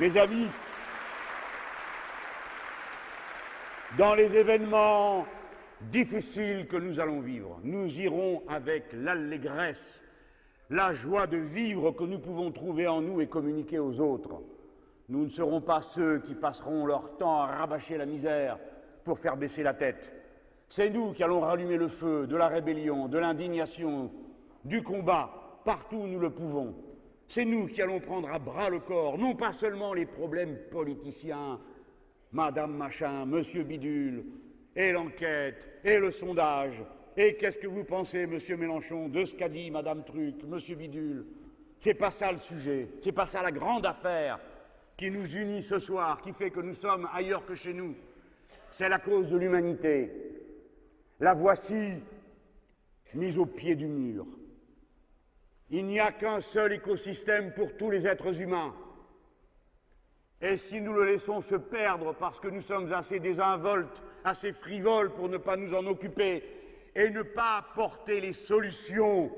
Mes 0.00 0.16
amis, 0.16 0.46
dans 3.98 4.14
les 4.14 4.34
événements 4.34 5.26
difficiles 5.82 6.66
que 6.66 6.76
nous 6.76 6.98
allons 6.98 7.20
vivre, 7.20 7.60
nous 7.62 7.88
irons 8.00 8.42
avec 8.48 8.84
l'allégresse 8.94 10.00
la 10.70 10.94
joie 10.94 11.26
de 11.26 11.36
vivre 11.36 11.90
que 11.90 12.04
nous 12.04 12.18
pouvons 12.18 12.50
trouver 12.50 12.88
en 12.88 13.02
nous 13.02 13.20
et 13.20 13.26
communiquer 13.26 13.78
aux 13.78 14.00
autres. 14.00 14.40
Nous 15.10 15.24
ne 15.24 15.30
serons 15.30 15.60
pas 15.60 15.82
ceux 15.82 16.20
qui 16.20 16.34
passeront 16.34 16.86
leur 16.86 17.18
temps 17.18 17.42
à 17.42 17.46
rabâcher 17.48 17.98
la 17.98 18.06
misère 18.06 18.58
pour 19.04 19.18
faire 19.18 19.36
baisser 19.36 19.62
la 19.62 19.74
tête. 19.74 20.12
C'est 20.68 20.90
nous 20.90 21.12
qui 21.12 21.22
allons 21.22 21.40
rallumer 21.40 21.76
le 21.76 21.88
feu 21.88 22.26
de 22.26 22.36
la 22.36 22.48
rébellion, 22.48 23.08
de 23.08 23.18
l'indignation, 23.18 24.10
du 24.64 24.82
combat, 24.82 25.60
partout 25.64 25.96
où 25.96 26.06
nous 26.06 26.18
le 26.18 26.30
pouvons. 26.30 26.74
C'est 27.28 27.44
nous 27.44 27.66
qui 27.66 27.82
allons 27.82 28.00
prendre 28.00 28.30
à 28.30 28.38
bras 28.38 28.70
le 28.70 28.80
corps, 28.80 29.18
non 29.18 29.34
pas 29.34 29.52
seulement 29.52 29.94
les 29.94 30.06
problèmes 30.06 30.56
politiciens, 30.70 31.58
Madame 32.32 32.74
Machin, 32.74 33.26
Monsieur 33.26 33.62
Bidule, 33.64 34.24
et 34.74 34.92
l'enquête, 34.92 35.80
et 35.84 35.98
le 35.98 36.10
sondage, 36.10 36.82
et 37.16 37.34
qu'est-ce 37.34 37.58
que 37.58 37.66
vous 37.66 37.84
pensez, 37.84 38.26
monsieur 38.26 38.56
Mélenchon, 38.56 39.08
de 39.08 39.24
ce 39.26 39.34
qu'a 39.34 39.50
dit 39.50 39.70
madame 39.70 40.02
Truc, 40.02 40.42
monsieur 40.44 40.76
Bidule? 40.76 41.26
C'est 41.78 41.94
pas 41.94 42.10
ça 42.10 42.32
le 42.32 42.38
sujet, 42.38 42.88
c'est 43.02 43.12
pas 43.12 43.26
ça 43.26 43.42
la 43.42 43.52
grande 43.52 43.84
affaire 43.84 44.40
qui 44.96 45.10
nous 45.10 45.26
unit 45.26 45.62
ce 45.62 45.78
soir, 45.78 46.22
qui 46.22 46.32
fait 46.32 46.50
que 46.50 46.60
nous 46.60 46.74
sommes 46.74 47.08
ailleurs 47.12 47.44
que 47.44 47.54
chez 47.54 47.74
nous. 47.74 47.94
C'est 48.72 48.88
la 48.88 48.98
cause 48.98 49.28
de 49.28 49.36
l'humanité. 49.36 50.10
La 51.20 51.34
voici 51.34 51.92
mise 53.12 53.36
au 53.36 53.44
pied 53.44 53.74
du 53.74 53.86
mur. 53.86 54.26
Il 55.70 55.86
n'y 55.86 56.00
a 56.00 56.10
qu'un 56.10 56.40
seul 56.40 56.72
écosystème 56.72 57.52
pour 57.52 57.76
tous 57.76 57.90
les 57.90 58.06
êtres 58.06 58.40
humains. 58.40 58.74
Et 60.40 60.56
si 60.56 60.80
nous 60.80 60.94
le 60.94 61.04
laissons 61.04 61.42
se 61.42 61.54
perdre 61.54 62.14
parce 62.14 62.40
que 62.40 62.48
nous 62.48 62.62
sommes 62.62 62.90
assez 62.94 63.20
désinvoltes, 63.20 64.02
assez 64.24 64.52
frivoles 64.52 65.12
pour 65.12 65.28
ne 65.28 65.36
pas 65.36 65.56
nous 65.56 65.74
en 65.74 65.86
occuper, 65.86 66.42
et 66.94 67.10
ne 67.10 67.22
pas 67.22 67.58
apporter 67.58 68.22
les 68.22 68.32
solutions 68.32 69.30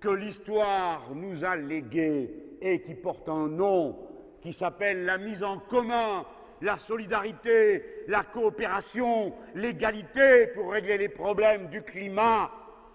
que 0.00 0.08
l'histoire 0.08 1.14
nous 1.14 1.44
a 1.44 1.56
léguées 1.56 2.56
et 2.60 2.82
qui 2.82 2.94
portent 2.94 3.28
un 3.28 3.46
nom 3.46 3.96
qui 4.42 4.52
s'appelle 4.52 5.04
la 5.04 5.18
mise 5.18 5.42
en 5.42 5.58
commun, 5.58 6.24
la 6.60 6.78
solidarité, 6.78 8.04
la 8.06 8.22
coopération, 8.22 9.32
l'égalité 9.54 10.48
pour 10.48 10.72
régler 10.72 10.98
les 10.98 11.08
problèmes 11.08 11.68
du 11.68 11.82
climat, 11.82 12.50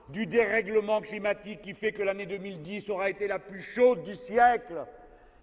du 0.09 0.27
dérèglement 0.27 1.01
climatique 1.01 1.61
qui 1.61 1.73
fait 1.73 1.91
que 1.91 2.03
l'année 2.03 2.27
2010 2.27 2.89
aura 2.89 3.09
été 3.09 3.27
la 3.27 3.39
plus 3.39 3.61
chaude 3.61 4.03
du 4.03 4.15
siècle, 4.15 4.85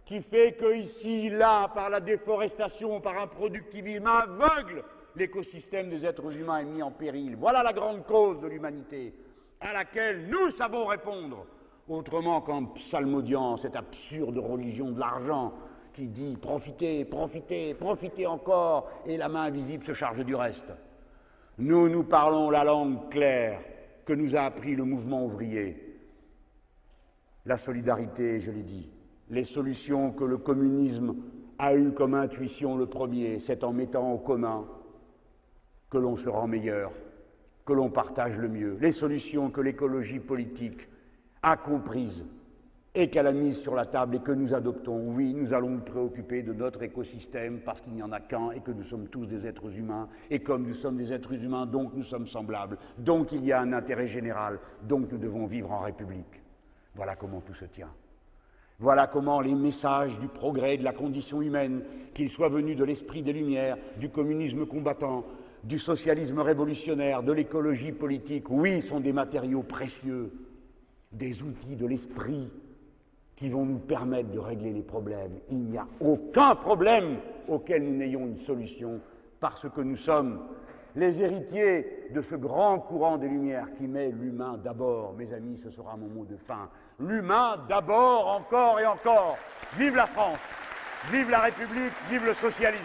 qui 0.05 0.21
fait 0.21 0.53
que 0.53 0.75
ici, 0.75 1.31
là, 1.31 1.69
par 1.69 1.91
la 1.91 2.01
déforestation, 2.01 3.01
par 3.01 3.19
un 3.19 3.27
productivisme 3.27 4.07
aveugle, 4.07 4.85
l'écosystème 5.17 5.91
des 5.91 6.05
êtres 6.05 6.33
humains 6.37 6.59
est 6.59 6.65
mis 6.65 6.83
en 6.83 6.91
péril. 6.91 7.37
Voilà 7.37 7.63
la 7.63 7.73
grande 7.73 8.05
cause 8.05 8.41
de 8.41 8.47
l'humanité 8.47 9.15
à 9.61 9.73
laquelle 9.73 10.29
nous 10.29 10.51
savons 10.53 10.87
répondre, 10.87 11.47
autrement 11.89 12.41
qu'en 12.41 12.67
psalmodiant 12.67 13.57
cette 13.57 13.77
absurde 13.77 14.39
religion 14.39 14.91
de 14.91 15.01
l'argent 15.01 15.53
qui 15.93 16.09
dit 16.09 16.37
profitez, 16.41 17.05
profitez, 17.05 17.75
profitez 17.75 18.27
encore, 18.27 18.91
et 19.07 19.17
la 19.17 19.29
main 19.29 19.43
invisible 19.43 19.85
se 19.85 19.93
charge 19.93 20.25
du 20.25 20.35
reste. 20.35 20.73
Nous, 21.59 21.89
nous 21.89 22.05
parlons 22.05 22.51
la 22.51 22.65
langue 22.65 23.11
claire 23.11 23.61
que 24.05 24.13
nous 24.13 24.35
a 24.35 24.41
appris 24.41 24.75
le 24.75 24.85
mouvement 24.85 25.25
ouvrier. 25.25 25.99
La 27.45 27.59
solidarité, 27.59 28.41
je 28.41 28.51
l'ai 28.51 28.63
dit, 28.63 28.91
les 29.31 29.45
solutions 29.45 30.13
que 30.13 30.25
le 30.25 30.39
communisme 30.39 31.17
a 31.59 31.75
eues 31.75 31.93
comme 31.93 32.15
intuition 32.15 32.77
le 32.77 32.87
premier, 32.87 33.41
c'est 33.41 33.65
en 33.65 33.73
mettant 33.73 34.13
en 34.13 34.19
commun 34.19 34.67
que 35.91 35.99
l'on 35.99 36.17
se 36.17 36.29
rend 36.29 36.47
meilleur, 36.47 36.93
que 37.67 37.73
l'on 37.73 37.91
partage 37.91 38.37
le 38.39 38.49
mieux, 38.49 38.79
les 38.81 38.93
solutions 38.93 39.51
que 39.51 39.61
l'écologie 39.61 40.21
politique 40.21 40.89
a 41.43 41.57
comprises 41.57 42.25
et 42.95 43.09
qu'elle 43.09 43.27
a 43.27 43.33
mises 43.33 43.61
sur 43.61 43.75
la 43.75 43.87
table 43.87 44.17
et 44.17 44.21
que 44.21 44.33
nous 44.33 44.53
adoptons. 44.53 45.15
Oui, 45.15 45.33
nous 45.33 45.55
allons 45.55 45.71
nous 45.71 45.81
préoccuper 45.81 46.43
de 46.43 46.53
notre 46.53 46.83
écosystème 46.83 47.61
parce 47.61 47.81
qu'il 47.81 47.95
n'y 47.95 48.03
en 48.03 48.13
a 48.13 48.21
qu'un 48.21 48.51
et 48.51 48.61
que 48.61 48.71
nous 48.71 48.83
sommes 48.83 49.09
tous 49.09 49.25
des 49.25 49.47
êtres 49.47 49.75
humains. 49.75 50.09
Et 50.31 50.41
comme 50.41 50.67
nous 50.67 50.75
sommes 50.75 50.99
des 50.99 51.13
êtres 51.13 51.33
humains, 51.33 51.65
donc 51.65 51.95
nous 51.95 52.03
sommes 52.03 52.27
semblables. 52.27 52.77
Donc 52.99 53.33
il 53.33 53.45
y 53.47 53.53
a 53.53 53.61
un 53.61 53.73
intérêt 53.73 54.09
général. 54.09 54.59
Donc 54.83 55.11
nous 55.11 55.19
devons 55.19 55.47
vivre 55.47 55.73
en 55.73 55.81
République. 55.81 56.43
Voilà 56.95 57.17
comment 57.17 57.41
tout 57.41 57.55
se 57.55 57.65
tient. 57.65 57.91
Voilà 58.79 59.07
comment 59.07 59.41
les 59.41 59.55
messages 59.55 60.19
du 60.19 60.29
progrès 60.29 60.77
de 60.77 60.85
la 60.85 60.93
condition 60.93 61.41
humaine, 61.41 61.83
qu'ils 62.15 62.31
soient 62.31 62.49
venus 62.49 62.77
de 62.77 62.85
l'esprit 62.85 63.23
des 63.23 63.33
Lumières, 63.33 63.79
du 63.99 64.11
communisme 64.11 64.67
combattant, 64.67 65.25
du 65.63 65.79
socialisme 65.79 66.41
révolutionnaire, 66.41 67.23
de 67.23 67.33
l'écologie 67.33 67.93
politique, 67.93 68.51
oui, 68.51 68.83
sont 68.83 68.99
des 68.99 69.13
matériaux 69.13 69.63
précieux, 69.63 70.33
des 71.13 71.43
outils 71.43 71.77
de 71.77 71.87
l'esprit 71.87 72.51
qui 73.37 73.49
vont 73.49 73.65
nous 73.65 73.79
permettre 73.79 74.31
de 74.31 74.39
régler 74.39 74.73
les 74.73 74.83
problèmes. 74.83 75.39
Il 75.51 75.59
n'y 75.59 75.79
a 75.79 75.87
aucun 76.01 76.55
problème 76.55 77.19
auquel 77.49 77.83
nous 77.83 77.97
n'ayons 77.97 78.27
une 78.27 78.39
solution 78.39 79.01
parce 79.41 79.69
que 79.69 79.81
nous 79.81 79.97
sommes 79.97 80.41
les 80.95 81.23
héritiers 81.23 82.09
de 82.15 82.21
ce 82.21 82.35
grand 82.35 82.79
courant 82.79 83.17
des 83.17 83.29
Lumières 83.29 83.69
qui 83.79 83.87
met 83.87 84.11
l'humain 84.11 84.59
d'abord. 84.63 85.15
Mes 85.15 85.33
amis, 85.33 85.59
ce 85.65 85.71
sera 85.71 85.97
mon 85.97 86.09
mot 86.09 86.25
de 86.25 86.37
fin. 86.37 86.69
L'humain 87.01 87.57
d'abord, 87.69 88.29
encore 88.29 88.79
et 88.79 88.87
encore. 88.87 89.37
Vive 89.77 89.97
la 89.97 90.07
France, 90.07 90.39
vive 91.11 91.31
la 91.31 91.41
République, 91.41 91.93
vive 92.11 92.27
le 92.27 92.35
socialisme. 92.35 92.85